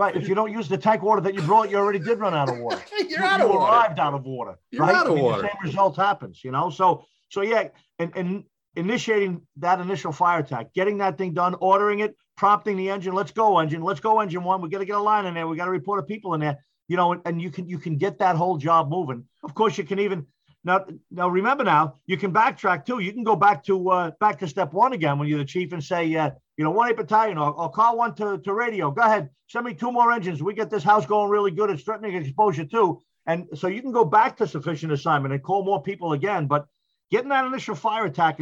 Right. 0.00 0.16
If 0.16 0.28
you 0.28 0.34
don't 0.34 0.50
use 0.50 0.66
the 0.66 0.78
tank 0.78 1.02
water 1.02 1.20
that 1.20 1.34
you 1.34 1.42
brought, 1.42 1.68
you 1.68 1.76
already 1.76 1.98
did 1.98 2.18
run 2.20 2.32
out 2.32 2.48
of 2.48 2.56
water. 2.56 2.80
You're 3.00 3.06
you, 3.06 3.16
out 3.18 3.42
of 3.42 3.50
you 3.50 3.54
water. 3.54 3.70
arrived 3.70 3.98
out 3.98 4.14
of 4.14 4.24
water. 4.24 4.58
You're 4.70 4.80
right? 4.80 4.94
out 4.94 5.04
of 5.04 5.12
I 5.12 5.14
mean, 5.14 5.24
water. 5.24 5.42
The 5.42 5.48
same 5.48 5.56
result 5.62 5.96
happens, 5.96 6.40
you 6.42 6.50
know. 6.50 6.70
So, 6.70 7.04
so 7.30 7.40
yeah, 7.40 7.68
and, 7.98 8.12
and 8.14 8.44
initiating 8.76 9.42
that 9.56 9.80
initial 9.80 10.12
fire 10.12 10.40
attack, 10.40 10.74
getting 10.74 10.98
that 10.98 11.18
thing 11.18 11.32
done, 11.32 11.54
ordering 11.60 12.00
it, 12.00 12.14
prompting 12.36 12.76
the 12.76 12.90
engine. 12.90 13.14
Let's 13.14 13.32
go, 13.32 13.58
engine. 13.58 13.82
Let's 13.82 14.00
go, 14.00 14.20
engine 14.20 14.44
one. 14.44 14.60
We 14.60 14.68
got 14.68 14.78
to 14.78 14.84
get 14.84 14.96
a 14.96 15.00
line 15.00 15.26
in 15.26 15.34
there. 15.34 15.48
We 15.48 15.56
got 15.56 15.64
to 15.64 15.70
report 15.70 15.98
of 15.98 16.06
people 16.06 16.34
in 16.34 16.40
there. 16.40 16.58
You 16.88 16.96
know, 16.96 17.12
and, 17.12 17.22
and 17.24 17.40
you 17.40 17.50
can 17.50 17.68
you 17.68 17.78
can 17.78 17.96
get 17.96 18.18
that 18.18 18.36
whole 18.36 18.56
job 18.58 18.90
moving. 18.90 19.24
Of 19.42 19.54
course, 19.54 19.78
you 19.78 19.84
can 19.84 20.00
even 20.00 20.26
now, 20.64 20.84
now 21.10 21.28
remember 21.28 21.64
now, 21.64 21.96
you 22.06 22.16
can 22.18 22.32
backtrack 22.32 22.84
too. 22.84 22.98
You 22.98 23.12
can 23.12 23.24
go 23.24 23.36
back 23.36 23.64
to 23.64 23.90
uh, 23.90 24.10
back 24.20 24.38
to 24.40 24.48
step 24.48 24.72
one 24.72 24.92
again 24.92 25.18
when 25.18 25.28
you're 25.28 25.38
the 25.38 25.44
chief 25.44 25.72
and 25.72 25.82
say, 25.82 26.14
uh, 26.16 26.30
you 26.56 26.64
know, 26.64 26.70
one 26.70 26.90
eight 26.90 26.96
battalion 26.96 27.38
or, 27.38 27.52
or 27.52 27.70
call 27.70 27.96
one 27.96 28.14
to, 28.16 28.38
to 28.38 28.52
radio. 28.52 28.90
Go 28.90 29.02
ahead, 29.02 29.30
send 29.48 29.64
me 29.64 29.74
two 29.74 29.90
more 29.90 30.12
engines. 30.12 30.42
We 30.42 30.52
get 30.52 30.68
this 30.68 30.82
house 30.82 31.06
going 31.06 31.30
really 31.30 31.50
good. 31.50 31.70
It's 31.70 31.82
threatening 31.82 32.14
exposure 32.14 32.64
too. 32.64 33.00
And 33.26 33.46
so 33.54 33.68
you 33.68 33.80
can 33.80 33.92
go 33.92 34.04
back 34.04 34.36
to 34.38 34.46
sufficient 34.46 34.92
assignment 34.92 35.32
and 35.32 35.42
call 35.42 35.64
more 35.64 35.82
people 35.82 36.12
again. 36.12 36.46
But 36.46 36.66
getting 37.10 37.30
that 37.30 37.44
initial 37.44 37.74
fire 37.74 38.06
attack 38.06 38.40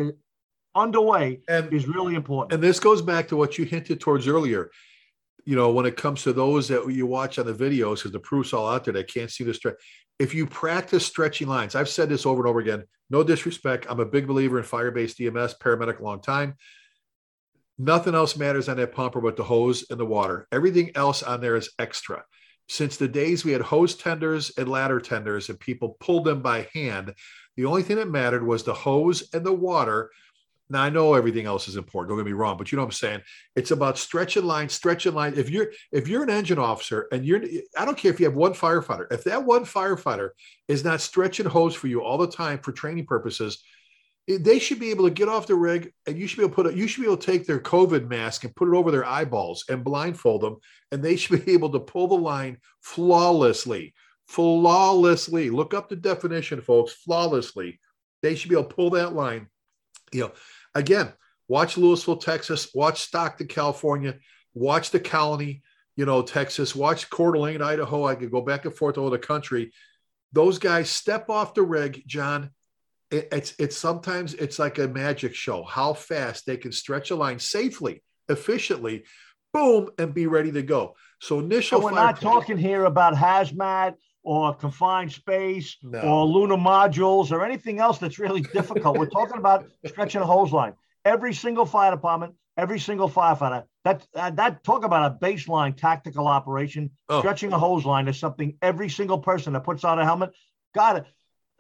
underway 0.74 1.40
and, 1.48 1.72
is 1.72 1.86
really 1.86 2.14
important. 2.14 2.52
And 2.52 2.62
this 2.62 2.80
goes 2.80 3.02
back 3.02 3.28
to 3.28 3.36
what 3.36 3.58
you 3.58 3.64
hinted 3.64 4.00
towards 4.00 4.28
earlier. 4.28 4.70
You 5.44 5.56
know, 5.56 5.70
when 5.70 5.86
it 5.86 5.96
comes 5.96 6.22
to 6.24 6.32
those 6.32 6.68
that 6.68 6.86
you 6.90 7.06
watch 7.06 7.38
on 7.38 7.46
the 7.46 7.54
videos, 7.54 7.96
because 7.96 8.12
the 8.12 8.20
proof's 8.20 8.52
all 8.52 8.68
out 8.68 8.84
there 8.84 8.92
that 8.94 9.12
can't 9.12 9.30
see 9.30 9.44
the 9.44 9.54
stretch 9.54 9.76
if 10.18 10.34
you 10.34 10.46
practice 10.46 11.06
stretching 11.06 11.48
lines, 11.48 11.74
I've 11.74 11.88
said 11.88 12.08
this 12.08 12.26
over 12.26 12.40
and 12.40 12.48
over 12.48 12.58
again, 12.58 12.84
no 13.10 13.22
disrespect. 13.22 13.86
I'm 13.88 14.00
a 14.00 14.04
big 14.04 14.26
believer 14.26 14.58
in 14.58 14.64
fire 14.64 14.90
based 14.90 15.20
EMS, 15.20 15.54
paramedic 15.54 16.00
a 16.00 16.04
long 16.04 16.20
time. 16.20 16.56
Nothing 17.78 18.14
else 18.14 18.36
matters 18.36 18.68
on 18.68 18.76
that 18.78 18.92
pumper 18.92 19.20
but 19.20 19.36
the 19.36 19.44
hose 19.44 19.86
and 19.90 20.00
the 20.00 20.04
water. 20.04 20.48
Everything 20.50 20.90
else 20.96 21.22
on 21.22 21.40
there 21.40 21.56
is 21.56 21.70
extra. 21.78 22.24
Since 22.68 22.96
the 22.96 23.08
days 23.08 23.44
we 23.44 23.52
had 23.52 23.62
hose 23.62 23.94
tenders 23.94 24.50
and 24.56 24.68
ladder 24.68 25.00
tenders 25.00 25.48
and 25.48 25.58
people 25.58 25.96
pulled 26.00 26.24
them 26.24 26.42
by 26.42 26.68
hand, 26.74 27.14
the 27.56 27.64
only 27.64 27.82
thing 27.82 27.96
that 27.96 28.08
mattered 28.08 28.46
was 28.46 28.62
the 28.62 28.74
hose 28.74 29.28
and 29.32 29.44
the 29.44 29.52
water 29.52 30.10
now 30.70 30.82
I 30.82 30.90
know 30.90 31.14
everything 31.14 31.46
else 31.46 31.66
is 31.68 31.76
important. 31.76 32.10
Don't 32.10 32.18
get 32.18 32.30
me 32.30 32.36
wrong, 32.36 32.56
but 32.56 32.70
you 32.70 32.76
know 32.76 32.82
what 32.82 32.88
I'm 32.88 32.92
saying. 32.92 33.20
It's 33.56 33.70
about 33.70 33.96
stretching 33.96 34.44
line, 34.44 34.68
stretching 34.68 35.14
line. 35.14 35.34
If 35.36 35.48
you're 35.50 35.68
if 35.92 36.08
you're 36.08 36.22
an 36.22 36.30
engine 36.30 36.58
officer 36.58 37.08
and 37.10 37.24
you're, 37.24 37.42
I 37.76 37.84
don't 37.84 37.96
care 37.96 38.12
if 38.12 38.20
you 38.20 38.26
have 38.26 38.36
one 38.36 38.52
firefighter. 38.52 39.10
If 39.10 39.24
that 39.24 39.44
one 39.44 39.64
firefighter 39.64 40.30
is 40.66 40.84
not 40.84 41.00
stretching 41.00 41.46
hose 41.46 41.74
for 41.74 41.86
you 41.86 42.02
all 42.02 42.18
the 42.18 42.28
time 42.28 42.58
for 42.58 42.72
training 42.72 43.06
purposes, 43.06 43.62
they 44.36 44.58
should 44.58 44.78
be 44.78 44.90
able 44.90 45.04
to 45.04 45.14
get 45.14 45.28
off 45.28 45.46
the 45.46 45.54
rig 45.54 45.92
and 46.06 46.18
you 46.18 46.26
should 46.26 46.36
be 46.36 46.42
able 46.44 46.50
to 46.50 46.54
put 46.54 46.66
it. 46.66 46.76
You 46.76 46.86
should 46.86 47.00
be 47.00 47.06
able 47.06 47.16
to 47.16 47.26
take 47.26 47.46
their 47.46 47.60
COVID 47.60 48.08
mask 48.08 48.44
and 48.44 48.54
put 48.54 48.68
it 48.68 48.74
over 48.74 48.90
their 48.90 49.06
eyeballs 49.06 49.64
and 49.70 49.82
blindfold 49.82 50.42
them, 50.42 50.56
and 50.92 51.02
they 51.02 51.16
should 51.16 51.44
be 51.44 51.52
able 51.52 51.70
to 51.70 51.80
pull 51.80 52.08
the 52.08 52.14
line 52.14 52.58
flawlessly, 52.80 53.94
flawlessly. 54.26 55.50
Look 55.50 55.72
up 55.72 55.88
the 55.88 55.96
definition, 55.96 56.60
folks. 56.60 56.92
Flawlessly, 56.92 57.80
they 58.22 58.34
should 58.34 58.50
be 58.50 58.56
able 58.56 58.68
to 58.68 58.74
pull 58.74 58.90
that 58.90 59.14
line. 59.14 59.48
You 60.12 60.20
know 60.20 60.32
again, 60.74 61.12
watch 61.48 61.76
Lewisville, 61.76 62.20
Texas, 62.20 62.68
watch 62.74 63.02
Stockton, 63.02 63.46
California, 63.46 64.16
watch 64.54 64.90
the 64.90 65.00
Colony, 65.00 65.62
you 65.96 66.06
know, 66.06 66.22
Texas, 66.22 66.74
watch 66.74 67.10
Coeur 67.10 67.32
d'Alene, 67.32 67.62
Idaho. 67.62 68.04
I 68.04 68.14
could 68.14 68.30
go 68.30 68.40
back 68.40 68.64
and 68.64 68.74
forth 68.74 68.98
over 68.98 69.10
the 69.10 69.18
country. 69.18 69.72
Those 70.32 70.58
guys 70.58 70.90
step 70.90 71.30
off 71.30 71.54
the 71.54 71.62
rig, 71.62 72.04
John. 72.06 72.50
It, 73.10 73.28
it's 73.32 73.54
it's 73.58 73.76
sometimes 73.76 74.34
it's 74.34 74.58
like 74.58 74.78
a 74.78 74.88
magic 74.88 75.34
show 75.34 75.62
how 75.62 75.94
fast 75.94 76.46
they 76.46 76.56
can 76.56 76.72
stretch 76.72 77.10
a 77.10 77.16
line 77.16 77.38
safely, 77.38 78.02
efficiently, 78.28 79.04
boom, 79.52 79.90
and 79.98 80.12
be 80.12 80.26
ready 80.26 80.52
to 80.52 80.62
go. 80.62 80.94
So 81.20 81.40
initial. 81.40 81.80
So 81.80 81.84
we're 81.84 81.92
not 81.92 82.20
talking 82.20 82.58
here 82.58 82.84
about 82.84 83.14
hazmat 83.14 83.94
or 84.22 84.54
confined 84.54 85.10
space 85.12 85.76
no. 85.82 86.00
or 86.00 86.26
lunar 86.26 86.56
modules 86.56 87.32
or 87.32 87.44
anything 87.44 87.80
else 87.80 87.98
that's 87.98 88.18
really 88.18 88.42
difficult. 88.42 88.98
We're 88.98 89.06
talking 89.06 89.38
about 89.38 89.66
stretching 89.86 90.20
a 90.20 90.26
hose 90.26 90.52
line. 90.52 90.74
Every 91.04 91.32
single 91.32 91.64
fire 91.64 91.90
department, 91.90 92.34
every 92.56 92.78
single 92.78 93.08
firefighter, 93.08 93.64
that, 93.84 94.06
that, 94.12 94.36
that 94.36 94.64
talk 94.64 94.84
about 94.84 95.12
a 95.12 95.24
baseline 95.24 95.74
tactical 95.74 96.26
operation. 96.26 96.90
Oh. 97.08 97.20
Stretching 97.20 97.52
a 97.52 97.58
hose 97.58 97.86
line 97.86 98.06
is 98.06 98.18
something 98.18 98.56
every 98.60 98.90
single 98.90 99.18
person 99.18 99.54
that 99.54 99.64
puts 99.64 99.84
on 99.84 99.98
a 99.98 100.04
helmet 100.04 100.34
got 100.74 100.96
it. 100.96 101.04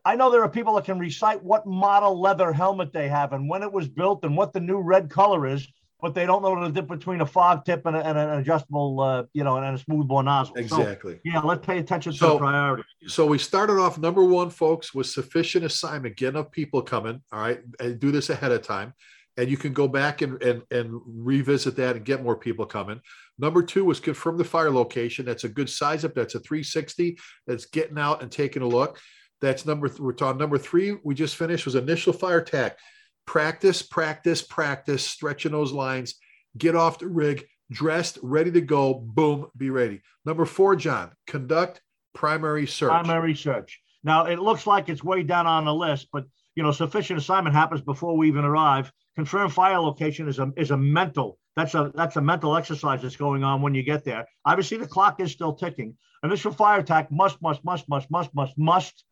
I 0.08 0.16
know 0.16 0.30
there 0.30 0.42
are 0.42 0.48
people 0.48 0.74
that 0.76 0.86
can 0.86 0.98
recite 0.98 1.42
what 1.44 1.66
model 1.66 2.18
leather 2.18 2.50
helmet 2.50 2.94
they 2.94 3.08
have 3.08 3.34
and 3.34 3.46
when 3.46 3.62
it 3.62 3.70
was 3.70 3.88
built 3.88 4.24
and 4.24 4.34
what 4.34 4.54
the 4.54 4.60
new 4.60 4.78
red 4.78 5.10
color 5.10 5.46
is 5.46 5.68
but 6.00 6.14
they 6.14 6.24
don't 6.24 6.40
know 6.40 6.64
the 6.64 6.70
difference 6.70 7.00
between 7.00 7.20
a 7.20 7.26
fog 7.26 7.64
tip 7.66 7.84
and, 7.84 7.96
a, 7.96 8.06
and 8.06 8.16
an 8.16 8.38
adjustable, 8.38 9.00
uh, 9.00 9.24
you 9.32 9.42
know, 9.42 9.56
and 9.56 9.74
a 9.74 9.78
smoothbore 9.78 10.22
nozzle. 10.22 10.54
Exactly. 10.54 11.14
So, 11.14 11.20
yeah, 11.24 11.40
let's 11.40 11.66
pay 11.66 11.78
attention 11.78 12.12
so, 12.12 12.26
to 12.26 12.32
the 12.34 12.38
priority. 12.38 12.84
So 13.08 13.26
we 13.26 13.36
started 13.36 13.80
off 13.80 13.98
number 13.98 14.22
one, 14.22 14.48
folks, 14.48 14.94
with 14.94 15.08
sufficient 15.08 15.64
assignment. 15.64 16.16
Get 16.16 16.28
enough 16.28 16.52
people 16.52 16.82
coming. 16.82 17.20
All 17.32 17.40
right, 17.40 17.60
and 17.80 17.98
do 17.98 18.12
this 18.12 18.30
ahead 18.30 18.52
of 18.52 18.62
time, 18.62 18.94
and 19.36 19.50
you 19.50 19.56
can 19.56 19.72
go 19.72 19.88
back 19.88 20.22
and 20.22 20.40
and 20.40 20.62
and 20.70 21.00
revisit 21.04 21.74
that 21.74 21.96
and 21.96 22.04
get 22.04 22.22
more 22.22 22.36
people 22.36 22.64
coming. 22.64 23.00
Number 23.36 23.60
two 23.64 23.84
was 23.84 23.98
confirm 23.98 24.38
the 24.38 24.44
fire 24.44 24.70
location. 24.70 25.24
That's 25.24 25.42
a 25.42 25.48
good 25.48 25.68
size 25.68 26.04
up. 26.04 26.14
That's 26.14 26.36
a 26.36 26.38
360. 26.38 27.18
That's 27.48 27.66
getting 27.66 27.98
out 27.98 28.22
and 28.22 28.30
taking 28.30 28.62
a 28.62 28.68
look. 28.68 29.00
That's 29.40 29.66
number. 29.66 29.88
Th- 29.88 30.00
we're 30.00 30.14
number 30.34 30.58
three. 30.58 30.98
We 31.04 31.14
just 31.14 31.36
finished 31.36 31.64
was 31.64 31.74
initial 31.74 32.12
fire 32.12 32.38
attack 32.38 32.78
practice, 33.26 33.82
practice, 33.82 34.40
practice, 34.40 35.04
stretching 35.04 35.52
those 35.52 35.70
lines, 35.70 36.14
get 36.56 36.74
off 36.74 36.98
the 36.98 37.06
rig, 37.06 37.44
dressed, 37.70 38.18
ready 38.22 38.50
to 38.50 38.62
go, 38.62 38.94
boom, 38.94 39.46
be 39.54 39.68
ready. 39.68 40.00
Number 40.24 40.46
four, 40.46 40.74
John, 40.76 41.10
conduct 41.26 41.82
primary 42.14 42.66
search. 42.66 42.88
Primary 42.88 43.34
search. 43.34 43.82
Now, 44.02 44.24
it 44.24 44.38
looks 44.38 44.66
like 44.66 44.88
it's 44.88 45.04
way 45.04 45.22
down 45.22 45.46
on 45.46 45.66
the 45.66 45.74
list, 45.74 46.08
but 46.10 46.24
you 46.56 46.62
know, 46.62 46.72
sufficient 46.72 47.18
assignment 47.18 47.54
happens 47.54 47.82
before 47.82 48.16
we 48.16 48.28
even 48.28 48.44
arrive. 48.44 48.90
Confirm 49.14 49.50
fire 49.50 49.78
location 49.78 50.26
is 50.26 50.38
a 50.38 50.50
is 50.56 50.70
a 50.70 50.76
mental. 50.76 51.38
That's 51.54 51.74
a 51.74 51.92
that's 51.94 52.16
a 52.16 52.22
mental 52.22 52.56
exercise 52.56 53.02
that's 53.02 53.16
going 53.16 53.44
on 53.44 53.60
when 53.60 53.74
you 53.74 53.82
get 53.82 54.04
there. 54.04 54.26
Obviously, 54.44 54.78
the 54.78 54.86
clock 54.86 55.20
is 55.20 55.32
still 55.32 55.52
ticking. 55.52 55.96
Initial 56.24 56.52
fire 56.52 56.80
attack 56.80 57.12
must 57.12 57.42
must 57.42 57.64
must 57.64 57.88
must 57.88 58.10
must 58.10 58.34
must 58.34 58.56
must 58.56 59.04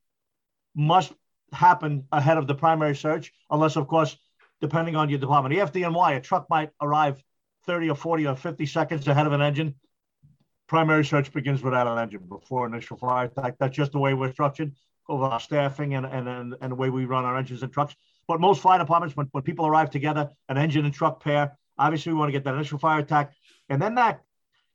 must 0.76 1.12
happen 1.52 2.06
ahead 2.12 2.38
of 2.38 2.46
the 2.46 2.54
primary 2.54 2.94
search, 2.94 3.32
unless 3.50 3.76
of 3.76 3.88
course, 3.88 4.16
depending 4.60 4.94
on 4.94 5.08
your 5.08 5.18
department. 5.18 5.54
The 5.54 5.80
FDNY, 5.80 6.16
a 6.16 6.20
truck 6.20 6.46
might 6.48 6.70
arrive 6.80 7.22
30 7.64 7.90
or 7.90 7.96
40 7.96 8.26
or 8.26 8.36
50 8.36 8.66
seconds 8.66 9.08
ahead 9.08 9.26
of 9.26 9.32
an 9.32 9.42
engine. 9.42 9.74
Primary 10.68 11.04
search 11.04 11.32
begins 11.32 11.62
without 11.62 11.86
an 11.86 11.98
engine 11.98 12.26
before 12.28 12.66
initial 12.66 12.96
fire 12.96 13.26
attack. 13.26 13.56
That's 13.58 13.76
just 13.76 13.92
the 13.92 13.98
way 13.98 14.14
we're 14.14 14.32
structured 14.32 14.72
over 15.08 15.24
our 15.24 15.40
staffing 15.40 15.94
and, 15.94 16.04
and, 16.04 16.28
and, 16.28 16.54
and 16.60 16.72
the 16.72 16.76
way 16.76 16.90
we 16.90 17.04
run 17.04 17.24
our 17.24 17.36
engines 17.36 17.62
and 17.62 17.72
trucks. 17.72 17.94
But 18.26 18.40
most 18.40 18.60
fire 18.60 18.78
departments, 18.78 19.16
when, 19.16 19.28
when 19.32 19.44
people 19.44 19.66
arrive 19.66 19.90
together, 19.90 20.30
an 20.48 20.58
engine 20.58 20.84
and 20.84 20.92
truck 20.92 21.22
pair, 21.22 21.56
obviously 21.78 22.12
we 22.12 22.18
want 22.18 22.28
to 22.28 22.32
get 22.32 22.44
that 22.44 22.54
initial 22.54 22.78
fire 22.78 23.00
attack 23.00 23.32
and 23.68 23.80
then 23.80 23.94
that 23.96 24.22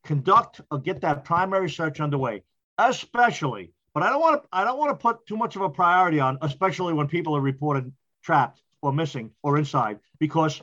conduct 0.03 0.61
or 0.71 0.79
get 0.79 1.01
that 1.01 1.23
primary 1.25 1.69
search 1.69 1.99
underway, 1.99 2.43
especially. 2.77 3.73
But 3.93 4.03
I 4.03 4.09
don't 4.09 4.21
want 4.21 4.43
to 4.43 4.49
I 4.51 4.63
don't 4.63 4.77
want 4.77 4.91
to 4.91 5.01
put 5.01 5.25
too 5.25 5.37
much 5.37 5.55
of 5.55 5.61
a 5.61 5.69
priority 5.69 6.19
on, 6.19 6.37
especially 6.41 6.93
when 6.93 7.07
people 7.07 7.35
are 7.35 7.41
reported 7.41 7.91
trapped 8.23 8.61
or 8.81 8.93
missing 8.93 9.31
or 9.43 9.57
inside, 9.57 9.99
because 10.19 10.61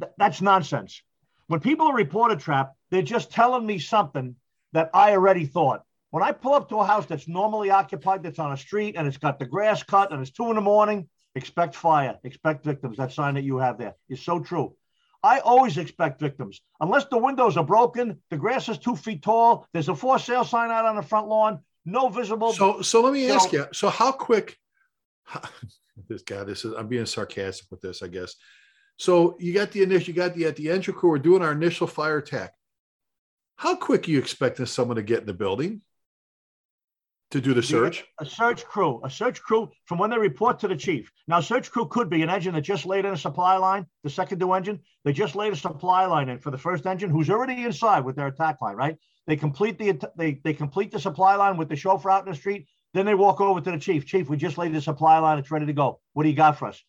th- 0.00 0.12
that's 0.16 0.40
nonsense. 0.40 1.02
When 1.48 1.60
people 1.60 1.88
are 1.88 1.94
reported 1.94 2.40
trapped, 2.40 2.76
they're 2.90 3.02
just 3.02 3.32
telling 3.32 3.66
me 3.66 3.78
something 3.78 4.36
that 4.72 4.90
I 4.94 5.12
already 5.12 5.46
thought. 5.46 5.82
When 6.10 6.22
I 6.22 6.32
pull 6.32 6.54
up 6.54 6.68
to 6.68 6.76
a 6.76 6.86
house 6.86 7.06
that's 7.06 7.28
normally 7.28 7.70
occupied, 7.70 8.22
that's 8.22 8.38
on 8.38 8.52
a 8.52 8.56
street, 8.56 8.94
and 8.96 9.06
it's 9.06 9.18
got 9.18 9.38
the 9.38 9.46
grass 9.46 9.82
cut, 9.82 10.12
and 10.12 10.20
it's 10.22 10.30
two 10.30 10.48
in 10.50 10.54
the 10.56 10.62
morning, 10.62 11.08
expect 11.34 11.74
fire, 11.74 12.18
expect 12.24 12.64
victims. 12.64 12.96
That 12.96 13.12
sign 13.12 13.34
that 13.34 13.44
you 13.44 13.58
have 13.58 13.76
there 13.78 13.94
is 14.08 14.22
so 14.22 14.40
true. 14.40 14.74
I 15.22 15.40
always 15.40 15.78
expect 15.78 16.20
victims, 16.20 16.60
unless 16.80 17.06
the 17.06 17.18
windows 17.18 17.56
are 17.56 17.64
broken, 17.64 18.20
the 18.30 18.36
grass 18.36 18.68
is 18.68 18.78
two 18.78 18.94
feet 18.94 19.22
tall, 19.22 19.66
there's 19.72 19.88
a 19.88 19.96
for 19.96 20.18
sale 20.18 20.44
sign 20.44 20.70
out 20.70 20.84
on 20.84 20.94
the 20.94 21.02
front 21.02 21.26
lawn, 21.26 21.58
no 21.92 22.08
visible. 22.08 22.52
So, 22.52 22.82
so 22.82 23.00
let 23.02 23.12
me 23.12 23.28
So- 23.28 23.34
ask 23.34 23.52
you. 23.52 23.66
So, 23.72 23.88
how 23.88 24.12
quick? 24.12 24.56
How, 25.24 25.42
this 26.08 26.22
guy, 26.22 26.44
this 26.44 26.64
is. 26.64 26.72
I'm 26.74 26.88
being 26.88 27.06
sarcastic 27.06 27.70
with 27.70 27.80
this, 27.80 28.02
I 28.02 28.08
guess. 28.08 28.34
So, 28.96 29.36
you 29.38 29.54
got 29.54 29.70
the 29.72 29.82
initial. 29.82 30.08
You 30.08 30.14
got 30.14 30.34
the 30.34 30.46
at 30.46 30.56
the 30.56 30.70
entry 30.70 30.92
crew. 30.94 31.10
We're 31.10 31.18
doing 31.18 31.42
our 31.42 31.52
initial 31.52 31.86
fire 31.86 32.18
attack. 32.18 32.52
How 33.56 33.74
quick 33.76 34.06
are 34.06 34.10
you 34.10 34.18
expecting 34.18 34.66
someone 34.66 34.96
to 34.96 35.02
get 35.02 35.20
in 35.20 35.26
the 35.26 35.34
building 35.34 35.82
to 37.30 37.40
do 37.40 37.52
the 37.54 37.62
search? 37.62 38.04
A 38.20 38.24
search 38.24 38.64
crew, 38.64 39.00
a 39.04 39.10
search 39.10 39.42
crew 39.42 39.70
from 39.84 39.98
when 39.98 40.10
they 40.10 40.18
report 40.18 40.60
to 40.60 40.68
the 40.68 40.76
chief. 40.76 41.10
Now, 41.26 41.40
search 41.40 41.70
crew 41.70 41.86
could 41.86 42.08
be 42.08 42.22
an 42.22 42.30
engine 42.30 42.54
that 42.54 42.62
just 42.62 42.86
laid 42.86 43.04
in 43.04 43.12
a 43.12 43.18
supply 43.18 43.56
line, 43.56 43.86
the 44.02 44.10
second 44.10 44.38
due 44.38 44.52
engine. 44.52 44.80
They 45.04 45.12
just 45.12 45.36
laid 45.36 45.52
a 45.52 45.56
supply 45.56 46.06
line 46.06 46.28
in 46.28 46.38
for 46.38 46.50
the 46.50 46.58
first 46.58 46.86
engine, 46.86 47.10
who's 47.10 47.30
already 47.30 47.64
inside 47.64 48.04
with 48.04 48.16
their 48.16 48.28
attack 48.28 48.60
line, 48.62 48.76
right? 48.76 48.96
They 49.26 49.36
complete 49.36 49.78
the 49.78 50.10
they 50.16 50.40
they 50.42 50.54
complete 50.54 50.90
the 50.90 51.00
supply 51.00 51.36
line 51.36 51.58
with 51.58 51.68
the 51.68 51.76
chauffeur 51.76 52.10
out 52.10 52.24
in 52.24 52.32
the 52.32 52.36
street. 52.36 52.66
Then 52.94 53.04
they 53.04 53.14
walk 53.14 53.42
over 53.42 53.60
to 53.60 53.70
the 53.70 53.78
chief. 53.78 54.06
Chief, 54.06 54.28
we 54.30 54.38
just 54.38 54.56
laid 54.56 54.74
the 54.74 54.80
supply 54.80 55.18
line. 55.18 55.38
It's 55.38 55.50
ready 55.50 55.66
to 55.66 55.74
go. 55.74 56.00
What 56.14 56.22
do 56.22 56.30
you 56.30 56.34
got 56.34 56.58
for 56.58 56.68
us? 56.68 56.82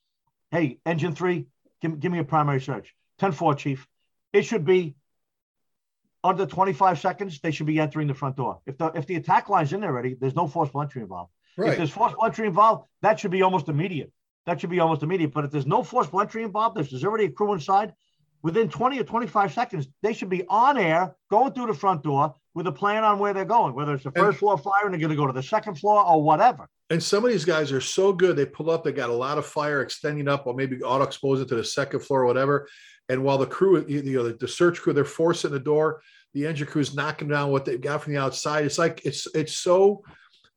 Hey, 0.49 0.79
engine 0.85 1.13
three, 1.13 1.47
give, 1.81 1.99
give 1.99 2.11
me 2.11 2.19
a 2.19 2.23
primary 2.23 2.61
search. 2.61 2.95
10-4, 3.19 3.57
chief. 3.57 3.87
It 4.31 4.43
should 4.43 4.65
be 4.65 4.95
under 6.23 6.45
25 6.45 6.99
seconds. 6.99 7.39
They 7.39 7.51
should 7.51 7.67
be 7.67 7.79
entering 7.79 8.07
the 8.07 8.13
front 8.13 8.35
door. 8.35 8.59
If 8.65 8.77
the 8.77 8.87
if 8.87 9.05
the 9.05 9.15
attack 9.15 9.49
line's 9.49 9.73
in 9.73 9.81
there 9.81 9.89
already, 9.89 10.15
there's 10.19 10.35
no 10.35 10.47
forceful 10.47 10.81
entry 10.81 11.01
involved. 11.01 11.31
If 11.57 11.77
there's 11.77 11.91
forceful 11.91 12.23
entry 12.25 12.47
involved, 12.47 12.87
that 13.01 13.19
should 13.19 13.31
be 13.31 13.41
almost 13.41 13.67
immediate. 13.67 14.11
That 14.45 14.61
should 14.61 14.69
be 14.69 14.79
almost 14.79 15.03
immediate. 15.03 15.33
But 15.33 15.45
if 15.45 15.51
there's 15.51 15.67
no 15.67 15.83
forceful 15.83 16.21
entry 16.21 16.43
involved, 16.43 16.79
if 16.79 16.89
there's 16.89 17.03
already 17.03 17.25
a 17.25 17.31
crew 17.31 17.53
inside, 17.53 17.93
within 18.41 18.69
20 18.69 18.99
or 18.99 19.03
25 19.03 19.53
seconds, 19.53 19.87
they 20.01 20.13
should 20.13 20.29
be 20.29 20.43
on 20.47 20.77
air, 20.77 21.15
going 21.29 21.53
through 21.53 21.67
the 21.67 21.73
front 21.73 22.03
door 22.03 22.35
with 22.53 22.67
a 22.67 22.71
plan 22.71 23.03
on 23.03 23.19
where 23.19 23.33
they're 23.33 23.45
going, 23.45 23.73
whether 23.73 23.93
it's 23.93 24.03
the 24.03 24.11
And- 24.15 24.25
first 24.25 24.39
floor 24.39 24.57
fire 24.57 24.85
and 24.85 24.93
they're 24.93 24.99
going 24.99 25.11
to 25.11 25.15
go 25.15 25.27
to 25.27 25.33
the 25.33 25.43
second 25.43 25.75
floor 25.75 26.05
or 26.05 26.21
whatever. 26.21 26.67
And 26.89 27.01
some 27.01 27.23
of 27.23 27.31
these 27.31 27.45
guys 27.45 27.71
are 27.71 27.81
so 27.81 28.11
good. 28.11 28.35
They 28.35 28.45
pull 28.45 28.71
up, 28.71 28.83
they 28.83 28.91
got 28.91 29.09
a 29.09 29.13
lot 29.13 29.37
of 29.37 29.45
fire 29.45 29.81
extending 29.81 30.27
up, 30.27 30.47
or 30.47 30.55
maybe 30.55 30.81
auto 30.81 31.03
expose 31.03 31.39
it 31.41 31.47
to 31.49 31.55
the 31.55 31.63
second 31.63 31.99
floor 31.99 32.23
or 32.23 32.25
whatever. 32.25 32.67
And 33.09 33.23
while 33.23 33.37
the 33.37 33.45
crew, 33.45 33.85
you 33.87 34.01
know, 34.01 34.29
the, 34.29 34.47
search 34.47 34.81
crew, 34.81 34.93
they're 34.93 35.05
forcing 35.05 35.51
the 35.51 35.59
door, 35.59 36.01
the 36.33 36.45
engine 36.45 36.67
crew 36.67 36.81
is 36.81 36.95
knocking 36.95 37.27
down 37.27 37.51
what 37.51 37.65
they've 37.65 37.81
got 37.81 38.03
from 38.03 38.13
the 38.13 38.19
outside. 38.19 38.65
It's 38.65 38.77
like 38.77 39.01
it's 39.03 39.27
it's 39.33 39.57
so 39.57 40.03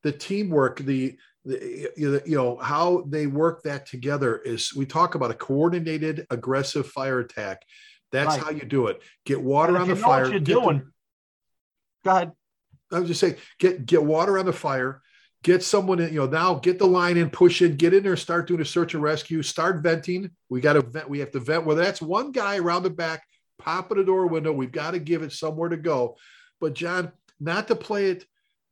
the 0.03 0.11
teamwork, 0.11 0.79
the 0.79 1.17
you 1.45 2.21
know, 2.27 2.57
how 2.57 3.03
they 3.07 3.27
work 3.27 3.63
that 3.63 3.85
together 3.85 4.37
is 4.37 4.73
we 4.73 4.85
talk 4.85 5.15
about 5.15 5.31
a 5.31 5.33
coordinated 5.35 6.25
aggressive 6.29 6.87
fire 6.87 7.19
attack. 7.19 7.61
That's 8.11 8.35
Right. 8.37 8.43
how 8.43 8.49
you 8.51 8.61
do 8.65 8.87
it. 8.87 9.01
Get 9.25 9.41
water 9.41 9.77
on 9.77 9.87
the 9.87 9.95
fire. 9.95 10.23
what 10.23 10.31
you're 10.31 10.39
get 10.39 10.53
the- 10.55 10.61
doing. 10.61 10.91
Go 12.05 12.11
ahead. 12.11 12.31
I 12.91 12.99
was 12.99 13.07
just 13.07 13.19
saying, 13.19 13.35
get 13.59 13.85
get 13.85 14.03
water 14.03 14.37
on 14.37 14.45
the 14.45 14.53
fire, 14.53 15.01
get 15.41 15.63
someone 15.63 15.99
in, 15.99 16.13
you 16.13 16.19
know, 16.19 16.27
now 16.27 16.55
get 16.55 16.77
the 16.79 16.85
line 16.87 17.17
in, 17.17 17.29
push 17.29 17.61
in, 17.61 17.75
get 17.75 17.93
in 17.93 18.03
there, 18.03 18.15
start 18.15 18.47
doing 18.47 18.61
a 18.61 18.65
search 18.65 18.93
and 18.93 19.01
rescue, 19.01 19.41
start 19.41 19.81
venting. 19.81 20.29
We 20.49 20.61
got 20.61 20.73
to 20.73 20.81
vent, 20.81 21.09
we 21.09 21.19
have 21.19 21.31
to 21.31 21.39
vent, 21.39 21.65
whether 21.65 21.81
that's 21.83 22.01
one 22.01 22.31
guy 22.31 22.57
around 22.57 22.83
the 22.83 22.89
back, 22.91 23.23
popping 23.57 23.97
a 23.97 24.03
door 24.03 24.27
window, 24.27 24.51
we've 24.53 24.71
got 24.71 24.91
to 24.91 24.99
give 24.99 25.23
it 25.23 25.31
somewhere 25.31 25.69
to 25.69 25.77
go. 25.77 26.17
But 26.61 26.75
John, 26.75 27.11
not 27.39 27.67
to 27.69 27.75
play 27.75 28.11
it, 28.11 28.25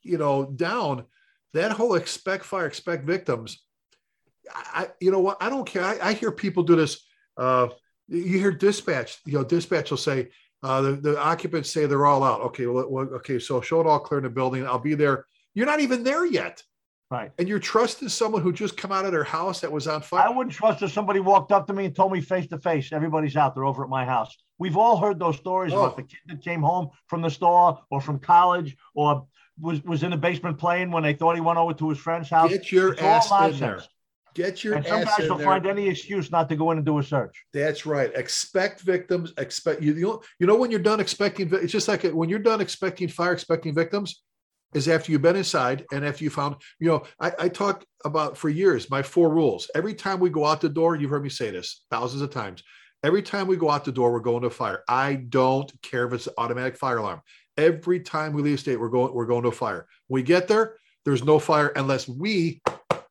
you 0.03 0.17
know, 0.19 0.45
down, 0.45 1.05
that 1.53 1.71
whole 1.71 1.95
expect 1.95 2.45
fire, 2.45 2.65
expect 2.65 3.05
victims. 3.05 3.63
I, 4.53 4.89
you 4.99 5.11
know 5.11 5.19
what? 5.19 5.37
I 5.41 5.49
don't 5.49 5.65
care. 5.65 5.83
I, 5.83 5.97
I 6.01 6.13
hear 6.13 6.31
people 6.31 6.63
do 6.63 6.75
this. 6.75 7.03
Uh, 7.37 7.69
you 8.07 8.37
hear 8.39 8.51
dispatch, 8.51 9.19
you 9.25 9.33
know, 9.33 9.43
dispatch 9.43 9.89
will 9.89 9.97
say, 9.97 10.29
uh, 10.63 10.81
the, 10.81 10.91
the 10.93 11.19
occupants 11.19 11.71
say 11.71 11.85
they're 11.85 12.05
all 12.05 12.23
out. 12.23 12.41
Okay, 12.41 12.67
well, 12.67 12.87
well, 12.89 13.05
okay, 13.15 13.39
so 13.39 13.61
show 13.61 13.79
it 13.81 13.87
all 13.87 13.99
clear 13.99 14.19
in 14.19 14.25
the 14.25 14.29
building. 14.29 14.65
I'll 14.65 14.79
be 14.79 14.93
there. 14.95 15.25
You're 15.53 15.65
not 15.65 15.79
even 15.79 16.03
there 16.03 16.25
yet. 16.25 16.61
Right. 17.09 17.31
And 17.37 17.47
you're 17.47 17.59
trusting 17.59 18.07
someone 18.07 18.41
who 18.41 18.53
just 18.53 18.77
come 18.77 18.91
out 18.91 19.03
of 19.05 19.11
their 19.11 19.23
house 19.25 19.59
that 19.61 19.71
was 19.71 19.85
on 19.85 20.01
fire. 20.01 20.27
I 20.27 20.29
wouldn't 20.29 20.55
trust 20.55 20.81
if 20.81 20.93
somebody 20.93 21.19
walked 21.19 21.51
up 21.51 21.67
to 21.67 21.73
me 21.73 21.85
and 21.85 21.95
told 21.95 22.13
me 22.13 22.21
face 22.21 22.47
to 22.47 22.57
face, 22.57 22.93
everybody's 22.93 23.35
out 23.35 23.53
there 23.53 23.65
over 23.65 23.83
at 23.83 23.89
my 23.89 24.05
house. 24.05 24.33
We've 24.59 24.77
all 24.77 24.95
heard 24.95 25.19
those 25.19 25.35
stories 25.35 25.73
Oh. 25.73 25.83
about 25.83 25.97
the 25.97 26.03
kid 26.03 26.19
that 26.27 26.41
came 26.41 26.61
home 26.61 26.89
from 27.07 27.21
the 27.21 27.29
store 27.29 27.81
or 27.89 27.99
from 27.99 28.19
college 28.19 28.77
or 28.95 29.27
was, 29.61 29.83
was 29.83 30.03
in 30.03 30.11
the 30.11 30.17
basement 30.17 30.57
playing 30.57 30.91
when 30.91 31.03
they 31.03 31.13
thought 31.13 31.35
he 31.35 31.41
went 31.41 31.57
over 31.59 31.73
to 31.73 31.89
his 31.89 31.97
friend's 31.97 32.29
house. 32.29 32.49
Get 32.49 32.71
your 32.71 32.93
It's 32.93 33.01
ass 33.01 33.31
in 33.53 33.59
there. 33.59 33.83
Get 34.33 34.63
your 34.63 34.75
And 34.75 34.85
some 34.85 35.01
ass 35.01 35.17
guys 35.17 35.29
will 35.29 35.37
there. 35.37 35.45
find 35.45 35.65
any 35.67 35.89
excuse 35.89 36.31
not 36.31 36.47
to 36.49 36.55
go 36.55 36.71
in 36.71 36.77
and 36.77 36.85
do 36.85 36.97
a 36.99 37.03
search. 37.03 37.43
That's 37.53 37.85
right. 37.85 38.11
Expect 38.15 38.81
victims. 38.81 39.33
Expect 39.37 39.81
you. 39.81 39.93
You 39.93 40.01
know, 40.01 40.21
you 40.39 40.47
know 40.47 40.55
when 40.55 40.71
you're 40.71 40.79
done 40.79 40.99
expecting. 40.99 41.53
It's 41.53 41.71
just 41.71 41.87
like 41.87 42.03
when 42.03 42.29
you're 42.29 42.39
done 42.39 42.61
expecting 42.61 43.07
fire, 43.09 43.33
expecting 43.33 43.75
victims, 43.75 44.23
is 44.73 44.87
after 44.87 45.11
you've 45.11 45.21
been 45.21 45.35
inside 45.35 45.85
and 45.91 46.05
after 46.05 46.23
you 46.23 46.29
found. 46.29 46.55
You 46.79 46.87
know, 46.87 47.03
I, 47.19 47.33
I 47.39 47.49
talk 47.49 47.83
about 48.05 48.37
for 48.37 48.47
years 48.47 48.89
my 48.89 49.03
four 49.03 49.29
rules. 49.29 49.69
Every 49.75 49.93
time 49.93 50.19
we 50.19 50.29
go 50.29 50.45
out 50.45 50.61
the 50.61 50.69
door, 50.69 50.95
you've 50.95 51.11
heard 51.11 51.23
me 51.23 51.29
say 51.29 51.51
this 51.51 51.83
thousands 51.91 52.21
of 52.21 52.29
times. 52.29 52.63
Every 53.03 53.23
time 53.23 53.47
we 53.47 53.57
go 53.57 53.69
out 53.69 53.83
the 53.83 53.91
door, 53.91 54.11
we're 54.11 54.19
going 54.19 54.43
to 54.43 54.49
fire. 54.49 54.83
I 54.87 55.15
don't 55.15 55.69
care 55.81 56.05
if 56.05 56.13
it's 56.13 56.27
an 56.27 56.33
automatic 56.37 56.77
fire 56.77 56.97
alarm. 56.97 57.21
Every 57.61 57.99
time 57.99 58.33
we 58.33 58.41
leave 58.41 58.59
state, 58.59 58.79
we're 58.79 58.89
going 58.89 59.13
we're 59.13 59.27
going 59.27 59.43
to 59.43 59.49
a 59.49 59.51
fire. 59.51 59.85
When 60.07 60.21
we 60.21 60.23
get 60.23 60.47
there, 60.47 60.77
there's 61.05 61.23
no 61.23 61.37
fire 61.37 61.67
unless 61.75 62.07
we 62.07 62.59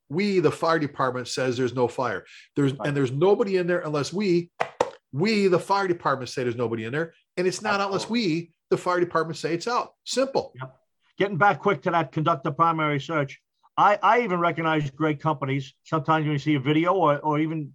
we 0.09 0.41
the 0.41 0.51
fire 0.51 0.81
department 0.81 1.29
says 1.29 1.57
there's 1.57 1.75
no 1.75 1.87
fire. 1.87 2.25
There's 2.57 2.73
and 2.85 2.97
there's 2.97 3.13
nobody 3.13 3.59
in 3.59 3.69
there 3.69 3.81
unless 3.81 4.13
we 4.13 4.51
we 5.13 5.47
the 5.47 5.61
fire 5.61 5.87
department 5.87 6.31
say 6.31 6.43
there's 6.43 6.57
nobody 6.57 6.85
in 6.85 6.93
there, 6.93 7.15
and 7.37 7.47
it's 7.47 7.63
not 7.63 7.81
out 7.81 7.87
unless 7.87 8.11
we 8.11 8.51
the 8.71 8.77
fire 8.77 8.99
department 8.99 9.37
say 9.37 9.55
it's 9.55 9.69
out. 9.69 9.95
Simple. 10.05 10.53
Yep. 10.61 10.77
Getting 11.17 11.37
back 11.37 11.61
quick 11.61 11.83
to 11.83 11.93
that 11.93 12.11
conduct 12.11 12.45
a 12.47 12.53
primary 12.53 13.01
search. 13.01 13.41
I, 13.77 13.99
I 14.03 14.23
even 14.23 14.41
recognize 14.41 14.91
great 14.91 15.21
companies. 15.21 15.75
Sometimes 15.85 16.25
when 16.25 16.33
you 16.33 16.39
see 16.39 16.55
a 16.57 16.61
video 16.61 16.93
or, 16.93 17.19
or 17.21 17.39
even 17.39 17.73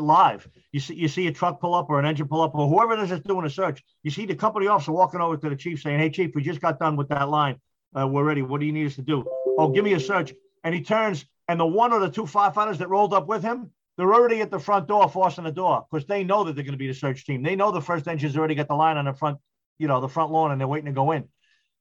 live, 0.00 0.48
you 0.72 0.80
see 0.80 0.94
you 0.94 1.08
see 1.08 1.26
a 1.26 1.32
truck 1.32 1.60
pull 1.60 1.74
up 1.74 1.90
or 1.90 1.98
an 1.98 2.06
engine 2.06 2.28
pull 2.28 2.42
up 2.42 2.54
or 2.54 2.68
whoever 2.68 2.94
it 2.94 3.00
is 3.00 3.10
that's 3.10 3.22
doing 3.26 3.44
a 3.44 3.50
search. 3.50 3.82
You 4.02 4.10
see 4.10 4.26
the 4.26 4.34
company 4.34 4.66
officer 4.66 4.92
walking 4.92 5.20
over 5.20 5.36
to 5.36 5.50
the 5.50 5.56
chief 5.56 5.82
saying, 5.82 5.98
"Hey, 5.98 6.10
chief, 6.10 6.34
we 6.34 6.42
just 6.42 6.60
got 6.60 6.78
done 6.78 6.96
with 6.96 7.08
that 7.08 7.28
line. 7.28 7.56
Uh, 7.98 8.08
we're 8.08 8.24
ready. 8.24 8.42
What 8.42 8.60
do 8.60 8.66
you 8.66 8.72
need 8.72 8.86
us 8.86 8.96
to 8.96 9.02
do? 9.02 9.24
Oh, 9.58 9.68
give 9.68 9.84
me 9.84 9.92
a 9.92 10.00
search." 10.00 10.32
And 10.64 10.74
he 10.74 10.82
turns, 10.82 11.26
and 11.48 11.58
the 11.60 11.66
one 11.66 11.92
or 11.92 12.00
the 12.00 12.10
two 12.10 12.24
firefighters 12.24 12.78
that 12.78 12.88
rolled 12.88 13.12
up 13.12 13.26
with 13.26 13.42
him, 13.42 13.70
they're 13.96 14.14
already 14.14 14.40
at 14.40 14.50
the 14.50 14.58
front 14.58 14.88
door, 14.88 15.08
forcing 15.08 15.44
the 15.44 15.52
door 15.52 15.86
because 15.90 16.06
they 16.06 16.24
know 16.24 16.44
that 16.44 16.54
they're 16.54 16.64
going 16.64 16.72
to 16.72 16.78
be 16.78 16.88
the 16.88 16.94
search 16.94 17.26
team. 17.26 17.42
They 17.42 17.56
know 17.56 17.70
the 17.70 17.82
first 17.82 18.08
engine's 18.08 18.36
already 18.36 18.54
got 18.54 18.68
the 18.68 18.74
line 18.74 18.96
on 18.96 19.04
the 19.04 19.12
front, 19.12 19.38
you 19.78 19.88
know, 19.88 20.00
the 20.00 20.08
front 20.08 20.30
lawn, 20.32 20.52
and 20.52 20.60
they're 20.60 20.68
waiting 20.68 20.86
to 20.86 20.92
go 20.92 21.12
in. 21.12 21.28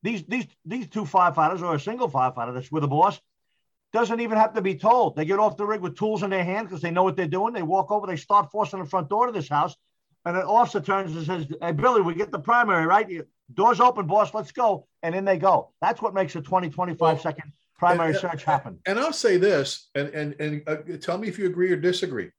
These 0.03 0.23
these 0.25 0.47
these 0.65 0.87
two 0.87 1.03
firefighters 1.03 1.61
or 1.61 1.75
a 1.75 1.79
single 1.79 2.09
firefighter 2.09 2.53
that's 2.53 2.71
with 2.71 2.83
a 2.83 2.87
boss 2.87 3.21
doesn't 3.93 4.19
even 4.21 4.37
have 4.37 4.53
to 4.53 4.61
be 4.61 4.75
told. 4.75 5.15
They 5.15 5.25
get 5.25 5.39
off 5.39 5.57
the 5.57 5.65
rig 5.65 5.81
with 5.81 5.97
tools 5.97 6.23
in 6.23 6.29
their 6.29 6.43
hand 6.43 6.67
because 6.67 6.81
they 6.81 6.91
know 6.91 7.03
what 7.03 7.15
they're 7.17 7.27
doing. 7.27 7.53
They 7.53 7.61
walk 7.61 7.91
over, 7.91 8.07
they 8.07 8.15
start 8.15 8.51
forcing 8.51 8.79
the 8.79 8.85
front 8.85 9.09
door 9.09 9.25
to 9.27 9.31
this 9.31 9.49
house. 9.49 9.75
And 10.23 10.37
an 10.37 10.43
officer 10.43 10.79
turns 10.79 11.15
and 11.15 11.25
says, 11.25 11.47
Hey, 11.61 11.71
Billy, 11.71 12.01
we 12.01 12.13
get 12.13 12.31
the 12.31 12.39
primary, 12.39 12.85
right? 12.85 13.07
Doors 13.53 13.79
open, 13.79 14.05
boss, 14.07 14.33
let's 14.33 14.51
go. 14.51 14.87
And 15.03 15.15
in 15.15 15.25
they 15.25 15.37
go. 15.37 15.73
That's 15.81 16.01
what 16.01 16.13
makes 16.13 16.35
a 16.35 16.41
20, 16.41 16.69
25 16.69 16.99
Well, 16.99 17.17
second 17.19 17.51
primary 17.77 18.11
And- 18.11 18.19
search 18.19 18.43
happen. 18.43 18.79
And 18.85 18.99
I'll 18.99 19.11
say 19.13 19.37
this, 19.37 19.89
and 19.95 20.09
and 20.09 20.35
and 20.39 20.63
uh, 20.67 20.75
tell 21.01 21.17
me 21.17 21.27
if 21.27 21.39
you 21.39 21.47
agree 21.47 21.71
or 21.71 21.75
disagree. 21.75 22.29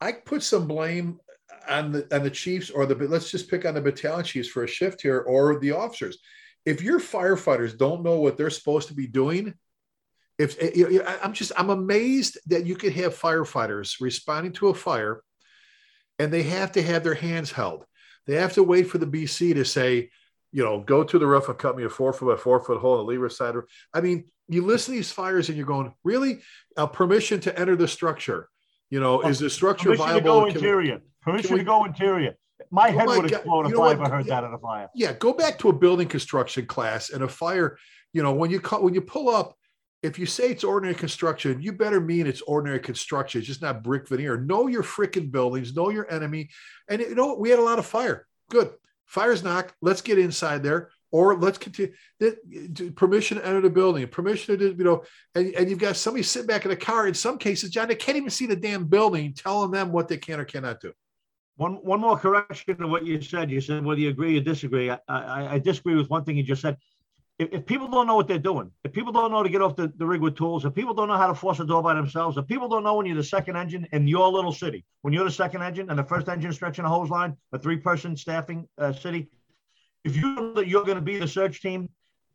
I 0.00 0.12
put 0.12 0.42
some 0.42 0.66
blame 0.66 1.20
on 1.68 1.92
the 1.92 2.16
on 2.16 2.22
the 2.22 2.30
chiefs 2.30 2.70
or 2.70 2.86
the 2.86 2.94
let's 2.94 3.30
just 3.30 3.50
pick 3.50 3.66
on 3.66 3.74
the 3.74 3.80
battalion 3.82 4.24
chiefs 4.24 4.48
for 4.48 4.64
a 4.64 4.66
shift 4.68 5.02
here 5.02 5.18
or 5.20 5.58
the 5.60 5.72
officers. 5.72 6.18
If 6.64 6.82
your 6.82 6.98
firefighters 7.00 7.76
don't 7.76 8.02
know 8.02 8.20
what 8.20 8.36
they're 8.38 8.48
supposed 8.50 8.88
to 8.88 8.94
be 8.94 9.06
doing, 9.06 9.52
if 10.38 10.60
eh, 10.62 10.70
you 10.74 10.88
know, 10.90 11.04
I- 11.04 11.18
I'm 11.22 11.32
just 11.32 11.52
I'm 11.56 11.70
amazed 11.70 12.38
that 12.46 12.66
you 12.66 12.76
could 12.76 12.92
have 12.94 13.18
firefighters 13.18 14.00
responding 14.00 14.52
to 14.52 14.68
a 14.68 14.74
fire, 14.74 15.22
and 16.18 16.32
they 16.32 16.42
have 16.44 16.72
to 16.72 16.82
have 16.82 17.02
their 17.04 17.14
hands 17.14 17.50
held. 17.52 17.84
They 18.26 18.34
have 18.36 18.52
to 18.54 18.62
wait 18.62 18.84
for 18.88 18.98
the 18.98 19.06
BC 19.06 19.54
to 19.54 19.64
say, 19.64 20.10
you 20.52 20.62
know, 20.64 20.80
go 20.80 21.02
to 21.02 21.18
the 21.18 21.26
roof 21.26 21.48
and 21.48 21.58
cut 21.58 21.76
me 21.76 21.84
a 21.84 21.88
four 21.88 22.12
foot 22.12 22.36
by 22.36 22.40
four 22.40 22.60
foot 22.60 22.80
hole 22.80 22.92
on 22.92 22.98
the 22.98 23.04
leeward 23.04 23.32
side. 23.32 23.54
I 23.92 24.00
mean, 24.00 24.24
you 24.48 24.64
listen 24.64 24.94
to 24.94 24.98
these 24.98 25.10
fires 25.12 25.48
and 25.48 25.56
you're 25.56 25.66
going, 25.66 25.92
really? 26.04 26.40
Uh, 26.76 26.86
permission 26.86 27.40
to 27.40 27.58
enter 27.58 27.76
the 27.76 27.88
structure. 27.88 28.48
You 28.90 29.00
know, 29.00 29.20
is 29.22 29.38
the 29.38 29.50
structure 29.50 29.90
Permission 29.90 30.06
to 30.06 30.12
viable? 30.14 30.24
go 30.24 30.40
Can 30.40 30.46
we- 30.46 30.54
interior. 30.54 31.00
Permission 31.22 31.52
we- 31.54 31.58
to 31.60 31.64
go 31.64 31.84
interior. 31.84 32.34
My 32.70 32.88
Oh 32.88 32.92
head 32.98 33.06
my 33.06 33.16
would 33.18 33.30
explode 33.32 33.66
if 33.66 33.78
I 33.78 33.90
ever 33.92 34.08
heard 34.08 34.26
Yeah. 34.26 34.40
that 34.40 34.46
in 34.48 34.54
a 34.54 34.58
fire. 34.58 34.88
yeah, 34.94 35.12
go 35.12 35.32
back 35.32 35.58
to 35.60 35.68
a 35.68 35.72
building 35.72 36.08
construction 36.08 36.66
class 36.66 37.10
and 37.10 37.22
a 37.22 37.28
fire. 37.28 37.78
You 38.12 38.22
know, 38.22 38.32
when 38.32 38.50
you 38.50 38.60
call, 38.60 38.82
when 38.82 38.94
you 38.94 39.00
pull 39.00 39.28
up, 39.28 39.54
if 40.02 40.18
you 40.18 40.26
say 40.26 40.50
it's 40.50 40.64
ordinary 40.64 40.94
construction, 40.94 41.60
you 41.60 41.72
better 41.72 42.00
mean 42.00 42.26
it's 42.26 42.42
ordinary 42.42 42.78
construction. 42.78 43.40
It's 43.40 43.48
just 43.48 43.62
not 43.62 43.82
brick 43.82 44.08
veneer. 44.08 44.36
Know 44.36 44.68
your 44.68 44.84
freaking 44.84 45.30
buildings. 45.30 45.74
Know 45.74 45.90
your 45.90 46.10
enemy. 46.10 46.50
And 46.88 47.00
you 47.00 47.14
know? 47.14 47.34
We 47.34 47.50
had 47.50 47.58
a 47.58 47.62
lot 47.62 47.78
of 47.78 47.86
fire. 47.86 48.26
Good. 48.48 48.70
Fire's 49.06 49.42
knocked. 49.42 49.74
Let's 49.82 50.02
get 50.02 50.18
inside 50.18 50.62
there. 50.62 50.90
Or 51.10 51.36
let's 51.38 51.58
continue. 51.58 51.92
Permission 52.94 53.38
to 53.38 53.46
enter 53.46 53.62
the 53.62 53.70
building. 53.70 54.06
Permission 54.08 54.58
to, 54.58 54.74
you 54.76 54.84
know, 54.84 55.04
and, 55.34 55.54
and 55.54 55.70
you've 55.70 55.78
got 55.78 55.96
somebody 55.96 56.22
sitting 56.22 56.46
back 56.46 56.64
in 56.64 56.70
a 56.70 56.76
car. 56.76 57.08
In 57.08 57.14
some 57.14 57.38
cases, 57.38 57.70
John, 57.70 57.88
they 57.88 57.94
can't 57.94 58.18
even 58.18 58.30
see 58.30 58.46
the 58.46 58.54
damn 58.54 58.84
building, 58.84 59.32
telling 59.32 59.70
them 59.70 59.90
what 59.90 60.06
they 60.06 60.18
can 60.18 60.38
or 60.38 60.44
cannot 60.44 60.80
do. 60.80 60.92
One 61.56 61.76
one 61.76 62.00
more 62.00 62.16
correction 62.16 62.76
to 62.76 62.86
what 62.86 63.04
you 63.04 63.20
said. 63.20 63.50
You 63.50 63.60
said 63.60 63.84
whether 63.84 64.00
you 64.00 64.10
agree 64.10 64.38
or 64.38 64.42
disagree. 64.42 64.90
I, 64.90 64.98
I, 65.08 65.54
I 65.54 65.58
disagree 65.58 65.96
with 65.96 66.10
one 66.10 66.24
thing 66.24 66.36
you 66.36 66.44
just 66.44 66.62
said. 66.62 66.76
If, 67.38 67.52
if 67.52 67.66
people 67.66 67.86
don't 67.86 68.06
know 68.08 68.16
what 68.16 68.26
they're 68.26 68.38
doing, 68.38 68.70
if 68.84 68.92
people 68.92 69.12
don't 69.12 69.30
know 69.30 69.42
to 69.44 69.48
get 69.48 69.62
off 69.62 69.76
the, 69.76 69.92
the 69.96 70.04
rig 70.06 70.20
with 70.20 70.36
tools, 70.36 70.64
if 70.64 70.74
people 70.74 70.92
don't 70.92 71.06
know 71.06 71.16
how 71.16 71.28
to 71.28 71.34
force 71.34 71.60
a 71.60 71.64
door 71.64 71.82
by 71.82 71.94
themselves, 71.94 72.36
if 72.36 72.46
people 72.48 72.68
don't 72.68 72.82
know 72.82 72.94
when 72.94 73.06
you're 73.06 73.16
the 73.16 73.22
second 73.22 73.56
engine 73.56 73.86
in 73.92 74.08
your 74.08 74.28
little 74.28 74.52
city, 74.52 74.84
when 75.02 75.14
you're 75.14 75.24
the 75.24 75.30
second 75.30 75.62
engine 75.62 75.88
and 75.90 75.98
the 75.98 76.04
first 76.04 76.28
engine 76.28 76.52
stretching 76.52 76.84
a 76.84 76.88
hose 76.88 77.10
line, 77.10 77.36
a 77.52 77.58
three 77.58 77.76
person 77.76 78.16
staffing 78.16 78.66
uh, 78.78 78.92
city, 78.92 79.28
if 80.04 80.16
you 80.16 80.34
know 80.34 80.52
that 80.54 80.66
you're 80.66 80.84
going 80.84 80.96
to 80.96 81.02
be 81.02 81.16
the 81.18 81.28
search 81.28 81.62
team, 81.62 81.88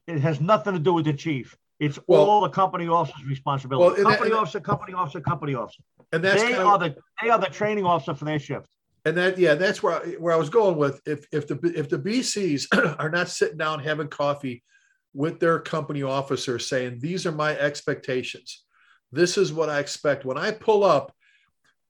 it 0.07 0.19
has 0.19 0.39
nothing 0.39 0.73
to 0.73 0.79
do 0.79 0.93
with 0.93 1.05
the 1.05 1.13
chief. 1.13 1.57
It's 1.79 1.99
Well- 2.07 2.23
all 2.23 2.41
the 2.41 2.49
company 2.49 2.87
officer's 2.87 3.25
responsibility. 3.25 4.01
Well, 4.03 4.09
company 4.11 4.29
that- 4.29 4.39
officer, 4.39 4.61
company 4.61 4.93
officer, 4.93 5.19
company 5.19 5.53
officer. 5.55 5.83
And 6.13 6.23
that's 6.23 6.41
They 6.41 6.53
are 6.53 6.75
of, 6.75 6.79
the 6.79 6.95
they 7.21 7.29
are 7.29 7.39
the 7.39 7.47
training 7.47 7.83
officer 7.85 8.13
for 8.13 8.23
their 8.25 8.39
shift. 8.39 8.67
and 9.05 9.17
that 9.17 9.37
yeah 9.37 9.55
that's 9.55 9.81
where 9.83 9.95
I, 9.95 10.11
where 10.13 10.33
I 10.33 10.37
was 10.37 10.49
going 10.49 10.77
with 10.77 11.01
if 11.05 11.25
if 11.33 11.47
the 11.47 11.59
if 11.75 11.89
the 11.89 11.97
BCs 11.99 12.67
are 12.99 13.09
not 13.09 13.27
sitting 13.29 13.57
down 13.57 13.79
having 13.79 14.07
coffee 14.07 14.63
with 15.13 15.39
their 15.39 15.59
company 15.59 16.03
officer 16.03 16.57
saying 16.59 16.99
these 16.99 17.25
are 17.25 17.31
my 17.31 17.57
expectations. 17.57 18.63
This 19.11 19.37
is 19.37 19.53
what 19.53 19.69
I 19.69 19.79
expect. 19.79 20.25
When 20.25 20.37
I 20.37 20.51
pull 20.51 20.83
up 20.83 21.13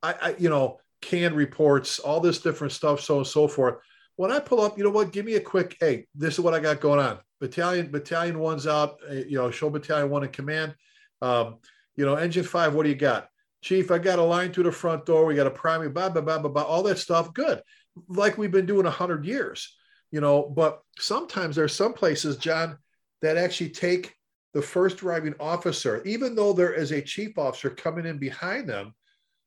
I, 0.01 0.15
I 0.21 0.36
you 0.38 0.49
know 0.49 0.80
canned 1.01 1.36
reports 1.36 1.99
all 1.99 2.19
this 2.19 2.39
different 2.39 2.74
stuff 2.74 3.01
so 3.01 3.17
and 3.17 3.28
so 3.28 3.47
forth. 3.47 3.76
When 4.15 4.32
I 4.32 4.39
pull 4.39 4.61
up 4.61 4.78
you 4.78 4.84
know 4.84 4.89
what? 4.89 5.11
Give 5.11 5.26
me 5.26 5.36
a 5.36 5.41
quick 5.41 5.78
hey 5.80 6.07
this 6.15 6.36
is 6.36 6.39
what 6.41 6.53
I 6.53 6.59
got 6.59 6.82
going 6.82 6.99
on. 6.99 7.19
Battalion 7.39 7.91
battalion 7.91 8.39
one's 8.39 8.67
out 8.67 8.99
uh, 9.09 9.13
you 9.13 9.38
know 9.38 9.51
show 9.51 9.69
battalion 9.69 10.09
one 10.09 10.24
in 10.24 10.30
command. 10.30 10.76
Um, 11.21 11.57
you 11.95 12.05
know 12.05 12.15
engine 12.15 12.43
five 12.43 12.74
what 12.74 12.84
do 12.84 12.89
you 12.89 12.95
got? 12.95 13.30
Chief, 13.63 13.91
I 13.91 13.97
got 13.97 14.19
a 14.19 14.24
line 14.24 14.51
through 14.51 14.65
the 14.65 14.74
front 14.74 15.05
door. 15.05 15.26
We 15.26 15.36
got 15.36 15.47
a 15.47 15.51
primary, 15.51 15.89
blah, 15.89 16.09
blah, 16.09 16.21
blah, 16.21 16.38
blah, 16.38 16.51
blah, 16.51 16.63
all 16.63 16.84
that 16.84 16.97
stuff. 16.97 17.34
Good. 17.34 17.61
Like 18.09 18.38
we've 18.38 18.51
been 18.51 18.65
doing 18.65 18.86
a 18.86 18.91
hundred 18.91 19.26
years, 19.26 19.74
you 20.11 20.19
know, 20.19 20.43
but 20.43 20.82
sometimes 20.99 21.55
there's 21.55 21.74
some 21.74 21.93
places, 21.93 22.36
John, 22.36 22.78
that 23.24 23.38
actually 23.38 23.69
take 23.69 24.13
the 24.53 24.61
first 24.61 25.01
arriving 25.01 25.34
officer, 25.39 26.03
even 26.03 26.36
though 26.36 26.53
there 26.53 26.74
is 26.74 26.91
a 26.91 27.01
chief 27.01 27.38
officer 27.38 27.69
coming 27.69 28.05
in 28.05 28.17
behind 28.17 28.69
them, 28.69 28.93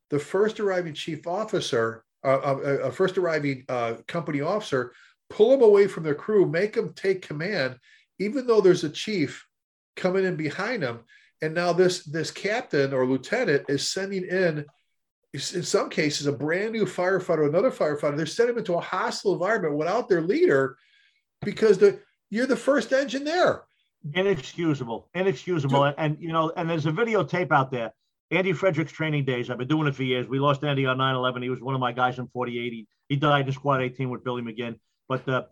the 0.09 0.19
first 0.19 0.59
arriving 0.59 0.95
chief 0.95 1.27
officer, 1.27 2.03
uh, 2.25 2.39
uh, 2.39 2.55
a 2.83 2.91
first 2.91 3.17
arriving 3.17 3.63
uh, 3.69 3.95
company 4.07 4.41
officer, 4.41 4.93
pull 5.29 5.51
them 5.51 5.61
away 5.61 5.87
from 5.87 6.03
their 6.03 6.15
crew, 6.15 6.49
make 6.49 6.73
them 6.73 6.91
take 6.95 7.21
command, 7.21 7.77
even 8.19 8.47
though 8.47 8.61
there's 8.61 8.83
a 8.83 8.89
chief 8.89 9.45
coming 9.95 10.25
in 10.25 10.35
behind 10.35 10.81
them. 10.81 11.01
And 11.43 11.53
now 11.53 11.71
this 11.71 12.03
this 12.03 12.31
captain 12.31 12.93
or 12.93 13.05
lieutenant 13.05 13.65
is 13.69 13.87
sending 13.87 14.25
in 14.25 14.65
in 15.33 15.63
some 15.63 15.89
cases 15.89 16.25
a 16.25 16.31
brand 16.31 16.71
new 16.71 16.85
firefighter 16.85 17.47
another 17.47 17.69
firefighter. 17.69 18.17
They're 18.17 18.25
sending 18.25 18.55
them 18.55 18.61
into 18.61 18.73
a 18.73 18.81
hostile 18.81 19.33
environment 19.33 19.77
without 19.77 20.09
their 20.09 20.21
leader 20.21 20.77
because 21.43 21.77
the 21.77 21.99
you're 22.31 22.47
the 22.47 22.55
first 22.55 22.91
engine 22.91 23.23
there 23.23 23.66
Inexcusable, 24.13 25.09
inexcusable. 25.13 25.83
And, 25.83 25.95
and, 25.97 26.17
you 26.19 26.31
know, 26.31 26.51
and 26.55 26.69
there's 26.69 26.85
a 26.85 26.91
videotape 26.91 27.51
out 27.51 27.71
there. 27.71 27.91
Andy 28.29 28.51
Fredericks 28.51 28.91
training 28.91 29.25
days. 29.25 29.49
I've 29.49 29.57
been 29.57 29.67
doing 29.67 29.87
it 29.87 29.95
for 29.95 30.03
years. 30.03 30.27
We 30.27 30.39
lost 30.39 30.63
Andy 30.63 30.85
on 30.85 30.97
9/11. 30.97 31.43
He 31.43 31.49
was 31.49 31.61
one 31.61 31.75
of 31.75 31.79
my 31.79 31.93
guys 31.93 32.19
in 32.19 32.27
48. 32.27 32.73
He, 32.73 32.87
he 33.07 33.15
died 33.15 33.47
in 33.47 33.53
Squad 33.53 33.81
18 33.81 34.09
with 34.09 34.23
Billy 34.23 34.41
McGinn. 34.41 34.79
But 35.07 35.27
uh, 35.29 35.43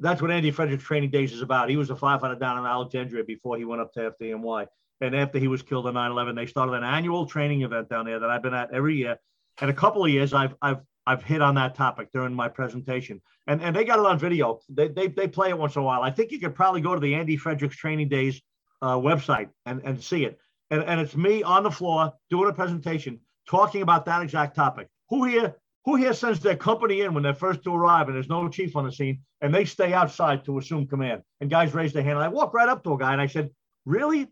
that's 0.00 0.20
what 0.20 0.30
Andy 0.30 0.50
Fredericks 0.50 0.82
training 0.82 1.10
days 1.10 1.32
is 1.32 1.42
about. 1.42 1.70
He 1.70 1.76
was 1.76 1.90
a 1.90 1.94
firefighter 1.94 2.38
down 2.38 2.58
in 2.58 2.64
Alexandria 2.64 3.22
before 3.24 3.56
he 3.56 3.64
went 3.64 3.80
up 3.80 3.92
to 3.92 4.12
FDNY. 4.20 4.66
And 5.00 5.14
after 5.14 5.38
he 5.38 5.46
was 5.46 5.62
killed 5.62 5.86
on 5.86 5.94
9/11, 5.94 6.34
they 6.34 6.46
started 6.46 6.72
an 6.72 6.82
annual 6.82 7.26
training 7.26 7.62
event 7.62 7.88
down 7.88 8.04
there 8.04 8.18
that 8.18 8.30
I've 8.30 8.42
been 8.42 8.54
at 8.54 8.72
every 8.72 8.96
year. 8.96 9.16
And 9.60 9.70
a 9.70 9.74
couple 9.74 10.04
of 10.04 10.10
years, 10.10 10.34
I've 10.34 10.54
I've 10.60 10.80
I've 11.08 11.22
hit 11.22 11.40
on 11.40 11.54
that 11.54 11.74
topic 11.74 12.12
during 12.12 12.34
my 12.34 12.48
presentation, 12.48 13.22
and 13.46 13.62
and 13.62 13.74
they 13.74 13.84
got 13.84 13.98
it 13.98 14.04
on 14.04 14.18
video. 14.18 14.60
They 14.68 14.88
they, 14.88 15.08
they 15.08 15.26
play 15.26 15.48
it 15.48 15.58
once 15.58 15.74
in 15.74 15.80
a 15.80 15.84
while. 15.84 16.02
I 16.02 16.10
think 16.10 16.30
you 16.30 16.38
could 16.38 16.54
probably 16.54 16.82
go 16.82 16.94
to 16.94 17.00
the 17.00 17.14
Andy 17.14 17.38
Fredericks 17.38 17.76
Training 17.76 18.10
Days 18.10 18.42
uh, 18.82 18.96
website 18.96 19.48
and 19.64 19.80
and 19.84 20.02
see 20.02 20.26
it. 20.26 20.38
And 20.70 20.82
and 20.84 21.00
it's 21.00 21.16
me 21.16 21.42
on 21.42 21.62
the 21.62 21.70
floor 21.70 22.12
doing 22.28 22.50
a 22.50 22.52
presentation 22.52 23.20
talking 23.48 23.80
about 23.80 24.04
that 24.04 24.22
exact 24.22 24.54
topic. 24.54 24.88
Who 25.08 25.24
here 25.24 25.56
who 25.86 25.96
here 25.96 26.12
sends 26.12 26.40
their 26.40 26.56
company 26.56 27.00
in 27.00 27.14
when 27.14 27.22
they're 27.22 27.32
first 27.32 27.64
to 27.64 27.74
arrive 27.74 28.08
and 28.08 28.14
there's 28.14 28.28
no 28.28 28.46
chief 28.50 28.76
on 28.76 28.84
the 28.84 28.92
scene 28.92 29.20
and 29.40 29.54
they 29.54 29.64
stay 29.64 29.94
outside 29.94 30.44
to 30.44 30.58
assume 30.58 30.86
command? 30.86 31.22
And 31.40 31.48
guys 31.48 31.72
raise 31.72 31.94
their 31.94 32.02
hand. 32.02 32.16
And 32.16 32.24
I 32.24 32.28
walk 32.28 32.52
right 32.52 32.68
up 32.68 32.84
to 32.84 32.92
a 32.92 32.98
guy 32.98 33.12
and 33.12 33.20
I 33.20 33.28
said, 33.28 33.48
"Really? 33.86 34.28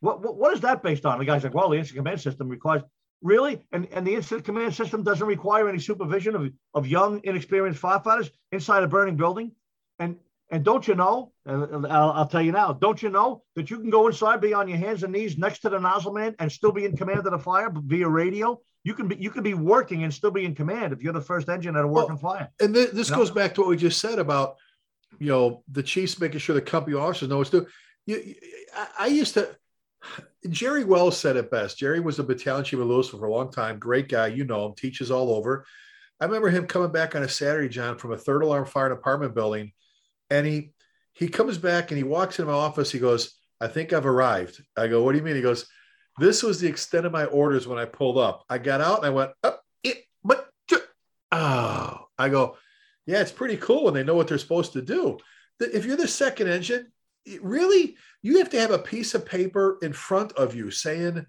What, 0.00 0.22
what, 0.22 0.36
what 0.36 0.52
is 0.52 0.60
that 0.60 0.82
based 0.82 1.06
on? 1.06 1.18
The 1.18 1.24
guy's 1.24 1.42
like, 1.42 1.54
well, 1.54 1.70
the 1.70 1.78
incident 1.78 2.04
command 2.04 2.20
system 2.20 2.48
requires 2.48 2.82
really, 3.22 3.60
and, 3.72 3.86
and 3.92 4.06
the 4.06 4.14
incident 4.14 4.44
command 4.44 4.74
system 4.74 5.02
doesn't 5.02 5.26
require 5.26 5.68
any 5.68 5.78
supervision 5.78 6.34
of, 6.36 6.50
of 6.74 6.86
young, 6.86 7.20
inexperienced 7.24 7.80
firefighters 7.80 8.30
inside 8.52 8.82
a 8.82 8.88
burning 8.88 9.16
building. 9.16 9.52
And 9.98 10.16
and 10.50 10.64
don't 10.64 10.88
you 10.88 10.94
know? 10.94 11.32
And 11.44 11.86
I'll, 11.86 12.10
I'll 12.12 12.26
tell 12.26 12.40
you 12.40 12.52
now. 12.52 12.72
Don't 12.72 13.02
you 13.02 13.10
know 13.10 13.42
that 13.54 13.70
you 13.70 13.78
can 13.80 13.90
go 13.90 14.06
inside, 14.06 14.40
be 14.40 14.54
on 14.54 14.66
your 14.66 14.78
hands 14.78 15.02
and 15.02 15.12
knees 15.12 15.36
next 15.36 15.58
to 15.60 15.68
the 15.68 15.78
nozzle 15.78 16.14
man, 16.14 16.34
and 16.38 16.50
still 16.50 16.72
be 16.72 16.86
in 16.86 16.96
command 16.96 17.18
of 17.18 17.30
the 17.30 17.38
fire 17.38 17.70
via 17.74 18.08
radio? 18.08 18.58
You 18.84 18.94
can 18.94 19.08
be 19.08 19.16
you 19.16 19.30
can 19.30 19.42
be 19.42 19.52
working 19.54 20.04
and 20.04 20.14
still 20.14 20.30
be 20.30 20.44
in 20.46 20.54
command 20.54 20.92
if 20.94 21.02
you're 21.02 21.12
the 21.12 21.20
first 21.20 21.48
engine 21.50 21.76
at 21.76 21.84
a 21.84 21.88
working 21.88 22.16
fire. 22.16 22.48
And 22.60 22.74
th- 22.74 22.92
this 22.92 23.10
goes 23.10 23.30
back 23.30 23.54
to 23.56 23.60
what 23.60 23.70
we 23.70 23.76
just 23.76 24.00
said 24.00 24.18
about, 24.18 24.56
you 25.18 25.26
know, 25.26 25.64
the 25.70 25.82
chiefs 25.82 26.18
making 26.18 26.38
sure 26.38 26.54
the 26.54 26.62
company 26.62 26.96
officers 26.96 27.28
know 27.28 27.38
what 27.38 27.48
to 27.48 27.60
do. 27.60 27.66
You, 28.06 28.16
you- 28.18 28.34
I, 28.74 28.86
I 29.00 29.06
used 29.08 29.34
to. 29.34 29.54
Jerry 30.48 30.84
Wells 30.84 31.18
said 31.18 31.36
it 31.36 31.50
best. 31.50 31.78
Jerry 31.78 32.00
was 32.00 32.18
a 32.18 32.24
battalion 32.24 32.64
chief 32.64 32.78
of 32.78 32.86
Lewisville 32.86 33.18
for 33.18 33.26
a 33.26 33.32
long 33.32 33.50
time. 33.50 33.78
Great 33.78 34.08
guy, 34.08 34.28
you 34.28 34.44
know 34.44 34.66
him. 34.66 34.74
Teaches 34.74 35.10
all 35.10 35.32
over. 35.32 35.64
I 36.20 36.24
remember 36.24 36.50
him 36.50 36.66
coming 36.66 36.90
back 36.90 37.14
on 37.14 37.22
a 37.22 37.28
Saturday, 37.28 37.68
John, 37.68 37.98
from 37.98 38.12
a 38.12 38.18
third 38.18 38.42
alarm 38.42 38.66
fire 38.66 38.90
apartment 38.90 39.34
building, 39.34 39.72
and 40.30 40.46
he 40.46 40.72
he 41.12 41.28
comes 41.28 41.58
back 41.58 41.90
and 41.90 41.98
he 41.98 42.04
walks 42.04 42.38
into 42.38 42.50
my 42.50 42.58
office. 42.58 42.90
He 42.90 42.98
goes, 42.98 43.36
"I 43.60 43.68
think 43.68 43.92
I've 43.92 44.06
arrived." 44.06 44.62
I 44.76 44.88
go, 44.88 45.02
"What 45.02 45.12
do 45.12 45.18
you 45.18 45.24
mean?" 45.24 45.36
He 45.36 45.42
goes, 45.42 45.66
"This 46.18 46.42
was 46.42 46.60
the 46.60 46.68
extent 46.68 47.06
of 47.06 47.12
my 47.12 47.26
orders 47.26 47.66
when 47.66 47.78
I 47.78 47.84
pulled 47.84 48.18
up. 48.18 48.44
I 48.48 48.58
got 48.58 48.80
out 48.80 48.98
and 48.98 49.06
I 49.06 49.10
went 49.10 49.30
up 49.44 49.62
it, 49.84 50.04
but 50.24 50.48
oh, 51.32 52.08
I 52.18 52.28
go, 52.28 52.56
yeah, 53.06 53.20
it's 53.20 53.32
pretty 53.32 53.56
cool 53.56 53.84
when 53.84 53.94
they 53.94 54.04
know 54.04 54.14
what 54.14 54.28
they're 54.28 54.38
supposed 54.38 54.72
to 54.74 54.82
do. 54.82 55.18
If 55.60 55.84
you're 55.84 55.96
the 55.96 56.08
second 56.08 56.48
engine, 56.48 56.92
it 57.24 57.42
really, 57.42 57.96
you 58.22 58.38
have 58.38 58.50
to 58.50 58.60
have 58.60 58.70
a 58.70 58.78
piece 58.78 59.14
of 59.14 59.26
paper 59.26 59.78
in 59.82 59.92
front 59.92 60.32
of 60.32 60.54
you 60.54 60.70
saying, 60.70 61.24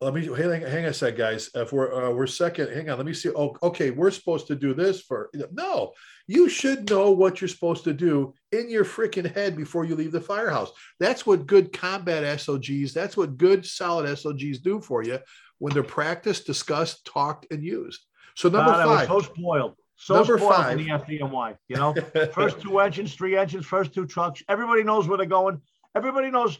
let 0.00 0.14
me 0.14 0.24
hang, 0.24 0.62
hang 0.62 0.84
on 0.84 0.90
a 0.90 0.94
sec, 0.94 1.16
guys. 1.16 1.50
If 1.54 1.72
we're 1.72 1.92
uh, 1.92 2.10
we're 2.10 2.26
second, 2.26 2.72
hang 2.72 2.88
on. 2.88 2.96
Let 2.96 3.04
me 3.04 3.12
see. 3.12 3.28
Oh, 3.36 3.54
okay, 3.62 3.90
we're 3.90 4.10
supposed 4.10 4.46
to 4.46 4.54
do 4.54 4.72
this 4.72 5.02
for 5.02 5.28
no. 5.52 5.92
You 6.26 6.48
should 6.48 6.88
know 6.88 7.10
what 7.10 7.40
you're 7.40 7.48
supposed 7.48 7.84
to 7.84 7.92
do 7.92 8.32
in 8.50 8.70
your 8.70 8.84
freaking 8.84 9.30
head 9.34 9.56
before 9.56 9.84
you 9.84 9.94
leave 9.94 10.12
the 10.12 10.20
firehouse. 10.20 10.72
That's 11.00 11.26
what 11.26 11.46
good 11.46 11.72
combat 11.72 12.40
SOGs. 12.40 12.94
That's 12.94 13.16
what 13.16 13.36
good 13.36 13.66
solid 13.66 14.16
SOGs 14.16 14.60
do 14.60 14.80
for 14.80 15.02
you 15.02 15.18
when 15.58 15.74
they're 15.74 15.82
practiced, 15.82 16.46
discussed, 16.46 17.04
talked, 17.04 17.46
and 17.50 17.62
used. 17.62 18.00
So 18.36 18.48
number 18.48 18.70
God, 18.70 18.80
I 18.80 18.86
was 18.86 18.98
five. 19.00 19.08
so 19.08 19.20
spoiled. 19.20 19.74
So 20.00 20.14
Number 20.14 20.38
five. 20.38 20.78
in 20.78 20.86
the 20.86 20.92
FDNY. 20.92 21.58
You 21.68 21.76
know, 21.76 21.94
first 22.32 22.62
two 22.62 22.78
engines, 22.78 23.14
three 23.14 23.36
engines, 23.36 23.66
first 23.66 23.92
two 23.92 24.06
trucks. 24.06 24.42
Everybody 24.48 24.82
knows 24.82 25.06
where 25.06 25.18
they're 25.18 25.26
going. 25.26 25.60
Everybody 25.94 26.30
knows 26.30 26.58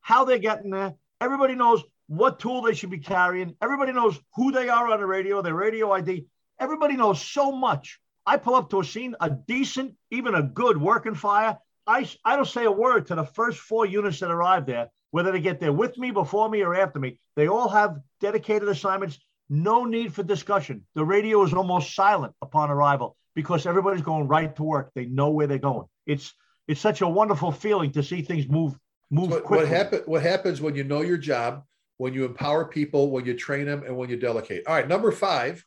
how 0.00 0.24
they're 0.24 0.38
getting 0.38 0.70
there. 0.70 0.94
Everybody 1.20 1.56
knows 1.56 1.82
what 2.06 2.38
tool 2.38 2.62
they 2.62 2.74
should 2.74 2.90
be 2.90 2.98
carrying. 2.98 3.56
Everybody 3.60 3.92
knows 3.92 4.20
who 4.36 4.52
they 4.52 4.68
are 4.68 4.88
on 4.88 5.00
the 5.00 5.06
radio, 5.06 5.42
their 5.42 5.54
radio 5.54 5.90
ID. 5.90 6.26
Everybody 6.60 6.96
knows 6.96 7.20
so 7.20 7.50
much. 7.50 7.98
I 8.24 8.36
pull 8.36 8.54
up 8.54 8.70
to 8.70 8.80
a 8.80 8.84
scene, 8.84 9.16
a 9.20 9.30
decent, 9.30 9.96
even 10.12 10.36
a 10.36 10.42
good 10.44 10.80
working 10.80 11.16
fire. 11.16 11.58
I, 11.88 12.08
I 12.24 12.36
don't 12.36 12.46
say 12.46 12.66
a 12.66 12.70
word 12.70 13.08
to 13.08 13.16
the 13.16 13.24
first 13.24 13.58
four 13.58 13.84
units 13.84 14.20
that 14.20 14.30
arrive 14.30 14.64
there, 14.64 14.90
whether 15.10 15.32
they 15.32 15.40
get 15.40 15.58
there 15.58 15.72
with 15.72 15.98
me, 15.98 16.12
before 16.12 16.48
me, 16.48 16.62
or 16.62 16.76
after 16.76 17.00
me. 17.00 17.18
They 17.34 17.48
all 17.48 17.68
have 17.68 17.98
dedicated 18.20 18.68
assignments. 18.68 19.18
No 19.48 19.84
need 19.84 20.12
for 20.12 20.22
discussion. 20.22 20.84
The 20.94 21.04
radio 21.04 21.42
is 21.42 21.52
almost 21.52 21.94
silent 21.94 22.34
upon 22.42 22.70
arrival 22.70 23.16
because 23.34 23.66
everybody's 23.66 24.02
going 24.02 24.26
right 24.26 24.54
to 24.56 24.62
work. 24.62 24.90
They 24.94 25.06
know 25.06 25.30
where 25.30 25.46
they're 25.46 25.58
going. 25.58 25.86
It's 26.06 26.32
it's 26.66 26.80
such 26.80 27.00
a 27.00 27.08
wonderful 27.08 27.52
feeling 27.52 27.92
to 27.92 28.02
see 28.02 28.22
things 28.22 28.48
move 28.48 28.76
move 29.10 29.30
what, 29.30 29.44
quickly. 29.44 29.66
what 29.66 29.72
happen 29.72 30.02
what 30.06 30.22
happens 30.22 30.60
when 30.60 30.74
you 30.74 30.82
know 30.82 31.02
your 31.02 31.16
job 31.16 31.62
when 31.98 32.12
you 32.12 32.24
empower 32.24 32.64
people 32.64 33.10
when 33.10 33.24
you 33.24 33.34
train 33.34 33.66
them 33.66 33.84
and 33.84 33.96
when 33.96 34.10
you 34.10 34.16
delegate 34.16 34.66
all 34.66 34.74
right 34.74 34.88
number 34.88 35.12
five 35.12 35.64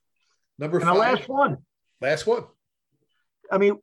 number 0.57 0.77
and 0.77 0.85
five 0.85 0.93
the 0.93 0.99
last 0.99 1.29
one. 1.29 1.57
last 2.01 2.27
one 2.27 2.43
I 3.51 3.57
mean, 3.57 3.77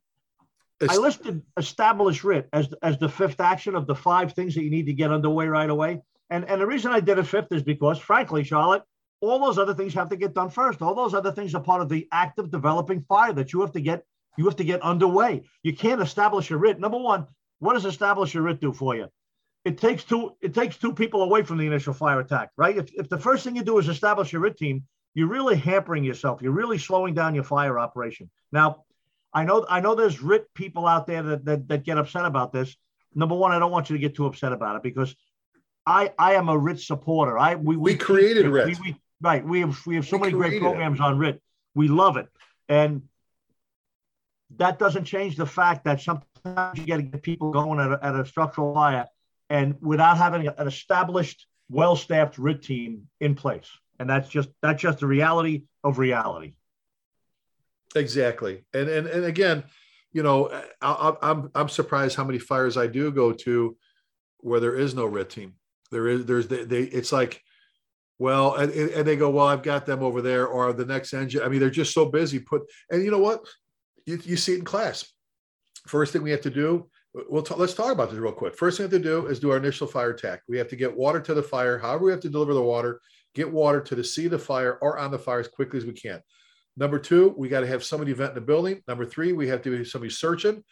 I 0.87 0.97
listed 0.97 1.41
establish 1.57 2.23
RIT 2.23 2.49
as 2.53 2.69
as 2.81 2.97
the 2.97 3.09
fifth 3.09 3.39
action 3.39 3.75
of 3.75 3.87
the 3.87 3.95
five 3.95 4.33
things 4.33 4.55
that 4.55 4.63
you 4.63 4.69
need 4.69 4.85
to 4.85 4.93
get 4.93 5.11
underway 5.11 5.47
right 5.47 5.69
away. 5.69 6.01
And 6.29 6.45
and 6.47 6.61
the 6.61 6.67
reason 6.67 6.91
I 6.91 6.99
did 6.99 7.17
a 7.19 7.23
fifth 7.23 7.51
is 7.51 7.63
because, 7.63 7.97
frankly, 7.97 8.43
Charlotte, 8.43 8.83
all 9.21 9.39
those 9.39 9.57
other 9.57 9.73
things 9.73 9.93
have 9.93 10.09
to 10.09 10.15
get 10.15 10.33
done 10.33 10.49
first. 10.49 10.81
All 10.81 10.93
those 10.95 11.13
other 11.13 11.31
things 11.31 11.55
are 11.55 11.61
part 11.61 11.81
of 11.81 11.89
the 11.89 12.07
active 12.11 12.51
developing 12.51 13.01
fire 13.01 13.33
that 13.33 13.53
you 13.53 13.61
have 13.61 13.71
to 13.73 13.81
get 13.81 14.03
you 14.37 14.45
have 14.45 14.55
to 14.57 14.63
get 14.63 14.81
underway. 14.83 15.43
You 15.63 15.75
can't 15.75 16.01
establish 16.01 16.51
a 16.51 16.57
RIT. 16.57 16.79
Number 16.79 16.99
one, 16.99 17.25
what 17.57 17.73
does 17.73 17.85
establish 17.85 18.35
a 18.35 18.41
RIT 18.41 18.61
do 18.61 18.71
for 18.71 18.95
you? 18.95 19.07
It 19.65 19.79
takes 19.79 20.03
two 20.03 20.33
it 20.41 20.53
takes 20.53 20.77
two 20.77 20.93
people 20.93 21.23
away 21.23 21.43
from 21.43 21.57
the 21.57 21.65
initial 21.65 21.93
fire 21.93 22.19
attack, 22.19 22.51
right? 22.55 22.77
If, 22.77 22.91
if 22.93 23.09
the 23.09 23.17
first 23.17 23.43
thing 23.43 23.55
you 23.55 23.63
do 23.63 23.79
is 23.79 23.89
establish 23.89 24.33
a 24.33 24.39
RIT 24.39 24.57
team, 24.57 24.83
you're 25.15 25.27
really 25.27 25.55
hampering 25.57 26.03
yourself. 26.03 26.41
You're 26.41 26.51
really 26.51 26.77
slowing 26.77 27.15
down 27.15 27.33
your 27.33 27.43
fire 27.43 27.79
operation. 27.79 28.29
Now, 28.51 28.85
I 29.33 29.43
know 29.43 29.65
I 29.67 29.81
know 29.81 29.95
there's 29.95 30.21
RIT 30.21 30.53
people 30.53 30.87
out 30.87 31.07
there 31.07 31.23
that, 31.23 31.45
that 31.45 31.67
that 31.67 31.83
get 31.83 31.97
upset 31.97 32.25
about 32.25 32.53
this. 32.53 32.77
Number 33.15 33.35
one, 33.35 33.51
I 33.51 33.59
don't 33.59 33.71
want 33.71 33.89
you 33.89 33.95
to 33.95 33.99
get 33.99 34.15
too 34.15 34.27
upset 34.27 34.53
about 34.53 34.75
it 34.75 34.83
because 34.83 35.15
I 35.85 36.13
I 36.19 36.35
am 36.35 36.49
a 36.49 36.57
RIT 36.57 36.79
supporter. 36.79 37.37
I 37.37 37.55
we 37.55 37.75
We 37.75 37.95
created 37.95 38.45
we- 38.45 38.51
RIT. 38.51 38.79
we- 38.79 38.95
right. 39.21 39.45
We 39.45 39.61
have 39.61 39.85
we 39.85 39.95
have 39.95 40.07
so 40.07 40.17
We 40.17 40.21
many 40.21 40.33
great 40.33 40.49
created 40.49 40.65
it. 40.65 40.69
programs 40.69 40.99
on 40.99 41.17
RIT. 41.17 41.41
We 41.75 41.87
love 41.87 42.17
it, 42.17 42.27
and 42.69 43.03
that 44.57 44.79
doesn't 44.79 45.05
change 45.05 45.35
the 45.35 45.45
fact 45.45 45.85
that 45.85 46.01
sometimes 46.01 46.79
you 46.79 46.87
got 46.87 46.97
to 46.97 47.03
get 47.03 47.21
people 47.21 47.51
going 47.51 47.79
at 47.79 47.91
a, 47.91 47.99
at 48.03 48.15
a 48.15 48.25
structural 48.25 48.73
fire, 48.73 49.07
and 49.49 49.75
without 49.81 50.17
having 50.17 50.47
an 50.47 50.67
established, 50.67 51.45
well-staffed 51.69 52.37
RIT 52.37 52.61
team 52.63 53.09
in 53.19 53.35
place, 53.35 53.69
and 53.99 54.09
that's 54.09 54.29
just 54.29 54.49
that's 54.61 54.81
just 54.81 54.99
the 54.99 55.07
reality 55.07 55.63
of 55.83 55.99
reality. 55.99 56.53
Exactly, 57.95 58.63
and 58.73 58.89
and 58.89 59.07
and 59.07 59.25
again, 59.25 59.63
you 60.11 60.23
know, 60.23 60.49
I, 60.81 60.91
I, 60.91 61.31
I'm 61.31 61.51
I'm 61.53 61.69
surprised 61.69 62.15
how 62.15 62.23
many 62.23 62.39
fires 62.39 62.77
I 62.77 62.87
do 62.87 63.11
go 63.11 63.33
to 63.33 63.77
where 64.39 64.59
there 64.59 64.75
is 64.75 64.93
no 64.93 65.05
red 65.05 65.29
team. 65.29 65.55
There 65.91 66.07
is 66.07 66.25
there's 66.25 66.47
they, 66.47 66.63
they 66.63 66.83
it's 66.83 67.11
like, 67.11 67.43
well, 68.19 68.55
and, 68.55 68.71
and 68.71 69.07
they 69.07 69.15
go, 69.15 69.29
well, 69.29 69.47
I've 69.47 69.63
got 69.63 69.85
them 69.85 70.01
over 70.01 70.21
there, 70.21 70.47
or 70.47 70.73
the 70.73 70.85
next 70.85 71.13
engine. 71.13 71.43
I 71.43 71.49
mean, 71.49 71.59
they're 71.59 71.69
just 71.69 71.93
so 71.93 72.05
busy. 72.05 72.39
Put 72.39 72.63
and 72.89 73.03
you 73.03 73.11
know 73.11 73.19
what, 73.19 73.45
you 74.05 74.19
you 74.23 74.37
see 74.37 74.53
it 74.53 74.59
in 74.59 74.65
class. 74.65 75.05
First 75.87 76.13
thing 76.13 76.23
we 76.23 76.31
have 76.31 76.41
to 76.41 76.49
do. 76.49 76.89
We'll 77.29 77.41
talk, 77.41 77.57
let's 77.57 77.73
talk 77.73 77.91
about 77.91 78.11
this 78.11 78.19
real 78.19 78.31
quick. 78.31 78.55
First 78.55 78.77
thing 78.77 78.89
we 78.89 78.93
have 78.93 79.01
to 79.01 79.09
do 79.09 79.27
is 79.27 79.39
do 79.39 79.51
our 79.51 79.57
initial 79.57 79.87
fire 79.87 80.11
attack. 80.11 80.41
We 80.47 80.57
have 80.57 80.67
to 80.67 80.75
get 80.75 80.95
water 80.95 81.19
to 81.21 81.33
the 81.33 81.41
fire. 81.41 81.77
However, 81.77 82.05
we 82.05 82.11
have 82.11 82.19
to 82.21 82.29
deliver 82.29 82.53
the 82.53 82.61
water, 82.61 83.01
get 83.33 83.51
water 83.51 83.81
to 83.81 83.95
the 83.95 84.03
seat 84.03 84.25
of 84.25 84.31
the 84.31 84.39
fire 84.39 84.77
or 84.81 84.99
on 84.99 85.09
the 85.09 85.17
fire 85.17 85.39
as 85.39 85.47
quickly 85.47 85.77
as 85.77 85.85
we 85.85 85.93
can. 85.93 86.21
Number 86.75 86.99
two, 86.99 87.33
we 87.37 87.49
got 87.49 87.61
to 87.61 87.67
have 87.67 87.83
somebody 87.83 88.13
vent 88.13 88.31
in 88.31 88.35
the 88.35 88.41
building. 88.41 88.83
Number 88.87 89.05
three, 89.05 89.33
we 89.33 89.47
have 89.47 89.63
to 89.63 89.71
have 89.77 89.87
somebody 89.87 90.11
searching. 90.11 90.63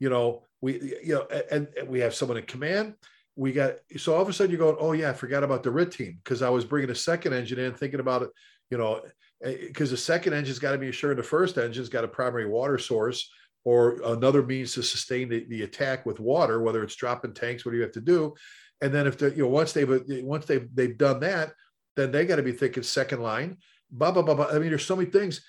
You 0.00 0.10
know, 0.10 0.44
we 0.60 0.80
you 1.04 1.14
know, 1.14 1.26
and, 1.50 1.68
and 1.78 1.88
we 1.88 2.00
have 2.00 2.14
someone 2.14 2.38
in 2.38 2.44
command. 2.44 2.94
We 3.34 3.52
got 3.52 3.74
so 3.96 4.14
all 4.14 4.22
of 4.22 4.28
a 4.28 4.32
sudden 4.32 4.50
you're 4.50 4.58
going, 4.58 4.76
oh 4.78 4.92
yeah, 4.92 5.10
I 5.10 5.14
forgot 5.14 5.42
about 5.42 5.62
the 5.62 5.70
RIT 5.70 5.92
team 5.92 6.18
because 6.22 6.42
I 6.42 6.50
was 6.50 6.64
bringing 6.64 6.90
a 6.90 6.94
second 6.94 7.32
engine 7.32 7.58
in, 7.58 7.72
thinking 7.74 8.00
about 8.00 8.22
it. 8.22 8.30
You 8.70 8.78
know, 8.78 9.00
eh, 9.44 9.48
eh, 9.48 9.56
because 9.68 9.90
the 9.90 9.96
second 9.96 10.34
engine's 10.34 10.58
got 10.58 10.72
to 10.72 10.78
be 10.78 10.88
assured 10.88 11.16
the 11.16 11.22
first 11.22 11.58
engine's 11.58 11.88
got 11.88 12.04
a 12.04 12.08
primary 12.08 12.46
water 12.46 12.78
source 12.78 13.30
or 13.64 14.00
another 14.04 14.42
means 14.42 14.74
to 14.74 14.82
sustain 14.82 15.28
the, 15.28 15.46
the 15.48 15.62
attack 15.62 16.04
with 16.04 16.20
water, 16.20 16.60
whether 16.60 16.82
it's 16.82 16.96
dropping 16.96 17.32
tanks, 17.32 17.64
what 17.64 17.70
do 17.70 17.76
you 17.76 17.82
have 17.82 17.92
to 17.92 18.00
do? 18.00 18.34
And 18.80 18.92
then 18.92 19.06
if 19.06 19.16
they, 19.16 19.30
you 19.30 19.44
know, 19.44 19.48
once 19.48 19.72
they've 19.72 20.02
once 20.24 20.46
they've 20.46 20.68
they've 20.74 20.98
done 20.98 21.20
that, 21.20 21.52
then 21.96 22.10
they 22.10 22.26
got 22.26 22.36
to 22.36 22.42
be 22.42 22.52
thinking 22.52 22.82
second 22.82 23.20
line, 23.20 23.58
blah 23.90 24.10
blah 24.10 24.22
blah 24.22 24.34
blah. 24.34 24.48
I 24.48 24.58
mean, 24.58 24.70
there's 24.70 24.84
so 24.84 24.96
many 24.96 25.10
things. 25.10 25.40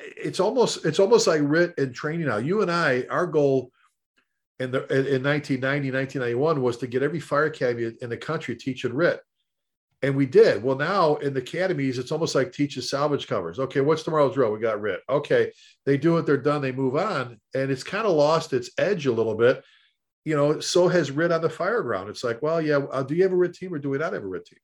It's 0.00 0.40
almost 0.40 0.84
it's 0.86 1.00
almost 1.00 1.26
like 1.26 1.40
RIT 1.42 1.74
and 1.78 1.94
training 1.94 2.28
now. 2.28 2.36
You 2.36 2.62
and 2.62 2.70
I, 2.70 3.04
our 3.10 3.26
goal 3.26 3.70
in 4.58 4.70
the 4.70 4.78
in 4.88 5.22
1990, 5.22 5.90
1991 5.90 6.62
was 6.62 6.78
to 6.78 6.86
get 6.86 7.02
every 7.02 7.20
fire 7.20 7.46
academy 7.46 7.92
in 8.00 8.08
the 8.08 8.16
country 8.16 8.56
teaching 8.56 8.94
RIT. 8.94 9.20
And 10.02 10.14
we 10.14 10.26
did. 10.26 10.62
Well, 10.62 10.76
now 10.76 11.16
in 11.16 11.32
the 11.32 11.40
academies, 11.40 11.98
it's 11.98 12.12
almost 12.12 12.34
like 12.34 12.52
teaching 12.52 12.82
salvage 12.82 13.26
covers. 13.26 13.58
Okay, 13.58 13.80
what's 13.80 14.02
tomorrow's 14.02 14.34
drill? 14.34 14.52
We 14.52 14.60
got 14.60 14.80
RIT. 14.80 15.00
Okay, 15.08 15.52
they 15.84 15.96
do 15.96 16.18
it, 16.18 16.26
they're 16.26 16.36
done, 16.36 16.60
they 16.60 16.72
move 16.72 16.96
on. 16.96 17.40
And 17.54 17.70
it's 17.70 17.82
kind 17.82 18.06
of 18.06 18.12
lost 18.12 18.52
its 18.52 18.70
edge 18.78 19.06
a 19.06 19.12
little 19.12 19.34
bit. 19.34 19.64
You 20.24 20.36
know, 20.36 20.60
so 20.60 20.88
has 20.88 21.10
RIT 21.10 21.32
on 21.32 21.40
the 21.40 21.50
fire 21.50 21.82
ground. 21.82 22.08
It's 22.08 22.24
like, 22.24 22.42
well, 22.42 22.60
yeah, 22.60 22.76
uh, 22.76 23.02
do 23.02 23.14
you 23.14 23.22
have 23.22 23.32
a 23.32 23.36
RIT 23.36 23.54
team 23.54 23.72
or 23.72 23.78
do 23.78 23.90
we 23.90 23.98
not 23.98 24.12
have 24.12 24.24
a 24.24 24.26
RIT 24.26 24.46
team? 24.46 24.58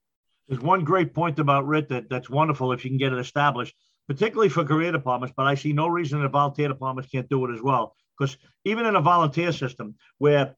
There's 0.48 0.62
one 0.62 0.84
great 0.84 1.14
point 1.14 1.38
about 1.38 1.66
RIT 1.66 1.88
that, 1.88 2.10
that's 2.10 2.28
wonderful 2.28 2.72
if 2.72 2.84
you 2.84 2.90
can 2.90 2.98
get 2.98 3.12
it 3.12 3.18
established, 3.18 3.74
particularly 4.08 4.48
for 4.48 4.64
career 4.64 4.92
departments, 4.92 5.34
but 5.36 5.46
I 5.46 5.54
see 5.54 5.72
no 5.72 5.86
reason 5.86 6.20
that 6.20 6.28
volunteer 6.28 6.68
departments 6.68 7.10
can't 7.10 7.28
do 7.28 7.44
it 7.46 7.54
as 7.54 7.62
well. 7.62 7.94
Because 8.18 8.36
even 8.64 8.86
in 8.86 8.96
a 8.96 9.00
volunteer 9.00 9.52
system 9.52 9.94
where, 10.18 10.54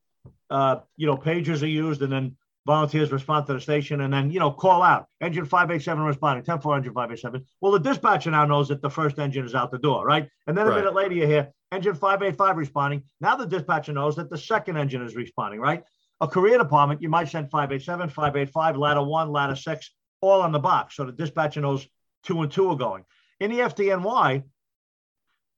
uh, 0.51 0.77
you 0.97 1.07
know, 1.07 1.17
pagers 1.17 1.63
are 1.63 1.67
used 1.67 2.03
and 2.03 2.13
then 2.13 2.37
volunteers 2.67 3.13
respond 3.13 3.47
to 3.47 3.53
the 3.53 3.61
station 3.61 4.01
and 4.01 4.13
then, 4.13 4.31
you 4.31 4.41
know, 4.41 4.51
call 4.51 4.83
out 4.83 5.07
engine 5.21 5.45
587 5.45 6.03
responding, 6.03 6.45
10 6.45 6.61
4 6.61 6.77
engine 6.77 6.95
587. 6.95 7.45
Well, 7.61 7.73
the 7.73 7.79
dispatcher 7.79 8.31
now 8.31 8.45
knows 8.47 8.69
that 8.69 8.81
the 8.83 8.91
first 8.91 9.19
engine 9.19 9.45
is 9.45 9.55
out 9.55 9.71
the 9.71 9.79
door, 9.79 10.05
right? 10.07 10.29
And 10.47 10.57
then 10.57 10.67
a 10.67 10.71
Right. 10.71 10.77
minute 10.79 10.95
later 10.95 11.15
you 11.15 11.27
hear 11.27 11.53
engine 11.73 11.95
585 11.95 12.57
responding. 12.57 13.03
Now 13.21 13.37
the 13.37 13.47
dispatcher 13.47 13.93
knows 13.93 14.17
that 14.17 14.31
the 14.31 14.39
second 14.39 14.77
engine 14.79 15.03
is 15.03 15.15
responding, 15.15 15.61
right? 15.61 15.85
A 16.21 16.29
career 16.29 16.59
department, 16.59 17.03
you 17.03 17.09
might 17.09 17.29
send 17.29 17.51
587, 17.51 18.09
585, 18.09 18.77
ladder 18.77 19.03
one, 19.03 19.31
ladder 19.31 19.57
six, 19.57 19.91
all 20.21 20.41
on 20.41 20.53
the 20.53 20.59
box. 20.59 20.97
So 20.97 21.05
the 21.05 21.13
dispatcher 21.13 21.61
knows 21.61 21.87
two 22.23 22.41
and 22.41 22.51
two 22.51 22.71
are 22.71 22.77
going. 22.77 23.05
In 23.41 23.51
the 23.51 23.59
FDNY, 23.59 24.45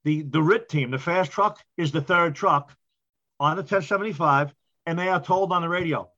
the, 0.06 0.22
the 0.22 0.40
RIT 0.40 0.68
team, 0.68 0.92
the 0.92 1.00
fast 1.00 1.32
truck, 1.32 1.58
is 1.76 1.90
the 1.90 2.00
third 2.00 2.36
truck 2.36 2.72
on 3.40 3.56
the 3.56 3.62
1075, 3.62 4.54
and 4.86 4.96
they 4.96 5.08
are 5.08 5.20
told 5.20 5.50
on 5.50 5.62
the 5.62 5.68
radio, 5.68 6.08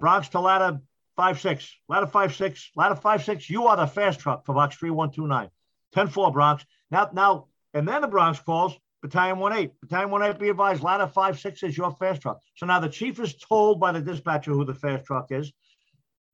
Bronx 0.00 0.28
to 0.30 0.40
ladder 0.40 0.80
five 1.14 1.40
six, 1.40 1.72
ladder 1.88 2.08
five 2.08 2.34
six, 2.34 2.68
ladder 2.74 2.96
five 2.96 3.22
six. 3.22 3.48
You 3.48 3.68
are 3.68 3.76
the 3.76 3.86
fast 3.86 4.18
truck 4.18 4.44
for 4.44 4.56
box 4.56 4.76
3129. 4.76 5.48
10 5.94 6.08
4 6.08 6.32
Bronx. 6.32 6.66
Now, 6.90 7.08
now, 7.12 7.46
and 7.72 7.86
then 7.86 8.02
the 8.02 8.08
Bronx 8.08 8.40
calls 8.40 8.76
Battalion 9.02 9.38
1 9.38 9.52
8. 9.52 9.80
Battalion 9.82 10.10
1 10.10 10.22
8, 10.24 10.38
be 10.40 10.48
advised, 10.48 10.82
ladder 10.82 11.06
5 11.06 11.38
6 11.38 11.62
is 11.62 11.78
your 11.78 11.92
fast 11.92 12.22
truck. 12.22 12.40
So 12.56 12.66
now 12.66 12.80
the 12.80 12.88
chief 12.88 13.20
is 13.20 13.36
told 13.36 13.78
by 13.78 13.92
the 13.92 14.00
dispatcher 14.00 14.50
who 14.50 14.64
the 14.64 14.74
fast 14.74 15.04
truck 15.04 15.30
is. 15.30 15.52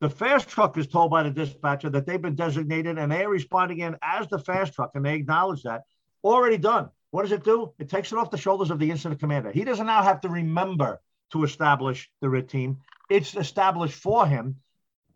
The 0.00 0.08
fast 0.08 0.48
truck 0.48 0.78
is 0.78 0.86
told 0.86 1.10
by 1.10 1.22
the 1.22 1.30
dispatcher 1.30 1.90
that 1.90 2.06
they've 2.06 2.20
been 2.20 2.34
designated 2.34 2.98
and 2.98 3.12
they 3.12 3.24
are 3.24 3.28
responding 3.28 3.80
in 3.80 3.96
as 4.02 4.26
the 4.28 4.38
fast 4.38 4.72
truck, 4.72 4.92
and 4.94 5.04
they 5.04 5.14
acknowledge 5.14 5.64
that. 5.64 5.82
Already 6.24 6.58
done. 6.58 6.90
What 7.10 7.22
does 7.22 7.32
it 7.32 7.44
do? 7.44 7.72
It 7.78 7.90
takes 7.90 8.12
it 8.12 8.18
off 8.18 8.30
the 8.30 8.38
shoulders 8.38 8.70
of 8.70 8.78
the 8.78 8.90
incident 8.90 9.20
commander. 9.20 9.50
He 9.50 9.64
doesn't 9.64 9.86
now 9.86 10.02
have 10.02 10.20
to 10.22 10.28
remember 10.28 11.00
to 11.32 11.44
establish 11.44 12.10
the 12.20 12.28
RIT 12.28 12.48
team. 12.48 12.78
It's 13.10 13.36
established 13.36 13.94
for 13.94 14.26
him 14.26 14.56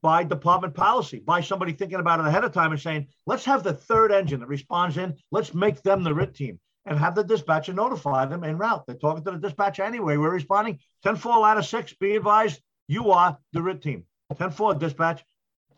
by 0.02 0.24
department 0.24 0.74
policy, 0.74 1.18
by 1.18 1.40
somebody 1.40 1.72
thinking 1.72 1.98
about 1.98 2.20
it 2.20 2.26
ahead 2.26 2.44
of 2.44 2.52
time 2.52 2.72
and 2.72 2.80
saying, 2.80 3.08
let's 3.26 3.44
have 3.44 3.62
the 3.62 3.72
third 3.72 4.12
engine 4.12 4.40
that 4.40 4.46
responds 4.46 4.98
in, 4.98 5.16
let's 5.30 5.54
make 5.54 5.82
them 5.82 6.02
the 6.02 6.14
RIT 6.14 6.34
team 6.34 6.60
and 6.86 6.98
have 6.98 7.14
the 7.14 7.24
dispatcher 7.24 7.72
notify 7.72 8.24
them 8.24 8.44
en 8.44 8.56
route. 8.56 8.84
They're 8.86 8.96
talking 8.96 9.24
to 9.24 9.32
the 9.32 9.38
dispatcher 9.38 9.82
anyway. 9.82 10.16
We're 10.16 10.30
responding 10.30 10.78
10 11.02 11.16
4 11.16 11.46
out 11.46 11.58
of 11.58 11.66
six. 11.66 11.92
Be 11.92 12.16
advised, 12.16 12.60
you 12.86 13.10
are 13.10 13.36
the 13.52 13.62
RIT 13.62 13.82
team. 13.82 14.04
10 14.36 14.50
4 14.50 14.74
dispatch. 14.74 15.24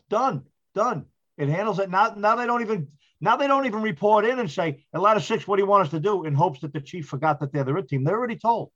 Done. 0.09 0.43
Done. 0.75 1.05
It 1.37 1.49
handles 1.49 1.79
it. 1.79 1.89
Now, 1.89 2.13
now 2.15 2.35
they 2.35 2.45
don't 2.45 2.61
even 2.61 2.89
now 3.21 3.35
they 3.35 3.47
don't 3.47 3.65
even 3.65 3.81
report 3.81 4.25
in 4.25 4.39
and 4.39 4.49
say, 4.49 4.85
at 4.93 5.01
ladder 5.01 5.19
six, 5.19 5.47
what 5.47 5.57
do 5.57 5.63
you 5.63 5.67
want 5.67 5.85
us 5.85 5.91
to 5.91 5.99
do? 5.99 6.25
In 6.25 6.33
hopes 6.33 6.61
that 6.61 6.73
the 6.73 6.81
chief 6.81 7.07
forgot 7.07 7.39
that 7.39 7.51
they're 7.51 7.63
the 7.63 7.73
red 7.73 7.89
team. 7.89 8.03
They're 8.03 8.17
already 8.17 8.37
told. 8.37 8.71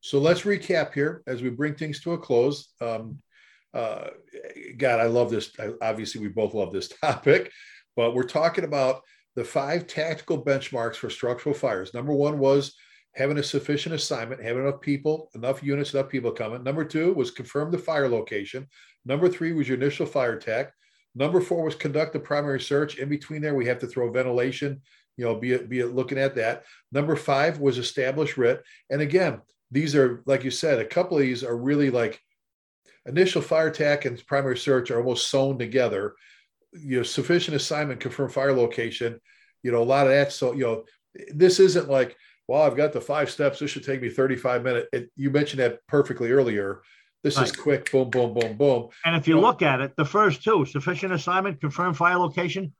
So 0.00 0.18
let's 0.18 0.42
recap 0.42 0.94
here 0.94 1.22
as 1.26 1.42
we 1.42 1.50
bring 1.50 1.74
things 1.74 2.00
to 2.00 2.12
a 2.12 2.18
close. 2.18 2.72
Um, 2.80 3.18
uh, 3.74 4.08
God, 4.76 5.00
I 5.00 5.06
love 5.06 5.30
this. 5.30 5.50
I, 5.58 5.72
obviously, 5.82 6.20
we 6.20 6.28
both 6.28 6.54
love 6.54 6.72
this 6.72 6.88
topic, 7.02 7.52
but 7.96 8.14
we're 8.14 8.22
talking 8.22 8.64
about 8.64 9.02
the 9.36 9.44
five 9.44 9.86
tactical 9.86 10.42
benchmarks 10.42 10.96
for 10.96 11.10
structural 11.10 11.54
fires. 11.54 11.94
Number 11.94 12.12
one 12.12 12.38
was 12.38 12.74
having 13.14 13.38
a 13.38 13.42
sufficient 13.42 13.94
assignment, 13.94 14.42
having 14.42 14.62
enough 14.62 14.80
people, 14.80 15.30
enough 15.34 15.62
units, 15.62 15.92
enough 15.92 16.08
people 16.08 16.30
coming. 16.30 16.62
Number 16.62 16.84
two 16.84 17.12
was 17.14 17.30
confirm 17.30 17.70
the 17.70 17.78
fire 17.78 18.08
location. 18.08 18.66
Number 19.04 19.28
three 19.28 19.52
was 19.52 19.68
your 19.68 19.76
initial 19.76 20.06
fire 20.06 20.34
attack. 20.34 20.72
Number 21.18 21.40
four 21.40 21.64
was 21.64 21.74
conduct 21.74 22.12
the 22.12 22.20
primary 22.20 22.60
search. 22.60 22.98
In 22.98 23.08
between 23.08 23.42
there, 23.42 23.56
we 23.56 23.66
have 23.66 23.80
to 23.80 23.88
throw 23.88 24.08
ventilation, 24.08 24.80
you 25.16 25.24
know, 25.24 25.34
be 25.34 25.52
it, 25.52 25.68
be 25.68 25.80
it 25.80 25.92
looking 25.94 26.16
at 26.16 26.36
that. 26.36 26.62
Number 26.92 27.16
five 27.16 27.58
was 27.58 27.76
establish 27.76 28.36
RIT. 28.36 28.62
And 28.88 29.00
again, 29.00 29.40
these 29.72 29.96
are, 29.96 30.22
like 30.26 30.44
you 30.44 30.52
said, 30.52 30.78
a 30.78 30.84
couple 30.84 31.16
of 31.18 31.24
these 31.24 31.42
are 31.42 31.56
really 31.56 31.90
like 31.90 32.20
initial 33.04 33.42
fire 33.42 33.66
attack 33.66 34.04
and 34.04 34.24
primary 34.28 34.56
search 34.56 34.92
are 34.92 34.98
almost 34.98 35.28
sewn 35.28 35.58
together. 35.58 36.14
You 36.72 36.98
know, 36.98 37.02
sufficient 37.02 37.56
assignment, 37.56 37.98
confirm 37.98 38.30
fire 38.30 38.52
location, 38.52 39.20
you 39.64 39.72
know, 39.72 39.82
a 39.82 39.84
lot 39.84 40.06
of 40.06 40.12
that. 40.12 40.30
So, 40.30 40.52
you 40.52 40.62
know, 40.62 40.84
this 41.34 41.58
isn't 41.58 41.90
like, 41.90 42.16
well, 42.46 42.62
I've 42.62 42.76
got 42.76 42.92
the 42.92 43.00
five 43.00 43.28
steps. 43.28 43.58
This 43.58 43.72
should 43.72 43.84
take 43.84 44.00
me 44.00 44.08
35 44.08 44.62
minutes. 44.62 44.88
It, 44.92 45.10
you 45.16 45.30
mentioned 45.30 45.60
that 45.60 45.84
perfectly 45.88 46.30
earlier. 46.30 46.82
This 47.24 47.36
right. 47.36 47.46
is 47.46 47.52
quick, 47.52 47.90
boom, 47.90 48.10
boom, 48.10 48.32
boom, 48.32 48.56
boom. 48.56 48.88
And 49.04 49.16
if 49.16 49.26
you 49.26 49.36
well, 49.36 49.46
look 49.46 49.62
at 49.62 49.80
it, 49.80 49.96
the 49.96 50.04
first 50.04 50.44
two, 50.44 50.64
sufficient 50.64 51.12
assignment, 51.12 51.60
confirm 51.60 51.94
fire 51.94 52.16
location, 52.16 52.72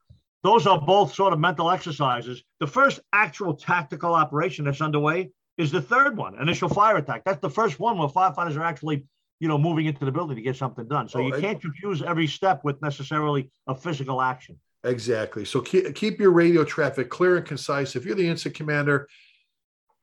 those 0.43 0.65
are 0.65 0.79
both 0.79 1.13
sort 1.13 1.33
of 1.33 1.39
mental 1.39 1.69
exercises. 1.69 2.43
The 2.59 2.67
first 2.67 3.01
actual 3.11 3.55
tactical 3.55 4.13
operation 4.13 4.65
that's 4.65 4.81
underway 4.81 5.31
is 5.57 5.71
the 5.71 5.81
third 5.81 6.15
one, 6.15 6.41
initial 6.41 6.69
fire 6.69 6.95
attack. 6.95 7.23
That's 7.25 7.41
the 7.41 7.49
first 7.49 7.79
one 7.79 7.97
where 7.97 8.07
firefighters 8.07 8.55
are 8.55 8.63
actually, 8.63 9.05
you 9.41 9.49
know, 9.49 9.57
moving 9.57 9.85
into 9.85 10.05
the 10.05 10.11
building 10.11 10.37
to 10.37 10.41
get 10.41 10.55
something 10.55 10.87
done. 10.87 11.09
So 11.09 11.19
oh, 11.19 11.27
you 11.27 11.33
can't 11.41 11.59
confuse 11.59 12.01
every 12.01 12.27
step 12.27 12.61
with 12.63 12.81
necessarily 12.81 13.51
a 13.67 13.75
physical 13.75 14.21
action. 14.21 14.57
Exactly. 14.85 15.43
So 15.43 15.59
keep, 15.59 15.93
keep 15.95 16.19
your 16.21 16.31
radio 16.31 16.63
traffic 16.63 17.09
clear 17.09 17.35
and 17.35 17.45
concise. 17.45 17.97
If 17.97 18.05
you're 18.05 18.15
the 18.15 18.29
incident 18.29 18.55
commander, 18.55 19.09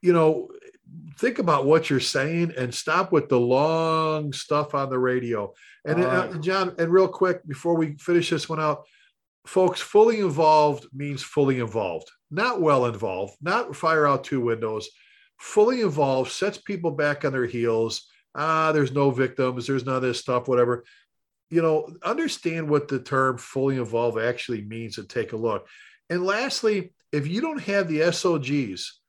you 0.03 0.13
know, 0.13 0.51
think 1.19 1.39
about 1.39 1.67
what 1.67 1.89
you're 1.89 2.01
saying 2.01 2.53
and 2.57 2.75
stop 2.75 3.13
with 3.13 3.29
the 3.29 3.41
long 3.41 4.33
stuff 4.33 4.75
on 4.75 4.91
the 4.91 4.99
radio. 4.99 5.53
And 5.85 6.05
uh, 6.05 6.09
uh, 6.09 6.39
John, 6.39 6.75
and 6.79 6.93
real 6.93 7.09
quick 7.09 7.47
before 7.47 7.77
we 7.77 7.97
finish 7.99 8.31
this 8.31 8.49
one 8.49 8.61
out, 8.61 8.85
folks, 9.47 9.81
fully 9.81 10.21
involved 10.21 10.87
means 10.93 11.23
fully 11.23 11.61
involved, 11.61 12.11
not 12.31 12.61
well 12.61 12.87
involved, 12.87 13.37
not 13.41 13.75
fire 13.75 14.07
out 14.07 14.25
two 14.25 14.41
windows. 14.41 14.89
Fully 15.39 15.83
involved 15.83 16.33
sets 16.33 16.59
people 16.59 16.91
back 16.91 17.25
on 17.25 17.33
their 17.33 17.47
heels. 17.47 18.09
Ah, 18.35 18.73
there's 18.73 18.93
no 18.93 19.11
victims, 19.11 19.67
there's 19.67 19.87
none 19.87 19.97
of 19.97 20.03
this 20.03 20.21
stuff, 20.21 20.49
whatever. 20.49 20.85
You 21.51 21.63
know, 21.63 21.95
understand 22.03 22.69
what 22.69 22.89
the 22.89 22.99
term 22.99 23.39
fully 23.39 23.77
involved 23.77 24.19
actually 24.19 24.63
means 24.63 24.99
and 24.99 25.09
take 25.09 25.33
a 25.33 25.37
look. 25.37 25.69
And 26.11 26.25
lastly, 26.25 26.93
if 27.13 27.27
you 27.27 27.41
don't 27.41 27.63
have 27.63 27.89
the 27.89 28.13
SOGs, 28.13 29.01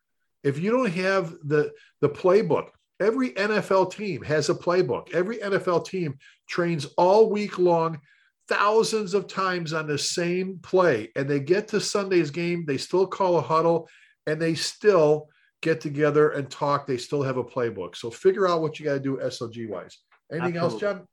if 0.44 0.60
you 0.60 0.72
don't 0.72 0.92
have 0.92 1.32
the 1.44 1.72
the 2.02 2.10
playbook, 2.10 2.70
every 3.00 3.32
NFL 3.32 3.92
team 3.92 4.22
has 4.24 4.50
a 4.50 4.56
playbook. 4.56 5.14
Every 5.14 5.38
NFL 5.38 5.86
team 5.86 6.18
trains 6.48 6.86
all 6.98 7.30
week 7.30 7.58
long, 7.60 8.00
thousands 8.48 9.14
of 9.14 9.28
times 9.28 9.74
on 9.74 9.88
the 9.88 9.98
same 9.98 10.60
play, 10.62 11.12
and 11.16 11.30
they 11.30 11.40
get 11.40 11.68
to 11.70 11.82
Sunday's 11.82 12.32
game, 12.32 12.66
they 12.66 12.78
still 12.78 13.08
call 13.08 13.38
a 13.38 13.42
huddle, 13.42 13.90
and 14.26 14.42
they 14.42 14.56
still 14.56 15.30
get 15.62 15.82
together 15.82 16.30
and 16.30 16.50
talk. 16.50 16.86
They 16.86 16.98
still 16.98 17.24
have 17.24 17.38
a 17.38 17.44
playbook. 17.44 17.96
So 17.96 18.10
figure 18.12 18.48
out 18.48 18.62
what 18.62 18.80
you 18.80 18.86
got 18.86 18.94
to 18.94 19.00
do 19.00 19.18
SOG 19.18 19.68
wise 19.70 19.98
Anything 20.32 20.58
Absolutely. 20.58 20.88
else, 20.88 20.98
John? 20.98 21.08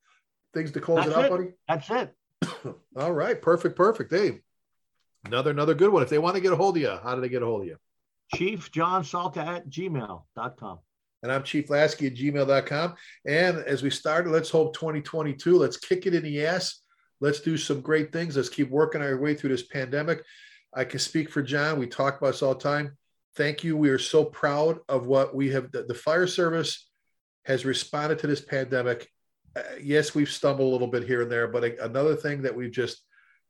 Things 0.53 0.71
to 0.73 0.81
close 0.81 1.05
That's 1.05 1.09
it 1.09 1.17
out, 1.17 1.25
it. 1.25 1.31
buddy? 1.31 1.49
That's 1.69 1.91
it. 1.91 2.75
all 2.97 3.13
right, 3.13 3.41
perfect, 3.41 3.77
perfect. 3.77 4.13
Hey, 4.13 4.41
another 5.25 5.51
another 5.51 5.75
good 5.75 5.93
one. 5.93 6.03
If 6.03 6.09
they 6.09 6.19
want 6.19 6.37
to 6.37 6.41
get 6.41 6.53
a 6.53 6.57
hold 6.57 6.77
of 6.77 6.83
you, 6.83 6.97
how 7.03 7.15
do 7.15 7.21
they 7.21 7.29
get 7.29 7.43
a 7.43 7.47
hold 7.47 7.63
of 7.63 7.69
you? 7.69 7.77
Chief 8.35 8.71
John 8.71 9.03
Salka 9.03 9.39
at 9.39 9.69
gmail.com. 9.69 10.79
And 11.23 11.33
I'm 11.33 11.43
Chief 11.43 11.71
Lasky 11.71 12.09
at 12.09 12.15
gmail.com. 12.15 12.95
And 13.27 13.59
as 13.59 13.83
we 13.83 13.91
started, 13.91 14.31
let's 14.31 14.51
hope 14.51 14.75
2022, 14.75 15.57
let's 15.57 15.79
kick 15.79 16.07
it 16.07 16.15
in 16.15 16.23
the 16.23 16.45
ass. 16.45 16.81
Let's 17.21 17.41
do 17.41 17.57
some 17.57 17.81
great 17.81 18.13
things. 18.13 18.37
Let's 18.37 18.51
keep 18.51 18.71
working 18.71 19.01
our 19.01 19.17
way 19.19 19.35
through 19.35 19.51
this 19.51 19.63
pandemic. 19.63 20.23
I 20.75 20.85
can 20.85 20.99
speak 20.99 21.31
for 21.31 21.43
John. 21.43 21.79
We 21.79 21.87
talk 21.87 22.19
about 22.19 22.33
this 22.33 22.43
all 22.43 22.55
the 22.55 22.61
time. 22.61 22.99
Thank 23.37 23.65
you. 23.65 23.77
We 23.77 23.89
are 23.89 23.99
so 23.99 24.25
proud 24.25 24.81
of 24.89 25.07
what 25.07 25.35
we 25.35 25.51
have. 25.51 25.73
The, 25.73 25.85
the 25.85 25.95
fire 25.95 26.27
service 26.27 26.89
has 27.47 27.65
responded 27.65 28.19
to 28.19 28.27
this 28.27 28.41
pandemic. 28.41 29.09
Uh, 29.57 29.63
yes, 29.81 30.15
we've 30.15 30.31
stumbled 30.31 30.69
a 30.69 30.73
little 30.73 30.89
bit 30.89 31.05
here 31.05 31.23
and 31.23 31.33
there, 31.33 31.49
but 31.49 31.65
a, 31.65 31.85
another 31.85 32.17
thing 32.17 32.43
that 32.43 32.55
we've 32.55 32.73
just, 32.73 33.03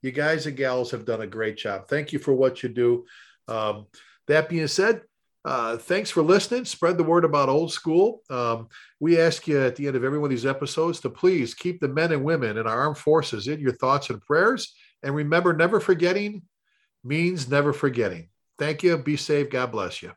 you 0.03 0.13
guys 0.13 0.47
and 0.47 0.57
gals 0.57 0.91
have 0.91 1.05
done 1.05 1.23
a 1.23 1.27
great 1.27 1.57
job. 1.57 1.89
Thank 1.89 2.13
you 2.13 2.19
for 2.19 2.35
what 2.35 2.63
you 2.63 2.69
do. 2.69 3.07
Um, 3.49 3.87
that 4.29 4.49
being 4.49 4.67
said, 4.67 5.03
uh, 5.45 5.77
thanks 5.77 6.11
for 6.11 6.23
listening. 6.23 6.65
Spread 6.65 6.97
the 6.97 7.05
word 7.05 7.25
about 7.25 7.51
old 7.51 7.71
school. 7.71 8.23
Um, 8.31 8.69
we 8.99 9.21
ask 9.21 9.47
you 9.47 9.61
at 9.61 9.77
the 9.77 9.87
end 9.87 9.97
of 9.97 10.05
every 10.05 10.19
one 10.19 10.29
of 10.29 10.31
these 10.31 10.47
episodes 10.47 11.01
to 11.01 11.11
please 11.11 11.53
keep 11.53 11.81
the 11.81 11.89
men 11.89 12.13
and 12.13 12.25
women 12.25 12.57
in 12.57 12.67
our 12.67 12.81
armed 12.81 12.99
forces 12.99 13.47
in 13.47 13.61
your 13.61 13.75
thoughts 13.75 14.09
and 14.09 14.23
prayers. 14.23 14.75
And 15.03 15.15
remember, 15.15 15.53
never 15.53 15.81
forgetting 15.81 16.43
means 17.03 17.49
never 17.49 17.75
forgetting. 17.75 18.31
Thank 18.59 18.83
you. 18.83 18.97
Be 18.97 19.17
safe. 19.17 19.51
God 19.51 19.71
bless 19.71 20.03
you. 20.03 20.13